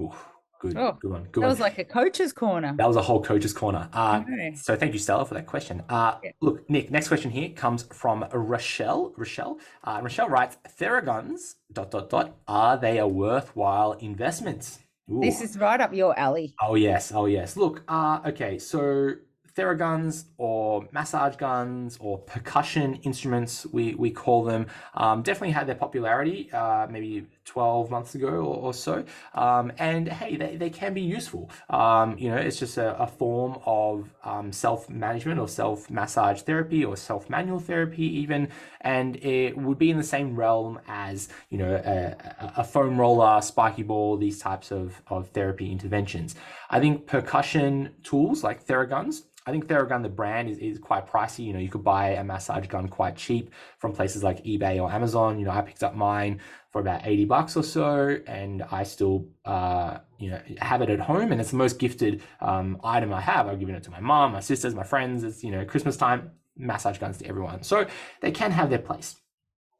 Oof, 0.00 0.28
good, 0.60 0.76
oh, 0.76 0.96
good 1.00 1.10
one. 1.10 1.22
Good 1.24 1.34
that 1.34 1.40
one. 1.40 1.48
was 1.50 1.60
like 1.60 1.78
a 1.78 1.84
coach's 1.84 2.32
corner. 2.32 2.74
That 2.76 2.86
was 2.86 2.96
a 2.96 3.02
whole 3.02 3.22
coach's 3.22 3.52
corner. 3.52 3.88
Uh, 3.92 4.22
okay. 4.22 4.54
So 4.54 4.74
thank 4.76 4.92
you, 4.92 4.98
Stella, 4.98 5.24
for 5.26 5.34
that 5.34 5.46
question. 5.46 5.82
Uh, 5.88 6.18
yeah. 6.22 6.30
Look, 6.40 6.68
Nick, 6.70 6.90
next 6.90 7.08
question 7.08 7.30
here 7.30 7.50
comes 7.50 7.82
from 7.84 8.24
Rochelle. 8.32 9.12
Rochelle, 9.16 9.58
uh, 9.84 10.00
Rochelle 10.02 10.28
writes, 10.28 10.56
Theraguns, 10.78 11.54
dot, 11.72 11.90
dot, 11.90 12.10
dot, 12.10 12.36
are 12.48 12.76
they 12.78 12.98
a 12.98 13.06
worthwhile 13.06 13.92
investment? 13.92 14.78
Ooh. 15.10 15.20
This 15.20 15.42
is 15.42 15.58
right 15.58 15.80
up 15.80 15.92
your 15.92 16.18
alley. 16.18 16.54
Oh, 16.62 16.74
yes. 16.74 17.12
Oh, 17.12 17.26
yes. 17.26 17.56
Look, 17.56 17.82
uh, 17.88 18.20
okay, 18.26 18.58
so 18.58 19.14
theraguns 19.54 20.24
or 20.38 20.88
massage 20.92 21.36
guns 21.36 21.98
or 22.00 22.18
percussion 22.18 22.94
instruments, 23.02 23.66
we, 23.66 23.94
we 23.96 24.10
call 24.10 24.44
them, 24.44 24.66
um, 24.94 25.22
definitely 25.22 25.50
had 25.50 25.66
their 25.66 25.74
popularity 25.74 26.50
uh, 26.52 26.86
maybe 26.88 27.26
12 27.44 27.90
months 27.90 28.14
ago 28.14 28.28
or, 28.28 28.56
or 28.56 28.74
so. 28.74 29.04
Um, 29.34 29.72
and 29.78 30.08
hey, 30.08 30.36
they, 30.36 30.56
they 30.56 30.70
can 30.70 30.94
be 30.94 31.00
useful. 31.00 31.50
Um, 31.70 32.16
you 32.18 32.30
know, 32.30 32.36
it's 32.36 32.58
just 32.58 32.78
a, 32.78 33.00
a 33.00 33.06
form 33.06 33.58
of 33.66 34.12
um, 34.24 34.52
self 34.52 34.88
management 34.88 35.40
or 35.40 35.48
self 35.48 35.90
massage 35.90 36.42
therapy 36.42 36.84
or 36.84 36.96
self 36.96 37.28
manual 37.28 37.60
therapy, 37.60 38.04
even. 38.04 38.48
And 38.80 39.16
it 39.16 39.56
would 39.56 39.78
be 39.78 39.90
in 39.90 39.96
the 39.96 40.02
same 40.02 40.36
realm 40.36 40.80
as, 40.88 41.28
you 41.50 41.58
know, 41.58 41.74
a, 41.74 42.16
a 42.58 42.64
foam 42.64 42.98
roller, 42.98 43.40
spiky 43.40 43.82
ball, 43.82 44.16
these 44.16 44.38
types 44.38 44.70
of, 44.70 45.00
of 45.08 45.28
therapy 45.28 45.70
interventions. 45.70 46.34
I 46.70 46.80
think 46.80 47.06
percussion 47.06 47.94
tools 48.02 48.42
like 48.42 48.66
Theraguns 48.66 49.22
I 49.44 49.50
think 49.50 49.66
Theragun, 49.66 50.02
the 50.02 50.08
brand, 50.08 50.48
is, 50.48 50.58
is 50.58 50.78
quite 50.78 51.08
pricey. 51.08 51.44
You 51.44 51.52
know, 51.52 51.58
you 51.58 51.68
could 51.68 51.82
buy 51.82 52.10
a 52.10 52.22
massage 52.22 52.68
gun 52.68 52.86
quite 52.88 53.16
cheap 53.16 53.50
from 53.78 53.92
places 53.92 54.22
like 54.22 54.44
eBay 54.44 54.80
or 54.80 54.90
Amazon. 54.90 55.38
You 55.38 55.46
know, 55.46 55.50
I 55.50 55.62
picked 55.62 55.82
up 55.82 55.96
mine 55.96 56.40
for 56.72 56.80
about 56.80 57.06
80 57.06 57.26
bucks 57.26 57.56
or 57.56 57.62
so, 57.62 58.16
and 58.26 58.62
I 58.70 58.82
still, 58.82 59.28
uh, 59.44 59.98
you 60.18 60.30
know, 60.30 60.40
have 60.58 60.80
it 60.80 60.88
at 60.88 61.00
home. 61.00 61.30
And 61.30 61.40
it's 61.40 61.50
the 61.50 61.58
most 61.58 61.78
gifted 61.78 62.22
um, 62.40 62.80
item 62.82 63.12
I 63.12 63.20
have. 63.20 63.46
I've 63.46 63.60
given 63.60 63.74
it 63.74 63.82
to 63.84 63.90
my 63.90 64.00
mom, 64.00 64.32
my 64.32 64.40
sisters, 64.40 64.74
my 64.74 64.82
friends. 64.82 65.22
It's, 65.22 65.44
you 65.44 65.50
know, 65.50 65.66
Christmas 65.66 65.98
time, 65.98 66.30
massage 66.56 66.96
guns 66.96 67.18
to 67.18 67.26
everyone. 67.26 67.62
So 67.62 67.86
they 68.22 68.30
can 68.30 68.50
have 68.50 68.70
their 68.70 68.78
place. 68.78 69.16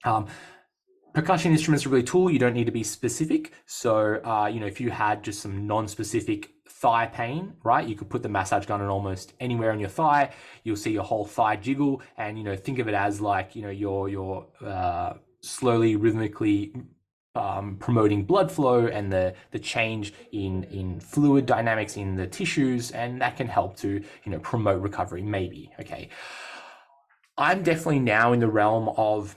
Um, 0.04 0.26
percussion 1.14 1.52
instruments 1.52 1.86
are 1.86 1.88
really 1.88 2.02
tool. 2.02 2.30
You 2.30 2.38
don't 2.38 2.52
need 2.52 2.66
to 2.66 2.72
be 2.72 2.84
specific. 2.84 3.52
So, 3.64 4.20
uh, 4.22 4.50
you 4.52 4.60
know, 4.60 4.66
if 4.66 4.78
you 4.78 4.90
had 4.90 5.22
just 5.22 5.40
some 5.40 5.66
non-specific 5.66 6.50
thigh 6.68 7.06
pain, 7.06 7.54
right, 7.64 7.88
you 7.88 7.96
could 7.96 8.10
put 8.10 8.22
the 8.22 8.28
massage 8.28 8.66
gun 8.66 8.82
on 8.82 8.88
almost 8.88 9.32
anywhere 9.40 9.72
on 9.72 9.80
your 9.80 9.88
thigh. 9.88 10.30
You'll 10.62 10.76
see 10.76 10.92
your 10.92 11.04
whole 11.04 11.24
thigh 11.24 11.56
jiggle, 11.56 12.02
and 12.18 12.36
you 12.36 12.44
know, 12.44 12.54
think 12.54 12.80
of 12.80 12.88
it 12.88 12.94
as 12.94 13.18
like 13.18 13.56
you 13.56 13.62
know, 13.62 13.70
your 13.70 14.10
your 14.10 14.46
uh, 14.60 15.14
slowly, 15.42 15.96
rhythmically 15.96 16.72
um, 17.34 17.76
promoting 17.78 18.24
blood 18.24 18.52
flow 18.52 18.86
and 18.86 19.12
the 19.12 19.34
the 19.52 19.58
change 19.58 20.12
in 20.32 20.64
in 20.64 21.00
fluid 21.00 21.46
dynamics 21.46 21.96
in 21.96 22.16
the 22.16 22.26
tissues, 22.26 22.90
and 22.90 23.20
that 23.20 23.36
can 23.36 23.48
help 23.48 23.76
to 23.78 24.02
you 24.24 24.32
know 24.32 24.38
promote 24.40 24.82
recovery. 24.82 25.22
Maybe 25.22 25.70
okay. 25.80 26.08
I'm 27.38 27.62
definitely 27.62 28.00
now 28.00 28.32
in 28.34 28.40
the 28.40 28.48
realm 28.48 28.90
of 28.96 29.36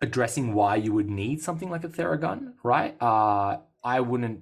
addressing 0.00 0.54
why 0.54 0.76
you 0.76 0.92
would 0.92 1.08
need 1.08 1.40
something 1.40 1.70
like 1.70 1.84
a 1.84 1.88
Theragun, 1.88 2.54
right? 2.64 3.00
Uh, 3.00 3.58
I 3.84 4.00
wouldn't 4.00 4.40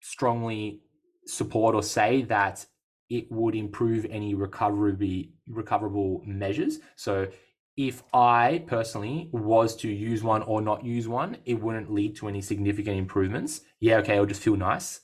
strongly 0.00 0.82
support 1.26 1.74
or 1.74 1.82
say 1.82 2.22
that 2.22 2.64
it 3.08 3.30
would 3.30 3.56
improve 3.56 4.06
any 4.08 4.34
recoverable 4.34 5.24
recoverable 5.48 6.22
measures. 6.24 6.78
So 6.94 7.26
if 7.88 8.02
I 8.12 8.64
personally 8.66 9.30
was 9.32 9.74
to 9.76 9.88
use 9.88 10.22
one 10.22 10.42
or 10.42 10.60
not 10.60 10.84
use 10.84 11.08
one, 11.08 11.38
it 11.46 11.54
wouldn't 11.54 11.90
lead 11.90 12.14
to 12.16 12.28
any 12.28 12.42
significant 12.42 12.98
improvements. 12.98 13.62
Yeah, 13.80 13.96
okay, 13.98 14.14
it'll 14.14 14.26
just 14.26 14.42
feel 14.42 14.56
nice. 14.56 15.00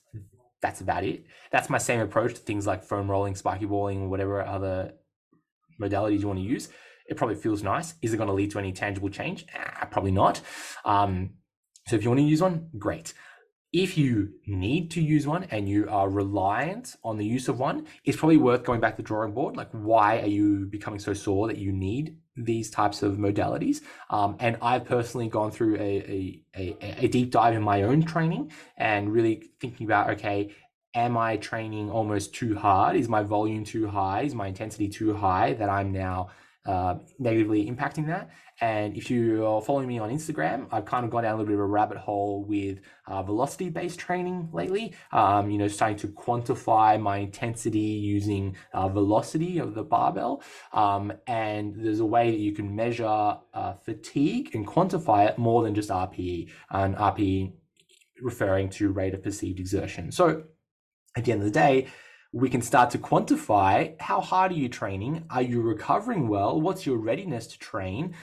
That's 0.61 0.83
about 0.83 1.05
it. 1.05 1.25
That's 1.51 1.71
my 1.71 1.79
same 1.79 2.01
approach 2.01 2.35
to 2.35 2.41
things 2.41 2.67
like 2.67 2.85
foam 2.85 3.11
rolling, 3.11 3.35
spiky 3.35 3.65
balling, 3.65 4.11
whatever 4.11 4.45
other 4.45 4.93
modalities 5.81 6.21
you 6.21 6.27
want 6.29 6.39
to 6.39 6.45
use 6.45 6.69
it 7.09 7.17
probably 7.17 7.37
feels 7.37 7.63
nice. 7.63 7.95
Is 8.03 8.13
it 8.13 8.17
going 8.17 8.29
to 8.29 8.35
lead 8.35 8.51
to 8.53 8.59
any 8.59 8.73
tangible 8.73 9.09
change? 9.09 9.47
Ah, 9.55 9.87
probably 9.91 10.11
not. 10.11 10.41
Um, 10.85 11.35
so 11.87 11.97
if 11.97 12.03
you 12.03 12.11
want 12.11 12.21
to 12.21 12.27
use 12.27 12.43
one, 12.43 12.69
great. 12.79 13.15
If 13.73 13.99
you 13.99 14.31
need 14.47 14.91
to 14.93 15.03
use 15.03 15.27
one 15.27 15.45
and 15.45 15.69
you 15.69 15.89
are 15.89 16.09
reliant 16.09 16.97
on 17.05 17.19
the 17.19 17.27
use 17.27 17.49
of 17.49 17.59
one, 17.59 17.87
it's 18.05 18.17
probably 18.17 18.39
worth 18.39 18.65
going 18.65 18.81
back 18.81 18.97
to 18.97 19.03
the 19.03 19.07
drawing 19.07 19.33
board. 19.33 19.57
Like, 19.57 19.71
why 19.73 20.21
are 20.21 20.27
you 20.27 20.67
becoming 20.67 20.99
so 20.99 21.15
sore 21.15 21.47
that 21.49 21.59
you 21.59 21.73
need 21.73 22.17
these 22.37 22.71
types 22.71 23.03
of 23.03 23.17
modalities? 23.17 23.81
Um, 24.11 24.37
and 24.41 24.57
I've 24.63 24.85
personally 24.85 25.29
gone 25.29 25.51
through 25.51 25.77
a, 25.77 25.81
a, 25.81 26.43
a, 26.57 27.05
a 27.05 27.09
deep 27.09 27.31
dive 27.31 27.55
in 27.55 27.63
my 27.63 27.83
own 27.83 28.05
training 28.05 28.53
and 28.77 29.13
really 29.13 29.45
thinking 29.61 29.87
about, 29.87 30.11
okay, 30.11 30.55
am 30.95 31.17
I 31.17 31.37
training 31.37 31.91
almost 31.91 32.35
too 32.35 32.57
hard? 32.57 32.97
Is 32.97 33.09
my 33.09 33.23
volume 33.23 33.65
too 33.65 33.87
high? 33.87 34.23
Is 34.23 34.35
my 34.35 34.49
intensity 34.49 34.89
too 34.89 35.15
high 35.15 35.53
that 35.55 35.69
I'm 35.69 35.93
now 35.93 36.31
uh, 36.67 36.97
negatively 37.19 37.71
impacting 37.71 38.07
that. 38.07 38.31
And 38.61 38.97
if 38.97 39.11
you're 39.11 39.61
following 39.61 39.87
me 39.87 39.99
on 39.99 40.11
Instagram, 40.11 40.67
I've 40.73 40.87
kind 40.87 41.05
of 41.05 41.11
gone 41.11 41.25
down 41.25 41.35
a 41.35 41.37
little 41.37 41.47
bit 41.47 41.55
of 41.55 41.61
a 41.61 41.67
rabbit 41.67 41.99
hole 41.99 42.45
with 42.45 42.81
uh, 43.07 43.23
velocity 43.23 43.69
based 43.69 43.99
training 43.99 44.49
lately. 44.53 44.95
Um, 45.13 45.51
you 45.51 45.59
know, 45.59 45.69
starting 45.69 45.99
to 45.99 46.09
quantify 46.09 46.99
my 46.99 47.19
intensity 47.19 47.79
using 47.79 48.57
uh, 48.73 48.89
velocity 48.89 49.59
of 49.59 49.75
the 49.75 49.83
barbell. 49.83 50.43
Um, 50.73 51.13
and 51.27 51.75
there's 51.77 52.01
a 52.01 52.07
way 52.07 52.31
that 52.31 52.39
you 52.39 52.53
can 52.53 52.75
measure 52.75 53.05
uh, 53.07 53.75
fatigue 53.85 54.55
and 54.55 54.67
quantify 54.67 55.29
it 55.29 55.37
more 55.37 55.63
than 55.63 55.75
just 55.75 55.91
RPE, 55.91 56.51
and 56.71 56.97
RPE 56.97 57.53
referring 58.23 58.71
to 58.71 58.91
rate 58.91 59.13
of 59.13 59.23
perceived 59.23 59.61
exertion. 59.61 60.11
So 60.11 60.45
at 61.15 61.25
the 61.25 61.33
end 61.33 61.43
of 61.43 61.47
the 61.47 61.51
day, 61.51 61.89
we 62.37 62.51
can 62.51 62.61
start 62.61 62.91
to 62.91 62.99
quantify 62.99 63.99
how 63.99 64.21
hard 64.21 64.53
are 64.53 64.57
you 64.57 64.69
training? 64.69 65.25
Are 65.31 65.41
you 65.41 65.63
recovering 65.63 66.29
well? 66.29 66.61
What's 66.61 66.85
your 66.85 66.99
readiness 66.99 67.47
to 67.47 67.59
train? 67.59 68.15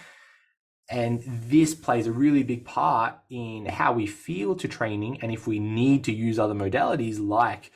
And 0.88 1.24
this 1.26 1.74
plays 1.74 2.06
a 2.06 2.12
really 2.12 2.44
big 2.44 2.64
part 2.64 3.16
in 3.32 3.66
how 3.66 3.94
we 3.94 4.06
feel 4.06 4.54
to 4.58 4.68
training 4.68 5.18
and 5.24 5.32
if 5.32 5.48
we 5.48 5.58
need 5.58 6.04
to 6.04 6.14
use 6.14 6.38
other 6.38 6.54
modalities 6.54 7.20
like 7.20 7.72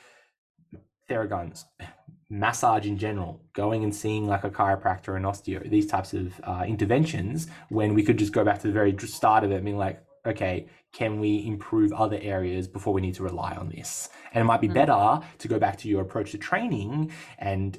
theraguns, 1.10 1.64
massage 2.30 2.86
in 2.86 2.98
general, 2.98 3.42
going 3.52 3.82
and 3.82 3.92
seeing 3.92 4.28
like 4.28 4.44
a 4.44 4.50
chiropractor 4.50 5.16
and 5.16 5.24
osteo, 5.24 5.68
these 5.68 5.88
types 5.88 6.14
of 6.14 6.40
uh, 6.44 6.62
interventions, 6.64 7.48
when 7.68 7.94
we 7.94 8.04
could 8.04 8.16
just 8.16 8.32
go 8.32 8.44
back 8.44 8.60
to 8.60 8.68
the 8.68 8.72
very 8.72 8.96
start 8.98 9.42
of 9.42 9.50
it, 9.50 9.64
being 9.64 9.76
like, 9.76 10.00
okay, 10.24 10.68
can 10.92 11.20
we 11.20 11.46
improve 11.46 11.92
other 11.92 12.18
areas 12.20 12.66
before 12.66 12.92
we 12.92 13.00
need 13.00 13.14
to 13.14 13.22
rely 13.22 13.54
on 13.54 13.68
this? 13.68 14.08
And 14.32 14.42
it 14.42 14.44
might 14.44 14.60
be 14.60 14.68
mm. 14.68 14.74
better 14.74 15.20
to 15.38 15.48
go 15.48 15.58
back 15.58 15.76
to 15.78 15.88
your 15.88 16.02
approach 16.02 16.32
to 16.32 16.38
training 16.38 17.12
and 17.38 17.78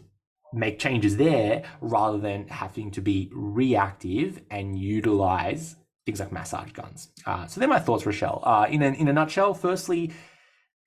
make 0.53 0.79
changes 0.79 1.17
there 1.17 1.63
rather 1.81 2.17
than 2.17 2.47
having 2.47 2.91
to 2.91 3.01
be 3.01 3.29
reactive 3.33 4.41
and 4.49 4.77
utilize 4.77 5.75
things 6.05 6.19
like 6.19 6.31
massage 6.31 6.71
guns. 6.71 7.09
Uh, 7.25 7.45
so 7.45 7.59
they're 7.59 7.69
my 7.69 7.79
thoughts, 7.79 8.05
Rochelle. 8.05 8.41
Uh, 8.43 8.67
in, 8.69 8.81
a, 8.81 8.87
in 8.87 9.07
a 9.07 9.13
nutshell, 9.13 9.53
firstly, 9.53 10.11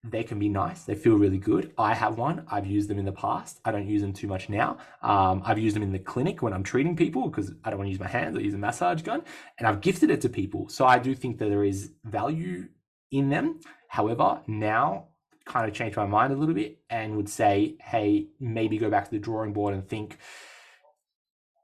they 0.04 0.24
can 0.24 0.38
be 0.38 0.48
nice. 0.48 0.82
They 0.82 0.96
feel 0.96 1.14
really 1.14 1.38
good. 1.38 1.72
I 1.78 1.94
have 1.94 2.18
one. 2.18 2.44
I've 2.50 2.66
used 2.66 2.90
them 2.90 2.98
in 2.98 3.04
the 3.04 3.12
past. 3.12 3.60
I 3.64 3.70
don't 3.70 3.86
use 3.86 4.02
them 4.02 4.12
too 4.12 4.26
much 4.26 4.48
now. 4.48 4.78
Um, 5.00 5.42
I've 5.44 5.58
used 5.58 5.76
them 5.76 5.82
in 5.84 5.92
the 5.92 5.98
clinic 5.98 6.42
when 6.42 6.52
I'm 6.52 6.64
treating 6.64 6.96
people 6.96 7.28
because 7.28 7.52
I 7.64 7.70
don't 7.70 7.78
want 7.78 7.86
to 7.86 7.92
use 7.92 8.00
my 8.00 8.08
hands. 8.08 8.36
I 8.36 8.40
use 8.40 8.54
a 8.54 8.58
massage 8.58 9.02
gun, 9.02 9.22
and 9.58 9.68
I've 9.68 9.80
gifted 9.80 10.10
it 10.10 10.20
to 10.22 10.28
people. 10.28 10.68
So 10.68 10.86
I 10.86 10.98
do 10.98 11.14
think 11.14 11.38
that 11.38 11.48
there 11.48 11.62
is 11.62 11.92
value 12.04 12.68
in 13.12 13.28
them. 13.28 13.60
However, 13.88 14.40
now 14.48 15.08
kind 15.44 15.68
of 15.68 15.74
changed 15.74 15.96
my 15.96 16.06
mind 16.06 16.32
a 16.32 16.36
little 16.36 16.54
bit 16.54 16.78
and 16.90 17.16
would 17.16 17.28
say, 17.28 17.76
hey, 17.80 18.28
maybe 18.40 18.78
go 18.78 18.90
back 18.90 19.04
to 19.04 19.10
the 19.10 19.18
drawing 19.18 19.52
board 19.52 19.74
and 19.74 19.88
think, 19.88 20.18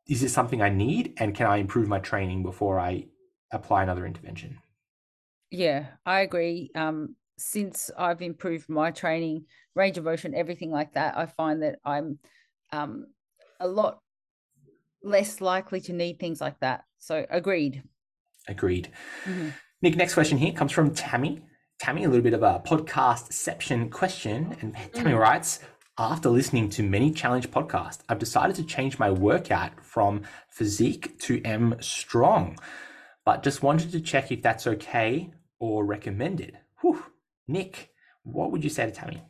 is 0.07 0.21
this 0.21 0.33
something 0.33 0.63
I 0.63 0.69
need, 0.69 1.15
and 1.19 1.35
can 1.35 1.47
I 1.47 1.57
improve 1.57 1.89
my 1.89 1.99
training 1.99 2.45
before 2.45 2.79
I 2.79 3.07
apply 3.53 3.83
another 3.83 4.07
intervention? 4.07 4.59
Yeah, 5.51 5.87
I 6.07 6.21
agree. 6.21 6.71
Um, 6.75 7.17
since 7.39 7.91
I've 7.97 8.21
improved 8.21 8.69
my 8.69 8.91
training, 8.91 9.45
range 9.75 9.97
of 9.97 10.05
motion, 10.05 10.35
everything 10.35 10.71
like 10.71 10.95
that, 10.95 11.17
I 11.17 11.27
find 11.27 11.63
that 11.63 11.77
I'm 11.85 12.19
um, 12.73 13.07
a 13.61 13.69
lot 13.69 14.01
less 15.03 15.41
likely 15.41 15.81
to 15.83 15.93
need 15.93 16.19
things 16.19 16.41
like 16.41 16.59
that. 16.61 16.85
So 16.99 17.25
agreed. 17.31 17.83
Agreed. 18.49 18.91
Mm-hmm. 19.25 19.51
Nick, 19.83 19.97
next 19.97 20.15
question 20.15 20.39
here 20.39 20.53
comes 20.53 20.73
from 20.73 20.93
Tammy. 20.95 21.43
Tammy, 21.79 22.05
a 22.05 22.09
little 22.09 22.25
bit 22.25 22.35
of 22.35 22.43
a 22.43 22.61
podcastception 22.67 23.91
question. 23.91 24.57
And 24.61 24.75
Tammy 24.93 25.13
mm-hmm. 25.13 25.21
writes, 25.21 25.61
after 25.97 26.29
listening 26.29 26.71
to 26.71 26.83
many 26.83 27.13
challenge 27.13 27.51
podcasts, 27.51 28.01
I've 28.09 28.19
decided 28.19 28.57
to 28.57 28.65
change 28.65 28.99
my 28.99 29.11
workout 29.11 29.85
from 29.85 30.23
physique 30.51 31.19
to 31.21 31.41
M 31.45 31.77
strong, 31.81 32.59
but 33.25 33.43
just 33.43 33.63
wanted 33.63 33.93
to 33.93 34.01
check 34.01 34.33
if 34.33 34.43
that's 34.43 34.67
okay 34.67 35.33
or 35.61 35.85
recommended. 35.85 36.59
Whew. 36.81 37.03
Nick, 37.49 37.91
what 38.23 38.53
would 38.53 38.63
you 38.63 38.71
say 38.71 38.87
to 38.87 38.93
Tammy? 38.93 39.23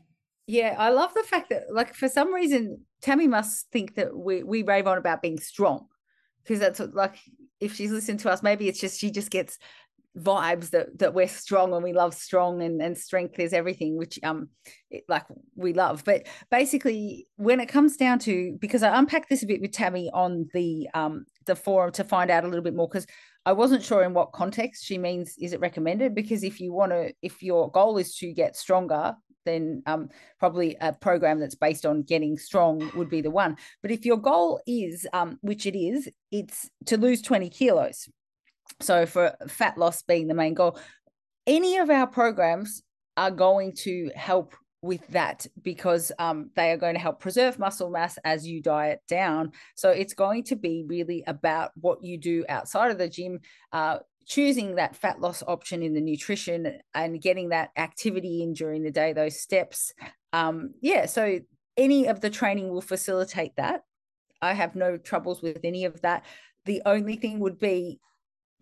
Yeah, 0.46 0.74
I 0.78 0.90
love 0.90 1.14
the 1.14 1.22
fact 1.22 1.50
that, 1.50 1.64
like, 1.70 1.94
for 1.94 2.08
some 2.08 2.32
reason, 2.32 2.84
Tammy 3.00 3.28
must 3.28 3.70
think 3.70 3.94
that 3.94 4.16
we 4.16 4.42
we 4.42 4.62
rave 4.62 4.86
on 4.86 4.98
about 4.98 5.22
being 5.22 5.38
strong, 5.38 5.86
because 6.42 6.58
that's 6.58 6.80
what, 6.80 6.94
like, 6.94 7.16
if 7.60 7.74
she's 7.74 7.92
listening 7.92 8.18
to 8.18 8.30
us, 8.30 8.42
maybe 8.42 8.68
it's 8.68 8.80
just 8.80 8.98
she 8.98 9.10
just 9.10 9.30
gets 9.30 9.58
vibes 10.16 10.70
that 10.70 10.98
that 10.98 11.14
we're 11.14 11.28
strong 11.28 11.72
and 11.72 11.84
we 11.84 11.92
love 11.92 12.14
strong 12.14 12.62
and 12.62 12.80
and 12.82 12.96
strength 12.98 13.38
is 13.38 13.52
everything 13.52 13.96
which 13.96 14.18
um 14.24 14.48
it, 14.90 15.04
like 15.08 15.24
we 15.54 15.72
love 15.72 16.02
but 16.04 16.26
basically 16.50 17.26
when 17.36 17.60
it 17.60 17.68
comes 17.68 17.96
down 17.96 18.18
to 18.18 18.56
because 18.60 18.82
i 18.82 18.98
unpacked 18.98 19.28
this 19.28 19.42
a 19.42 19.46
bit 19.46 19.60
with 19.60 19.70
tammy 19.70 20.10
on 20.12 20.48
the 20.54 20.88
um 20.94 21.24
the 21.46 21.54
forum 21.54 21.92
to 21.92 22.02
find 22.02 22.30
out 22.30 22.42
a 22.42 22.48
little 22.48 22.64
bit 22.64 22.74
more 22.74 22.88
because 22.88 23.06
I 23.46 23.52
wasn't 23.52 23.82
sure 23.82 24.02
in 24.02 24.14
what 24.14 24.32
context 24.32 24.84
she 24.84 24.98
means 24.98 25.34
is 25.38 25.52
it 25.52 25.60
recommended? 25.60 26.14
Because 26.14 26.44
if 26.44 26.60
you 26.60 26.72
want 26.72 26.92
to 26.92 27.12
if 27.22 27.42
your 27.42 27.70
goal 27.70 27.98
is 27.98 28.14
to 28.16 28.32
get 28.32 28.56
stronger 28.56 29.14
then 29.44 29.82
um, 29.86 30.10
probably 30.38 30.76
a 30.82 30.92
program 30.92 31.40
that's 31.40 31.54
based 31.54 31.86
on 31.86 32.02
getting 32.02 32.36
strong 32.36 32.90
would 32.94 33.08
be 33.08 33.22
the 33.22 33.30
one. 33.30 33.56
But 33.80 33.90
if 33.90 34.04
your 34.04 34.18
goal 34.18 34.60
is 34.66 35.06
um, 35.14 35.38
which 35.40 35.64
it 35.64 35.78
is 35.78 36.08
it's 36.30 36.68
to 36.86 36.98
lose 36.98 37.22
20 37.22 37.48
kilos. 37.48 38.08
So 38.80 39.06
for 39.06 39.34
fat 39.48 39.78
loss 39.78 40.02
being 40.02 40.28
the 40.28 40.34
main 40.34 40.54
goal 40.54 40.78
any 41.46 41.78
of 41.78 41.88
our 41.88 42.06
programs 42.06 42.82
are 43.16 43.30
going 43.30 43.72
to 43.72 44.10
help 44.14 44.54
with 44.82 45.06
that 45.08 45.46
because 45.62 46.12
um, 46.18 46.50
they 46.54 46.70
are 46.70 46.76
going 46.76 46.94
to 46.94 47.00
help 47.00 47.20
preserve 47.20 47.58
muscle 47.58 47.90
mass 47.90 48.18
as 48.24 48.46
you 48.46 48.62
diet 48.62 49.00
down. 49.08 49.52
So 49.74 49.90
it's 49.90 50.14
going 50.14 50.44
to 50.44 50.56
be 50.56 50.84
really 50.86 51.24
about 51.26 51.72
what 51.74 52.04
you 52.04 52.18
do 52.18 52.44
outside 52.48 52.90
of 52.90 52.98
the 52.98 53.08
gym, 53.08 53.40
uh, 53.72 53.98
choosing 54.26 54.76
that 54.76 54.94
fat 54.94 55.20
loss 55.20 55.42
option 55.46 55.82
in 55.82 55.94
the 55.94 56.00
nutrition 56.00 56.78
and 56.94 57.20
getting 57.20 57.48
that 57.48 57.70
activity 57.76 58.42
in 58.42 58.52
during 58.52 58.82
the 58.82 58.90
day, 58.90 59.12
those 59.12 59.40
steps. 59.40 59.92
Um, 60.32 60.74
yeah, 60.80 61.06
so 61.06 61.40
any 61.76 62.06
of 62.06 62.20
the 62.20 62.30
training 62.30 62.68
will 62.68 62.80
facilitate 62.80 63.56
that. 63.56 63.82
I 64.40 64.54
have 64.54 64.76
no 64.76 64.96
troubles 64.96 65.42
with 65.42 65.60
any 65.64 65.84
of 65.84 66.00
that. 66.02 66.24
The 66.66 66.82
only 66.86 67.16
thing 67.16 67.40
would 67.40 67.58
be 67.58 67.98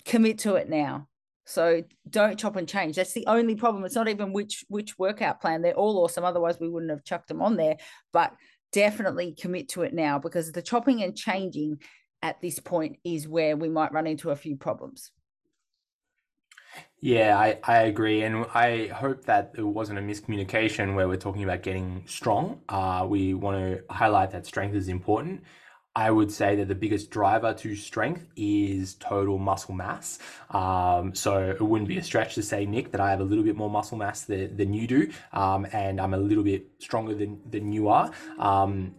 commit 0.04 0.38
to 0.38 0.54
it 0.54 0.70
now 0.70 1.08
so 1.46 1.82
don't 2.10 2.38
chop 2.38 2.56
and 2.56 2.68
change. 2.68 2.96
That's 2.96 3.12
the 3.12 3.26
only 3.26 3.54
problem. 3.54 3.84
It's 3.84 3.94
not 3.94 4.08
even 4.08 4.32
which 4.32 4.64
which 4.68 4.98
workout 4.98 5.40
plan. 5.40 5.62
They're 5.62 5.74
all 5.74 5.98
awesome. 5.98 6.24
Otherwise, 6.24 6.58
we 6.60 6.68
wouldn't 6.68 6.90
have 6.90 7.04
chucked 7.04 7.28
them 7.28 7.40
on 7.40 7.56
there. 7.56 7.76
But 8.12 8.34
definitely 8.72 9.32
commit 9.32 9.68
to 9.70 9.82
it 9.82 9.94
now 9.94 10.18
because 10.18 10.52
the 10.52 10.60
chopping 10.60 11.02
and 11.02 11.16
changing 11.16 11.80
at 12.20 12.40
this 12.40 12.58
point 12.58 12.98
is 13.04 13.28
where 13.28 13.56
we 13.56 13.68
might 13.68 13.92
run 13.92 14.06
into 14.06 14.30
a 14.30 14.36
few 14.36 14.56
problems. 14.56 15.12
Yeah, 17.00 17.38
I, 17.38 17.58
I 17.62 17.82
agree. 17.82 18.22
And 18.22 18.46
I 18.52 18.88
hope 18.88 19.24
that 19.26 19.52
it 19.56 19.62
wasn't 19.62 19.98
a 19.98 20.02
miscommunication 20.02 20.94
where 20.94 21.06
we're 21.06 21.16
talking 21.16 21.44
about 21.44 21.62
getting 21.62 22.02
strong. 22.06 22.60
Uh, 22.68 23.06
we 23.08 23.34
want 23.34 23.58
to 23.58 23.94
highlight 23.94 24.32
that 24.32 24.46
strength 24.46 24.74
is 24.74 24.88
important. 24.88 25.42
I 25.96 26.10
would 26.10 26.30
say 26.30 26.56
that 26.56 26.68
the 26.68 26.74
biggest 26.74 27.10
driver 27.10 27.54
to 27.54 27.74
strength 27.74 28.26
is 28.36 28.96
total 28.96 29.38
muscle 29.38 29.74
mass. 29.74 30.18
Um, 30.50 31.14
so 31.14 31.38
it 31.58 31.60
wouldn't 31.62 31.88
be 31.88 31.96
a 31.96 32.02
stretch 32.02 32.34
to 32.34 32.42
say, 32.42 32.66
Nick, 32.66 32.92
that 32.92 33.00
I 33.00 33.08
have 33.08 33.20
a 33.20 33.24
little 33.24 33.42
bit 33.42 33.56
more 33.56 33.70
muscle 33.70 33.96
mass 33.96 34.24
than, 34.24 34.54
than 34.54 34.74
you 34.74 34.86
do, 34.86 35.10
um, 35.32 35.66
and 35.72 35.98
I'm 35.98 36.12
a 36.12 36.18
little 36.18 36.44
bit 36.44 36.66
stronger 36.78 37.14
than, 37.14 37.40
than 37.48 37.72
you 37.72 37.88
are. 37.88 38.10
Um, 38.38 38.94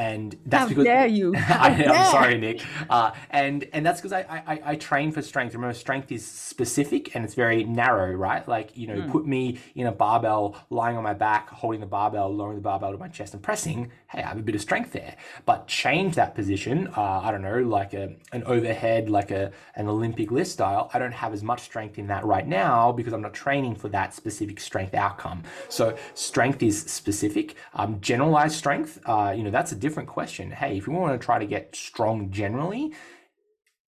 and 0.00 0.36
that's 0.46 0.62
How 0.62 0.68
because 0.68 0.84
dare 0.84 1.06
you? 1.06 1.34
I, 1.66 1.70
am 1.70 2.06
sorry, 2.10 2.38
Nick. 2.38 2.58
Uh, 2.88 3.10
and 3.30 3.58
and 3.74 3.84
that's 3.84 4.00
because 4.00 4.12
I, 4.12 4.22
I 4.52 4.54
I 4.72 4.74
train 4.76 5.12
for 5.12 5.22
strength. 5.22 5.54
Remember, 5.54 5.74
strength 5.74 6.10
is 6.10 6.24
specific 6.26 7.14
and 7.14 7.24
it's 7.24 7.34
very 7.34 7.64
narrow, 7.64 8.10
right? 8.28 8.44
Like 8.56 8.68
you 8.76 8.86
know, 8.86 8.98
Mm. 9.00 9.10
put 9.16 9.24
me 9.26 9.42
in 9.74 9.86
a 9.86 9.92
barbell, 9.92 10.44
lying 10.70 10.96
on 10.96 11.04
my 11.04 11.14
back, 11.14 11.48
holding 11.60 11.80
the 11.80 11.86
barbell, 11.98 12.28
lowering 12.40 12.56
the 12.56 12.62
barbell 12.72 12.92
to 12.92 12.98
my 12.98 13.08
chest, 13.08 13.34
and 13.34 13.42
pressing. 13.42 13.90
Hey, 14.12 14.22
I 14.22 14.28
have 14.28 14.38
a 14.38 14.42
bit 14.42 14.54
of 14.54 14.60
strength 14.60 14.92
there. 14.92 15.14
But 15.46 15.58
change 15.68 16.12
that 16.16 16.34
position. 16.34 16.76
Uh, 16.96 17.20
I 17.26 17.30
don't 17.32 17.42
know, 17.42 17.58
like 17.78 17.92
a 18.02 18.04
an 18.32 18.42
overhead, 18.54 19.02
like 19.18 19.30
a 19.30 19.44
an 19.76 19.86
Olympic 19.88 20.28
lift 20.30 20.50
style. 20.50 20.90
I 20.94 20.98
don't 20.98 21.12
have 21.24 21.32
as 21.38 21.42
much 21.42 21.60
strength 21.70 21.98
in 21.98 22.06
that 22.08 22.24
right 22.34 22.46
now 22.64 22.92
because 22.98 23.12
I'm 23.12 23.22
not 23.28 23.34
training 23.46 23.74
for 23.82 23.88
that 23.90 24.14
specific 24.14 24.58
strength 24.60 24.94
outcome. 24.94 25.42
So 25.68 25.84
strength 26.14 26.62
is 26.62 26.76
specific. 27.00 27.46
Um, 27.74 28.00
generalized 28.00 28.56
strength, 28.56 28.92
uh, 29.06 29.32
you 29.36 29.42
know, 29.44 29.50
that's 29.58 29.72
a 29.72 29.76
different 29.76 29.89
question. 29.90 30.50
Hey, 30.50 30.76
if 30.76 30.86
you 30.86 30.92
want 30.92 31.20
to 31.20 31.24
try 31.24 31.38
to 31.38 31.46
get 31.46 31.74
strong 31.74 32.30
generally, 32.30 32.92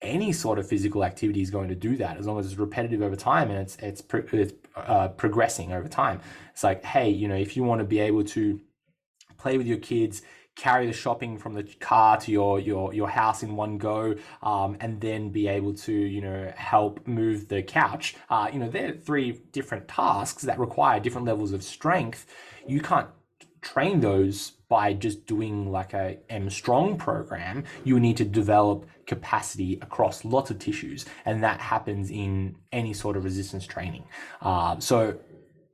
any 0.01 0.31
sort 0.31 0.59
of 0.59 0.67
physical 0.67 1.03
activity 1.03 1.41
is 1.41 1.49
going 1.49 1.69
to 1.69 1.75
do 1.75 1.95
that 1.97 2.17
as 2.17 2.27
long 2.27 2.37
as 2.37 2.45
it's 2.45 2.57
repetitive 2.57 3.01
over 3.01 3.15
time 3.15 3.49
and 3.49 3.59
it's 3.59 3.77
it's 3.77 4.01
pro- 4.01 4.25
it's 4.33 4.53
uh, 4.75 5.07
progressing 5.09 5.71
over 5.71 5.87
time. 5.87 6.19
It's 6.51 6.63
like, 6.63 6.83
hey, 6.83 7.09
you 7.09 7.27
know, 7.27 7.35
if 7.35 7.55
you 7.55 7.63
want 7.63 7.79
to 7.79 7.85
be 7.85 7.99
able 7.99 8.23
to 8.25 8.59
play 9.37 9.57
with 9.57 9.65
your 9.65 9.77
kids, 9.77 10.21
carry 10.55 10.85
the 10.85 10.93
shopping 10.93 11.37
from 11.37 11.53
the 11.53 11.63
car 11.63 12.17
to 12.17 12.31
your 12.31 12.59
your 12.59 12.93
your 12.93 13.09
house 13.09 13.43
in 13.43 13.55
one 13.55 13.77
go, 13.77 14.15
um, 14.41 14.77
and 14.79 14.99
then 14.99 15.29
be 15.29 15.47
able 15.47 15.73
to 15.73 15.93
you 15.93 16.21
know 16.21 16.51
help 16.55 17.07
move 17.07 17.47
the 17.47 17.63
couch. 17.63 18.15
Uh, 18.29 18.49
you 18.51 18.59
know, 18.59 18.69
there 18.69 18.89
are 18.89 18.93
three 18.97 19.41
different 19.51 19.87
tasks 19.87 20.43
that 20.43 20.59
require 20.59 20.99
different 20.99 21.25
levels 21.27 21.53
of 21.53 21.63
strength. 21.63 22.25
You 22.67 22.81
can't 22.81 23.07
train 23.63 23.99
those 23.99 24.51
by 24.69 24.93
just 24.93 25.25
doing 25.25 25.71
like 25.71 25.93
a 25.93 26.17
M 26.29 26.49
strong 26.49 26.97
program. 26.97 27.63
You 27.83 27.99
need 27.99 28.17
to 28.17 28.25
develop 28.25 28.85
capacity 29.07 29.79
across 29.81 30.25
lots 30.25 30.51
of 30.51 30.59
tissues, 30.59 31.05
and 31.25 31.43
that 31.43 31.59
happens 31.59 32.11
in 32.11 32.55
any 32.71 32.93
sort 32.93 33.17
of 33.17 33.23
resistance 33.23 33.65
training. 33.65 34.05
Uh, 34.41 34.79
so 34.79 35.17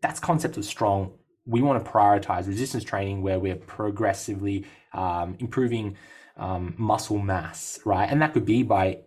that's 0.01 0.19
concept 0.19 0.57
of 0.57 0.65
strong 0.65 1.11
we 1.49 1.61
want 1.61 1.83
to 1.83 1.91
prioritize 1.91 2.47
resistance 2.47 2.83
training 2.83 3.21
where 3.23 3.39
we're 3.39 3.55
progressively 3.55 4.65
um, 4.93 5.35
improving 5.39 5.97
um, 6.37 6.75
muscle 6.77 7.17
mass, 7.17 7.79
right? 7.85 8.09
And 8.09 8.21
that 8.21 8.33
could 8.33 8.45
be 8.45 8.61
by, 8.63 8.99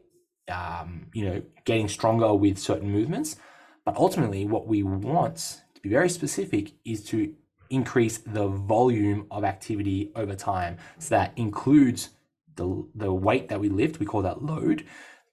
um, 0.50 1.06
you 1.14 1.24
know, 1.24 1.42
getting 1.64 1.88
stronger 1.88 2.34
with 2.34 2.58
certain 2.58 2.90
movements. 2.90 3.36
But 3.84 3.96
ultimately, 3.96 4.44
what 4.44 4.66
we 4.66 4.82
want 4.82 5.60
to 5.74 5.80
be 5.80 5.88
very 5.88 6.08
specific 6.08 6.72
is 6.84 7.04
to 7.06 7.32
increase 7.72 8.18
the 8.18 8.46
volume 8.46 9.26
of 9.30 9.44
activity 9.44 10.12
over 10.14 10.34
time. 10.34 10.76
So 10.98 11.16
that 11.16 11.32
includes 11.36 12.10
the, 12.56 12.86
the 12.94 13.12
weight 13.12 13.48
that 13.48 13.58
we 13.58 13.68
lift, 13.68 13.98
we 13.98 14.06
call 14.06 14.22
that 14.22 14.42
load, 14.42 14.84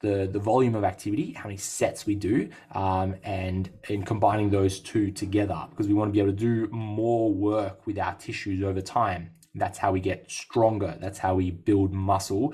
the 0.01 0.29
the 0.31 0.39
volume 0.39 0.75
of 0.75 0.83
activity, 0.83 1.33
how 1.33 1.43
many 1.43 1.57
sets 1.57 2.05
we 2.05 2.15
do, 2.15 2.49
um, 2.73 3.15
and 3.23 3.69
and 3.89 4.05
combining 4.05 4.49
those 4.49 4.79
two 4.79 5.11
together 5.11 5.67
because 5.69 5.87
we 5.87 5.93
want 5.93 6.09
to 6.09 6.13
be 6.13 6.19
able 6.19 6.31
to 6.31 6.37
do 6.37 6.67
more 6.71 7.33
work 7.33 7.85
with 7.85 7.99
our 7.99 8.15
tissues 8.15 8.63
over 8.63 8.81
time. 8.81 9.31
That's 9.55 9.77
how 9.77 9.91
we 9.91 9.99
get 9.99 10.31
stronger. 10.31 10.97
That's 11.01 11.19
how 11.19 11.35
we 11.35 11.51
build 11.51 11.91
muscle, 11.91 12.53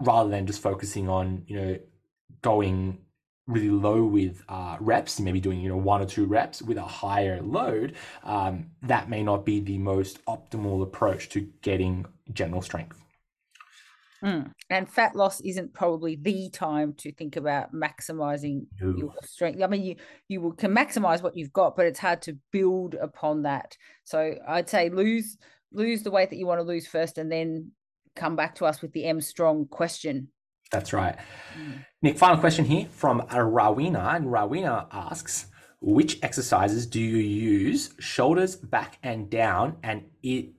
rather 0.00 0.30
than 0.30 0.46
just 0.46 0.62
focusing 0.62 1.08
on 1.08 1.44
you 1.46 1.56
know 1.60 1.78
going 2.42 2.98
really 3.46 3.70
low 3.70 4.04
with 4.04 4.42
uh, 4.48 4.76
reps, 4.80 5.20
maybe 5.20 5.40
doing 5.40 5.60
you 5.60 5.68
know 5.68 5.76
one 5.76 6.02
or 6.02 6.06
two 6.06 6.26
reps 6.26 6.62
with 6.62 6.78
a 6.78 6.82
higher 6.82 7.40
load. 7.42 7.94
Um, 8.24 8.70
that 8.82 9.08
may 9.08 9.22
not 9.22 9.44
be 9.44 9.60
the 9.60 9.78
most 9.78 10.24
optimal 10.26 10.82
approach 10.82 11.28
to 11.30 11.40
getting 11.62 12.06
general 12.32 12.62
strength. 12.62 13.00
Mm. 14.24 14.50
And 14.70 14.88
fat 14.90 15.14
loss 15.14 15.40
isn't 15.42 15.74
probably 15.74 16.16
the 16.16 16.48
time 16.50 16.94
to 16.94 17.12
think 17.12 17.36
about 17.36 17.72
maximizing 17.72 18.66
No. 18.80 18.96
your 18.96 19.14
strength. 19.22 19.62
I 19.62 19.66
mean, 19.66 19.82
you 19.82 19.96
you 20.28 20.40
will- 20.40 20.52
can 20.52 20.74
maximize 20.74 21.22
what 21.22 21.36
you've 21.36 21.52
got, 21.52 21.76
but 21.76 21.86
it's 21.86 21.98
hard 21.98 22.22
to 22.22 22.38
build 22.50 22.94
upon 22.94 23.42
that. 23.42 23.76
So 24.04 24.36
I'd 24.48 24.68
say 24.68 24.88
lose 24.88 25.36
lose 25.72 26.02
the 26.02 26.10
weight 26.10 26.30
that 26.30 26.36
you 26.36 26.46
want 26.46 26.58
to 26.60 26.64
lose 26.66 26.86
first, 26.86 27.18
and 27.18 27.30
then 27.30 27.72
come 28.14 28.34
back 28.34 28.54
to 28.56 28.64
us 28.64 28.80
with 28.80 28.92
the 28.92 29.04
M 29.04 29.20
strong 29.20 29.66
question. 29.66 30.28
That's 30.72 30.92
right. 30.92 31.16
Mm. 31.56 31.84
Nick, 32.06 32.18
final 32.18 32.38
question 32.38 32.64
here 32.64 32.86
from 32.92 33.22
Rawina. 33.22 34.14
And 34.14 34.26
Rawina 34.26 34.86
asks, 34.92 35.46
which 35.80 36.22
exercises 36.22 36.86
do 36.86 37.00
you 37.00 37.16
use 37.16 37.94
shoulders, 37.98 38.54
back, 38.54 38.98
and 39.02 39.28
down? 39.28 39.78
And 39.82 40.04
it 40.22 40.50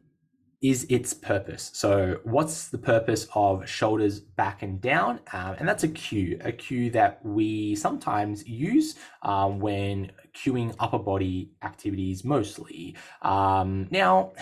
is 0.61 0.85
its 0.89 1.13
purpose. 1.13 1.71
So, 1.73 2.19
what's 2.25 2.67
the 2.67 2.77
purpose 2.77 3.29
of 3.33 3.65
shoulders, 3.69 4.19
back, 4.19 4.61
and 4.61 4.81
down? 4.81 5.21
Um, 5.31 5.55
and 5.57 5.69
that's 5.69 5.85
a 5.85 5.87
cue, 5.87 6.37
a 6.43 6.51
cue 6.51 6.89
that 6.89 7.25
we 7.25 7.75
sometimes 7.75 8.45
use 8.45 8.95
um, 9.21 9.59
when 9.59 10.11
cueing 10.35 10.75
upper 10.81 10.99
body 10.99 11.51
activities 11.63 12.25
mostly. 12.25 12.97
Um, 13.21 13.87
now, 13.89 14.33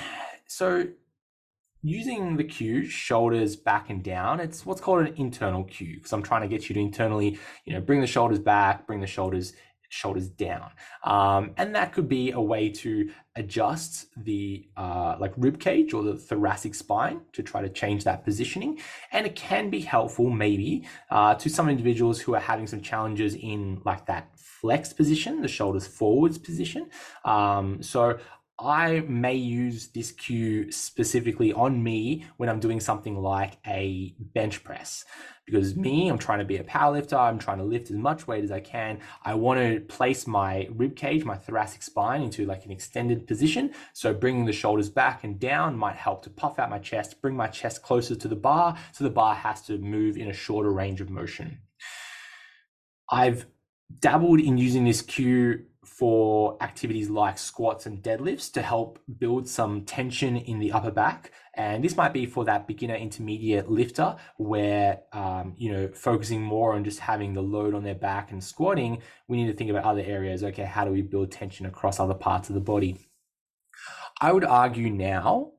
so 0.47 0.88
using 1.86 2.36
the 2.36 2.43
cue 2.43 2.83
shoulders 2.83 3.55
back 3.55 3.89
and 3.89 4.03
down 4.03 4.39
it's 4.39 4.65
what's 4.65 4.81
called 4.81 5.05
an 5.05 5.13
internal 5.17 5.63
cue 5.63 5.95
because 5.95 6.11
i'm 6.13 6.23
trying 6.23 6.41
to 6.41 6.47
get 6.47 6.67
you 6.67 6.73
to 6.73 6.81
internally 6.81 7.38
you 7.65 7.73
know 7.73 7.79
bring 7.79 8.01
the 8.01 8.07
shoulders 8.07 8.39
back 8.39 8.88
bring 8.88 8.99
the 8.99 9.07
shoulders 9.07 9.53
shoulders 9.95 10.27
down. 10.27 10.71
Um, 11.03 11.51
and 11.57 11.73
that 11.75 11.93
could 11.93 12.09
be 12.09 12.31
a 12.31 12.39
way 12.39 12.69
to 12.69 13.09
adjust 13.36 14.07
the 14.17 14.67
uh, 14.77 15.15
like 15.19 15.33
rib 15.38 15.59
cage 15.59 15.93
or 15.93 16.03
the 16.03 16.15
thoracic 16.15 16.75
spine 16.75 17.21
to 17.33 17.43
try 17.43 17.61
to 17.61 17.69
change 17.69 18.03
that 18.03 18.23
positioning. 18.23 18.79
And 19.11 19.25
it 19.25 19.36
can 19.36 19.69
be 19.69 19.81
helpful 19.81 20.29
maybe 20.29 20.88
uh, 21.09 21.36
to 21.36 21.49
some 21.49 21.69
individuals 21.69 22.19
who 22.19 22.36
are 22.36 22.39
having 22.39 22.67
some 22.67 22.81
challenges 22.81 23.36
in 23.36 23.81
like 23.86 24.05
that 24.07 24.29
flex 24.36 24.93
position 24.93 25.41
the 25.41 25.47
shoulders 25.47 25.88
forwards 25.88 26.38
position. 26.38 26.89
Um, 27.23 27.81
so 27.81 28.17
I 28.58 29.01
may 29.01 29.36
use 29.36 29.88
this 29.88 30.12
cue 30.12 30.72
specifically 30.72 31.51
on 31.51 31.84
me 31.84 32.26
when 32.38 32.47
I'm 32.47 32.62
doing 32.62 32.80
something 32.80 33.18
like 33.18 33.58
a 33.68 34.16
bench 34.18 34.64
press. 34.64 35.03
Because 35.45 35.76
me, 35.76 36.08
I'm 36.08 36.18
trying 36.18 36.39
to 36.39 36.45
be 36.45 36.58
a 36.58 36.64
powerlifter, 36.64 37.20
I'm 37.20 37.38
trying 37.38 37.58
to 37.58 37.66
lift 37.66 37.91
as 37.91 37.97
much 37.97 38.28
weight 38.28 38.43
as 38.45 38.51
I 38.51 38.62
can. 38.62 38.99
I 39.24 39.34
want 39.36 39.60
to 39.60 39.82
place 39.82 40.26
my 40.26 40.70
rib 40.72 40.95
cage, 40.95 41.26
my 41.26 41.36
thoracic 41.36 41.84
spine 41.84 42.22
into 42.22 42.45
like 42.45 42.66
an 42.66 42.72
extended 42.72 43.28
position. 43.28 43.74
So 43.93 44.14
bringing 44.14 44.45
the 44.45 44.53
shoulders 44.53 44.89
back 44.89 45.24
and 45.26 45.38
down 45.39 45.78
might 45.78 45.97
help 45.97 46.24
to 46.24 46.30
puff 46.30 46.58
out 46.58 46.70
my 46.70 46.80
chest, 46.80 47.22
bring 47.22 47.36
my 47.36 47.47
chest 47.47 47.84
closer 47.84 48.16
to 48.16 48.28
the 48.28 48.36
bar, 48.36 48.78
so 48.93 49.03
the 49.03 49.10
bar 49.10 49.36
has 49.36 49.62
to 49.64 49.78
move 49.78 50.18
in 50.18 50.30
a 50.30 50.34
shorter 50.34 50.72
range 50.72 51.01
of 51.01 51.10
motion. 51.10 51.60
I've 53.12 53.45
dabbled 53.99 54.39
in 54.39 54.58
using 54.58 54.86
this 54.86 55.01
cue 55.01 55.66
for 55.98 56.58
activities 56.62 57.10
like 57.10 57.38
squats 57.38 57.86
and 57.86 58.04
deadlifts 58.04 58.52
to 58.52 58.62
help 58.62 59.00
build 59.18 59.48
some 59.48 59.86
tension 59.86 60.36
in 60.36 60.60
the 60.60 60.72
upper 60.74 60.91
back. 60.91 61.32
And 61.54 61.82
this 61.82 61.96
might 61.96 62.12
be 62.12 62.26
for 62.26 62.43
that 62.46 62.68
beginner 62.68 62.96
intermediate 62.96 63.72
lifter 63.72 64.18
where, 64.36 65.04
um, 65.14 65.54
you 65.58 65.72
know, 65.72 65.88
focusing 65.93 66.41
more 66.41 66.74
on 66.74 66.84
just 66.84 67.00
having 67.00 67.34
the 67.34 67.41
load 67.41 67.74
on 67.74 67.84
their 67.84 67.96
back 67.96 68.32
and 68.32 68.43
squatting, 68.43 69.02
we 69.30 69.38
need 69.38 69.48
to 69.48 69.54
think 69.54 69.70
about 69.70 69.86
other 69.86 70.02
areas. 70.02 70.43
Okay, 70.43 70.66
how 70.66 70.84
do 70.84 70.91
we 70.91 71.02
build 71.02 71.32
tension 71.32 71.66
across 71.66 71.98
other 71.98 72.14
parts 72.14 72.50
of 72.50 72.56
the 72.56 72.62
body? 72.62 73.08
I 74.20 74.34
would 74.34 74.43
argue 74.43 74.89
now 74.89 75.52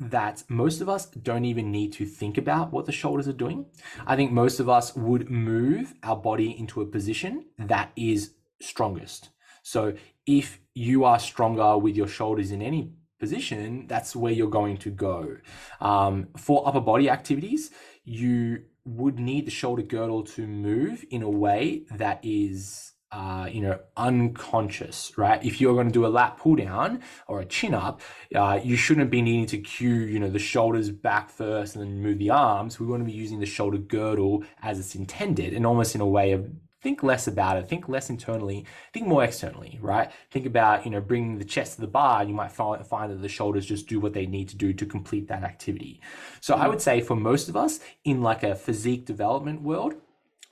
that 0.00 0.44
most 0.48 0.80
of 0.80 0.88
us 0.88 1.06
don't 1.06 1.44
even 1.44 1.72
need 1.72 1.92
to 1.94 2.04
think 2.04 2.36
about 2.36 2.72
what 2.72 2.86
the 2.86 2.92
shoulders 2.92 3.26
are 3.26 3.32
doing. 3.32 3.66
I 4.06 4.16
think 4.16 4.32
most 4.32 4.60
of 4.60 4.68
us 4.68 4.94
would 4.94 5.30
move 5.30 5.94
our 6.02 6.14
body 6.14 6.56
into 6.56 6.80
a 6.80 6.86
position 6.86 7.46
that 7.58 7.90
is 7.96 8.34
strongest. 8.60 9.30
So 9.62 9.94
if 10.26 10.60
you 10.74 11.04
are 11.04 11.18
stronger 11.18 11.76
with 11.78 11.96
your 11.96 12.08
shoulders 12.08 12.50
in 12.50 12.62
any 12.62 12.92
position, 13.18 13.86
that's 13.86 14.14
where 14.14 14.32
you're 14.32 14.48
going 14.48 14.76
to 14.78 14.90
go. 14.90 15.36
Um, 15.80 16.28
for 16.36 16.66
upper 16.66 16.80
body 16.80 17.10
activities, 17.10 17.70
you 18.04 18.62
would 18.84 19.18
need 19.18 19.46
the 19.46 19.50
shoulder 19.50 19.82
girdle 19.82 20.22
to 20.22 20.46
move 20.46 21.04
in 21.10 21.22
a 21.22 21.28
way 21.28 21.82
that 21.90 22.20
is 22.22 22.92
uh, 23.10 23.48
you 23.50 23.62
know, 23.62 23.78
unconscious, 23.96 25.16
right? 25.16 25.42
If 25.42 25.60
you're 25.60 25.72
going 25.74 25.86
to 25.86 25.92
do 25.92 26.04
a 26.04 26.08
lat 26.08 26.36
pull 26.36 26.56
down 26.56 27.02
or 27.26 27.40
a 27.40 27.44
chin 27.44 27.72
up, 27.72 28.02
uh, 28.34 28.60
you 28.62 28.76
shouldn't 28.76 29.10
be 29.10 29.22
needing 29.22 29.46
to 29.46 29.58
cue, 29.58 29.94
you 29.94 30.18
know, 30.18 30.28
the 30.28 30.38
shoulders 30.38 30.90
back 30.90 31.30
first 31.30 31.74
and 31.74 31.82
then 31.82 32.02
move 32.02 32.18
the 32.18 32.30
arms. 32.30 32.78
We 32.78 32.86
want 32.86 33.00
to 33.00 33.06
be 33.06 33.12
using 33.12 33.40
the 33.40 33.46
shoulder 33.46 33.78
girdle 33.78 34.44
as 34.62 34.78
it's 34.78 34.94
intended 34.94 35.54
and 35.54 35.64
almost 35.64 35.94
in 35.94 36.02
a 36.02 36.06
way 36.06 36.32
of 36.32 36.50
think 36.80 37.02
less 37.02 37.26
about 37.26 37.56
it 37.56 37.68
think 37.68 37.88
less 37.88 38.10
internally 38.10 38.64
think 38.92 39.06
more 39.06 39.24
externally 39.24 39.78
right? 39.80 40.10
Think 40.30 40.46
about 40.46 40.84
you 40.84 40.90
know 40.90 41.00
bringing 41.00 41.38
the 41.38 41.44
chest 41.44 41.74
to 41.74 41.80
the 41.80 41.86
bar 41.86 42.20
and 42.20 42.28
you 42.28 42.34
might 42.34 42.52
find, 42.52 42.84
find 42.86 43.10
that 43.10 43.22
the 43.22 43.28
shoulders 43.28 43.66
just 43.66 43.88
do 43.88 44.00
what 44.00 44.12
they 44.12 44.26
need 44.26 44.48
to 44.50 44.56
do 44.56 44.72
to 44.72 44.86
complete 44.86 45.28
that 45.28 45.42
activity. 45.42 46.00
So 46.40 46.54
mm-hmm. 46.54 46.62
i 46.62 46.68
would 46.68 46.80
say 46.80 47.00
for 47.00 47.16
most 47.16 47.48
of 47.48 47.56
us 47.56 47.80
in 48.04 48.22
like 48.22 48.42
a 48.42 48.54
physique 48.54 49.06
development 49.06 49.62
world 49.62 49.94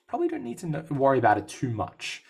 probably 0.07 0.29
don't 0.29 0.45
need 0.45 0.59
to 0.59 0.67
know, 0.67 0.85
worry 0.91 1.19
about 1.19 1.39
it 1.39 1.49
too 1.49 1.71
much. 1.71 2.23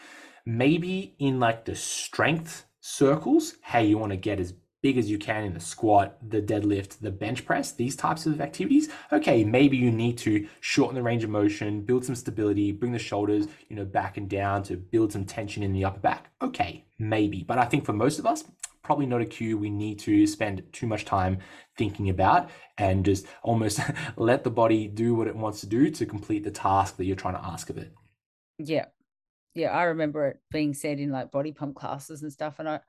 Maybe 0.44 1.14
in 1.18 1.40
like 1.40 1.64
the 1.64 1.74
strength 1.74 2.64
circles 2.80 3.56
hey 3.62 3.86
you 3.86 3.98
want 3.98 4.12
to 4.12 4.16
get 4.16 4.38
as 4.38 4.54
big 4.86 4.98
as 4.98 5.10
you 5.10 5.18
can 5.18 5.42
in 5.42 5.52
the 5.52 5.58
squat, 5.58 6.16
the 6.30 6.40
deadlift, 6.40 7.00
the 7.00 7.10
bench 7.10 7.44
press, 7.44 7.72
these 7.72 7.96
types 7.96 8.24
of 8.24 8.40
activities, 8.40 8.88
okay, 9.10 9.42
maybe 9.42 9.76
you 9.76 9.90
need 9.90 10.16
to 10.16 10.46
shorten 10.60 10.94
the 10.94 11.02
range 11.02 11.24
of 11.24 11.30
motion, 11.30 11.82
build 11.82 12.04
some 12.04 12.14
stability, 12.14 12.70
bring 12.70 12.92
the 12.92 12.98
shoulders, 13.00 13.48
you 13.68 13.74
know, 13.74 13.84
back 13.84 14.16
and 14.16 14.30
down 14.30 14.62
to 14.62 14.76
build 14.76 15.10
some 15.10 15.24
tension 15.24 15.64
in 15.64 15.72
the 15.72 15.84
upper 15.84 15.98
back. 15.98 16.30
Okay, 16.40 16.84
maybe. 17.00 17.42
But 17.42 17.58
I 17.58 17.64
think 17.64 17.84
for 17.84 17.94
most 17.94 18.20
of 18.20 18.26
us, 18.26 18.44
probably 18.84 19.06
not 19.06 19.20
a 19.20 19.24
cue 19.24 19.58
we 19.58 19.70
need 19.70 19.98
to 19.98 20.24
spend 20.24 20.62
too 20.72 20.86
much 20.86 21.04
time 21.04 21.38
thinking 21.76 22.08
about 22.08 22.48
and 22.78 23.04
just 23.04 23.26
almost 23.42 23.80
let 24.16 24.44
the 24.44 24.50
body 24.50 24.86
do 24.86 25.16
what 25.16 25.26
it 25.26 25.34
wants 25.34 25.58
to 25.62 25.66
do 25.66 25.90
to 25.90 26.06
complete 26.06 26.44
the 26.44 26.50
task 26.52 26.96
that 26.96 27.06
you're 27.06 27.16
trying 27.16 27.34
to 27.34 27.44
ask 27.44 27.70
of 27.70 27.76
it. 27.76 27.92
Yeah. 28.60 28.84
Yeah, 29.52 29.70
I 29.70 29.84
remember 29.84 30.28
it 30.28 30.38
being 30.52 30.74
said 30.74 31.00
in 31.00 31.10
like 31.10 31.32
body 31.32 31.50
pump 31.50 31.74
classes 31.74 32.22
and 32.22 32.32
stuff 32.32 32.60
and 32.60 32.68
I 32.68 32.80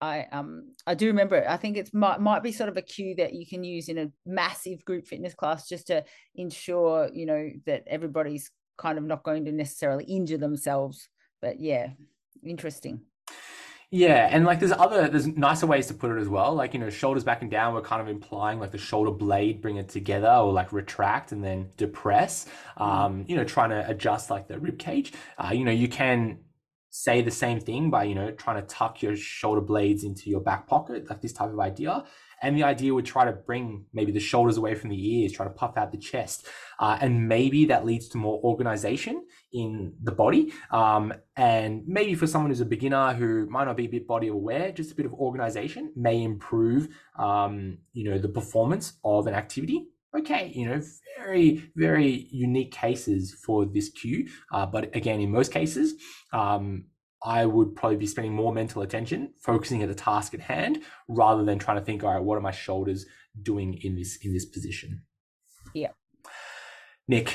I 0.00 0.26
um 0.32 0.72
I 0.86 0.94
do 0.94 1.06
remember 1.06 1.36
it. 1.36 1.46
I 1.48 1.56
think 1.56 1.76
it's 1.76 1.94
might 1.94 2.20
might 2.20 2.42
be 2.42 2.52
sort 2.52 2.68
of 2.68 2.76
a 2.76 2.82
cue 2.82 3.14
that 3.16 3.34
you 3.34 3.46
can 3.46 3.64
use 3.64 3.88
in 3.88 3.98
a 3.98 4.10
massive 4.26 4.84
group 4.84 5.06
fitness 5.06 5.34
class 5.34 5.68
just 5.68 5.86
to 5.88 6.04
ensure 6.34 7.08
you 7.12 7.26
know 7.26 7.50
that 7.64 7.84
everybody's 7.86 8.50
kind 8.76 8.98
of 8.98 9.04
not 9.04 9.22
going 9.22 9.44
to 9.46 9.52
necessarily 9.52 10.04
injure 10.04 10.38
themselves. 10.38 11.08
But 11.40 11.60
yeah, 11.60 11.88
interesting. 12.44 13.00
Yeah, 13.90 14.28
and 14.30 14.44
like 14.44 14.58
there's 14.58 14.72
other 14.72 15.08
there's 15.08 15.28
nicer 15.28 15.66
ways 15.66 15.86
to 15.86 15.94
put 15.94 16.10
it 16.10 16.20
as 16.20 16.28
well. 16.28 16.54
Like 16.54 16.74
you 16.74 16.80
know, 16.80 16.90
shoulders 16.90 17.22
back 17.22 17.42
and 17.42 17.50
down. 17.50 17.72
We're 17.72 17.82
kind 17.82 18.02
of 18.02 18.08
implying 18.08 18.58
like 18.58 18.72
the 18.72 18.78
shoulder 18.78 19.12
blade 19.12 19.62
bring 19.62 19.76
it 19.76 19.88
together, 19.88 20.28
or 20.28 20.52
like 20.52 20.72
retract 20.72 21.30
and 21.30 21.42
then 21.42 21.70
depress. 21.76 22.46
Mm. 22.78 22.86
Um, 22.86 23.24
you 23.28 23.36
know, 23.36 23.44
trying 23.44 23.70
to 23.70 23.88
adjust 23.88 24.28
like 24.28 24.48
the 24.48 24.58
rib 24.58 24.78
cage. 24.78 25.12
Uh, 25.38 25.52
you 25.52 25.64
know, 25.64 25.70
you 25.70 25.86
can 25.86 26.38
say 26.98 27.20
the 27.20 27.30
same 27.30 27.60
thing 27.60 27.90
by 27.90 28.04
you 28.04 28.14
know 28.14 28.30
trying 28.30 28.56
to 28.60 28.66
tuck 28.66 29.02
your 29.02 29.14
shoulder 29.14 29.60
blades 29.60 30.02
into 30.02 30.30
your 30.30 30.40
back 30.40 30.66
pocket 30.66 31.08
like 31.10 31.20
this 31.20 31.32
type 31.32 31.50
of 31.50 31.60
idea. 31.60 32.04
And 32.42 32.56
the 32.56 32.64
idea 32.64 32.92
would 32.94 33.06
try 33.06 33.24
to 33.24 33.32
bring 33.32 33.86
maybe 33.94 34.12
the 34.12 34.20
shoulders 34.20 34.56
away 34.58 34.74
from 34.74 34.90
the 34.90 35.14
ears 35.14 35.32
try 35.32 35.46
to 35.46 35.52
puff 35.52 35.76
out 35.76 35.90
the 35.90 35.98
chest. 35.98 36.46
Uh, 36.78 36.98
and 37.00 37.28
maybe 37.28 37.64
that 37.66 37.86
leads 37.86 38.08
to 38.08 38.18
more 38.18 38.38
organization 38.42 39.24
in 39.52 39.94
the 40.02 40.12
body. 40.12 40.52
Um, 40.70 41.14
and 41.34 41.82
maybe 41.86 42.14
for 42.14 42.26
someone 42.26 42.50
who's 42.50 42.60
a 42.60 42.66
beginner 42.66 43.14
who 43.14 43.46
might 43.46 43.64
not 43.64 43.76
be 43.76 43.86
a 43.86 43.88
bit 43.88 44.06
body 44.06 44.28
aware 44.28 44.70
just 44.72 44.92
a 44.92 44.94
bit 44.94 45.06
of 45.06 45.14
organization 45.14 45.92
may 45.96 46.22
improve 46.22 46.88
um, 47.18 47.78
you 47.92 48.04
know 48.08 48.18
the 48.18 48.28
performance 48.28 48.94
of 49.04 49.26
an 49.26 49.34
activity 49.34 49.88
okay, 50.18 50.52
you 50.54 50.68
know, 50.68 50.80
very, 51.18 51.70
very 51.76 52.28
unique 52.30 52.72
cases 52.72 53.34
for 53.44 53.66
this 53.66 53.88
cue. 53.88 54.28
Uh, 54.52 54.66
but 54.66 54.94
again, 54.94 55.20
in 55.20 55.30
most 55.30 55.52
cases, 55.52 55.94
um, 56.32 56.84
I 57.24 57.46
would 57.46 57.74
probably 57.74 57.96
be 57.96 58.06
spending 58.06 58.34
more 58.34 58.52
mental 58.52 58.82
attention 58.82 59.32
focusing 59.40 59.82
at 59.82 59.88
the 59.88 59.94
task 59.94 60.34
at 60.34 60.40
hand 60.40 60.82
rather 61.08 61.44
than 61.44 61.58
trying 61.58 61.78
to 61.78 61.84
think, 61.84 62.04
all 62.04 62.12
right, 62.12 62.22
what 62.22 62.38
are 62.38 62.42
my 62.42 62.50
shoulders 62.50 63.06
doing 63.42 63.74
in 63.82 63.96
this 63.96 64.16
in 64.22 64.32
this 64.32 64.44
position? 64.44 65.02
Yeah. 65.74 65.90
Nick, 67.08 67.34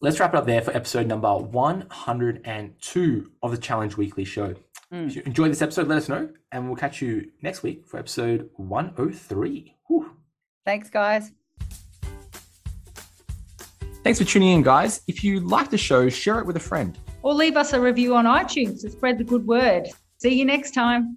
let's 0.00 0.20
wrap 0.20 0.34
it 0.34 0.36
up 0.36 0.46
there 0.46 0.62
for 0.62 0.76
episode 0.76 1.06
number 1.06 1.34
102 1.34 3.32
of 3.42 3.50
the 3.50 3.58
Challenge 3.58 3.96
Weekly 3.96 4.24
show. 4.24 4.54
Mm. 4.92 5.06
If 5.06 5.16
you 5.16 5.22
enjoyed 5.26 5.50
this 5.50 5.62
episode, 5.62 5.88
let 5.88 5.98
us 5.98 6.08
know, 6.08 6.28
and 6.52 6.66
we'll 6.66 6.76
catch 6.76 7.00
you 7.02 7.30
next 7.42 7.62
week 7.62 7.86
for 7.86 7.98
episode 7.98 8.50
103. 8.56 9.76
Whew. 9.88 10.10
Thanks, 10.64 10.90
guys. 10.90 11.32
Thanks 14.04 14.18
for 14.18 14.26
tuning 14.26 14.50
in, 14.50 14.62
guys. 14.62 15.00
If 15.08 15.24
you 15.24 15.40
like 15.40 15.70
the 15.70 15.78
show, 15.78 16.10
share 16.10 16.38
it 16.38 16.44
with 16.44 16.56
a 16.56 16.60
friend. 16.60 16.98
Or 17.22 17.32
leave 17.32 17.56
us 17.56 17.72
a 17.72 17.80
review 17.80 18.14
on 18.14 18.26
iTunes 18.26 18.82
to 18.82 18.90
spread 18.90 19.16
the 19.16 19.24
good 19.24 19.46
word. 19.46 19.88
See 20.18 20.34
you 20.34 20.44
next 20.44 20.72
time. 20.74 21.16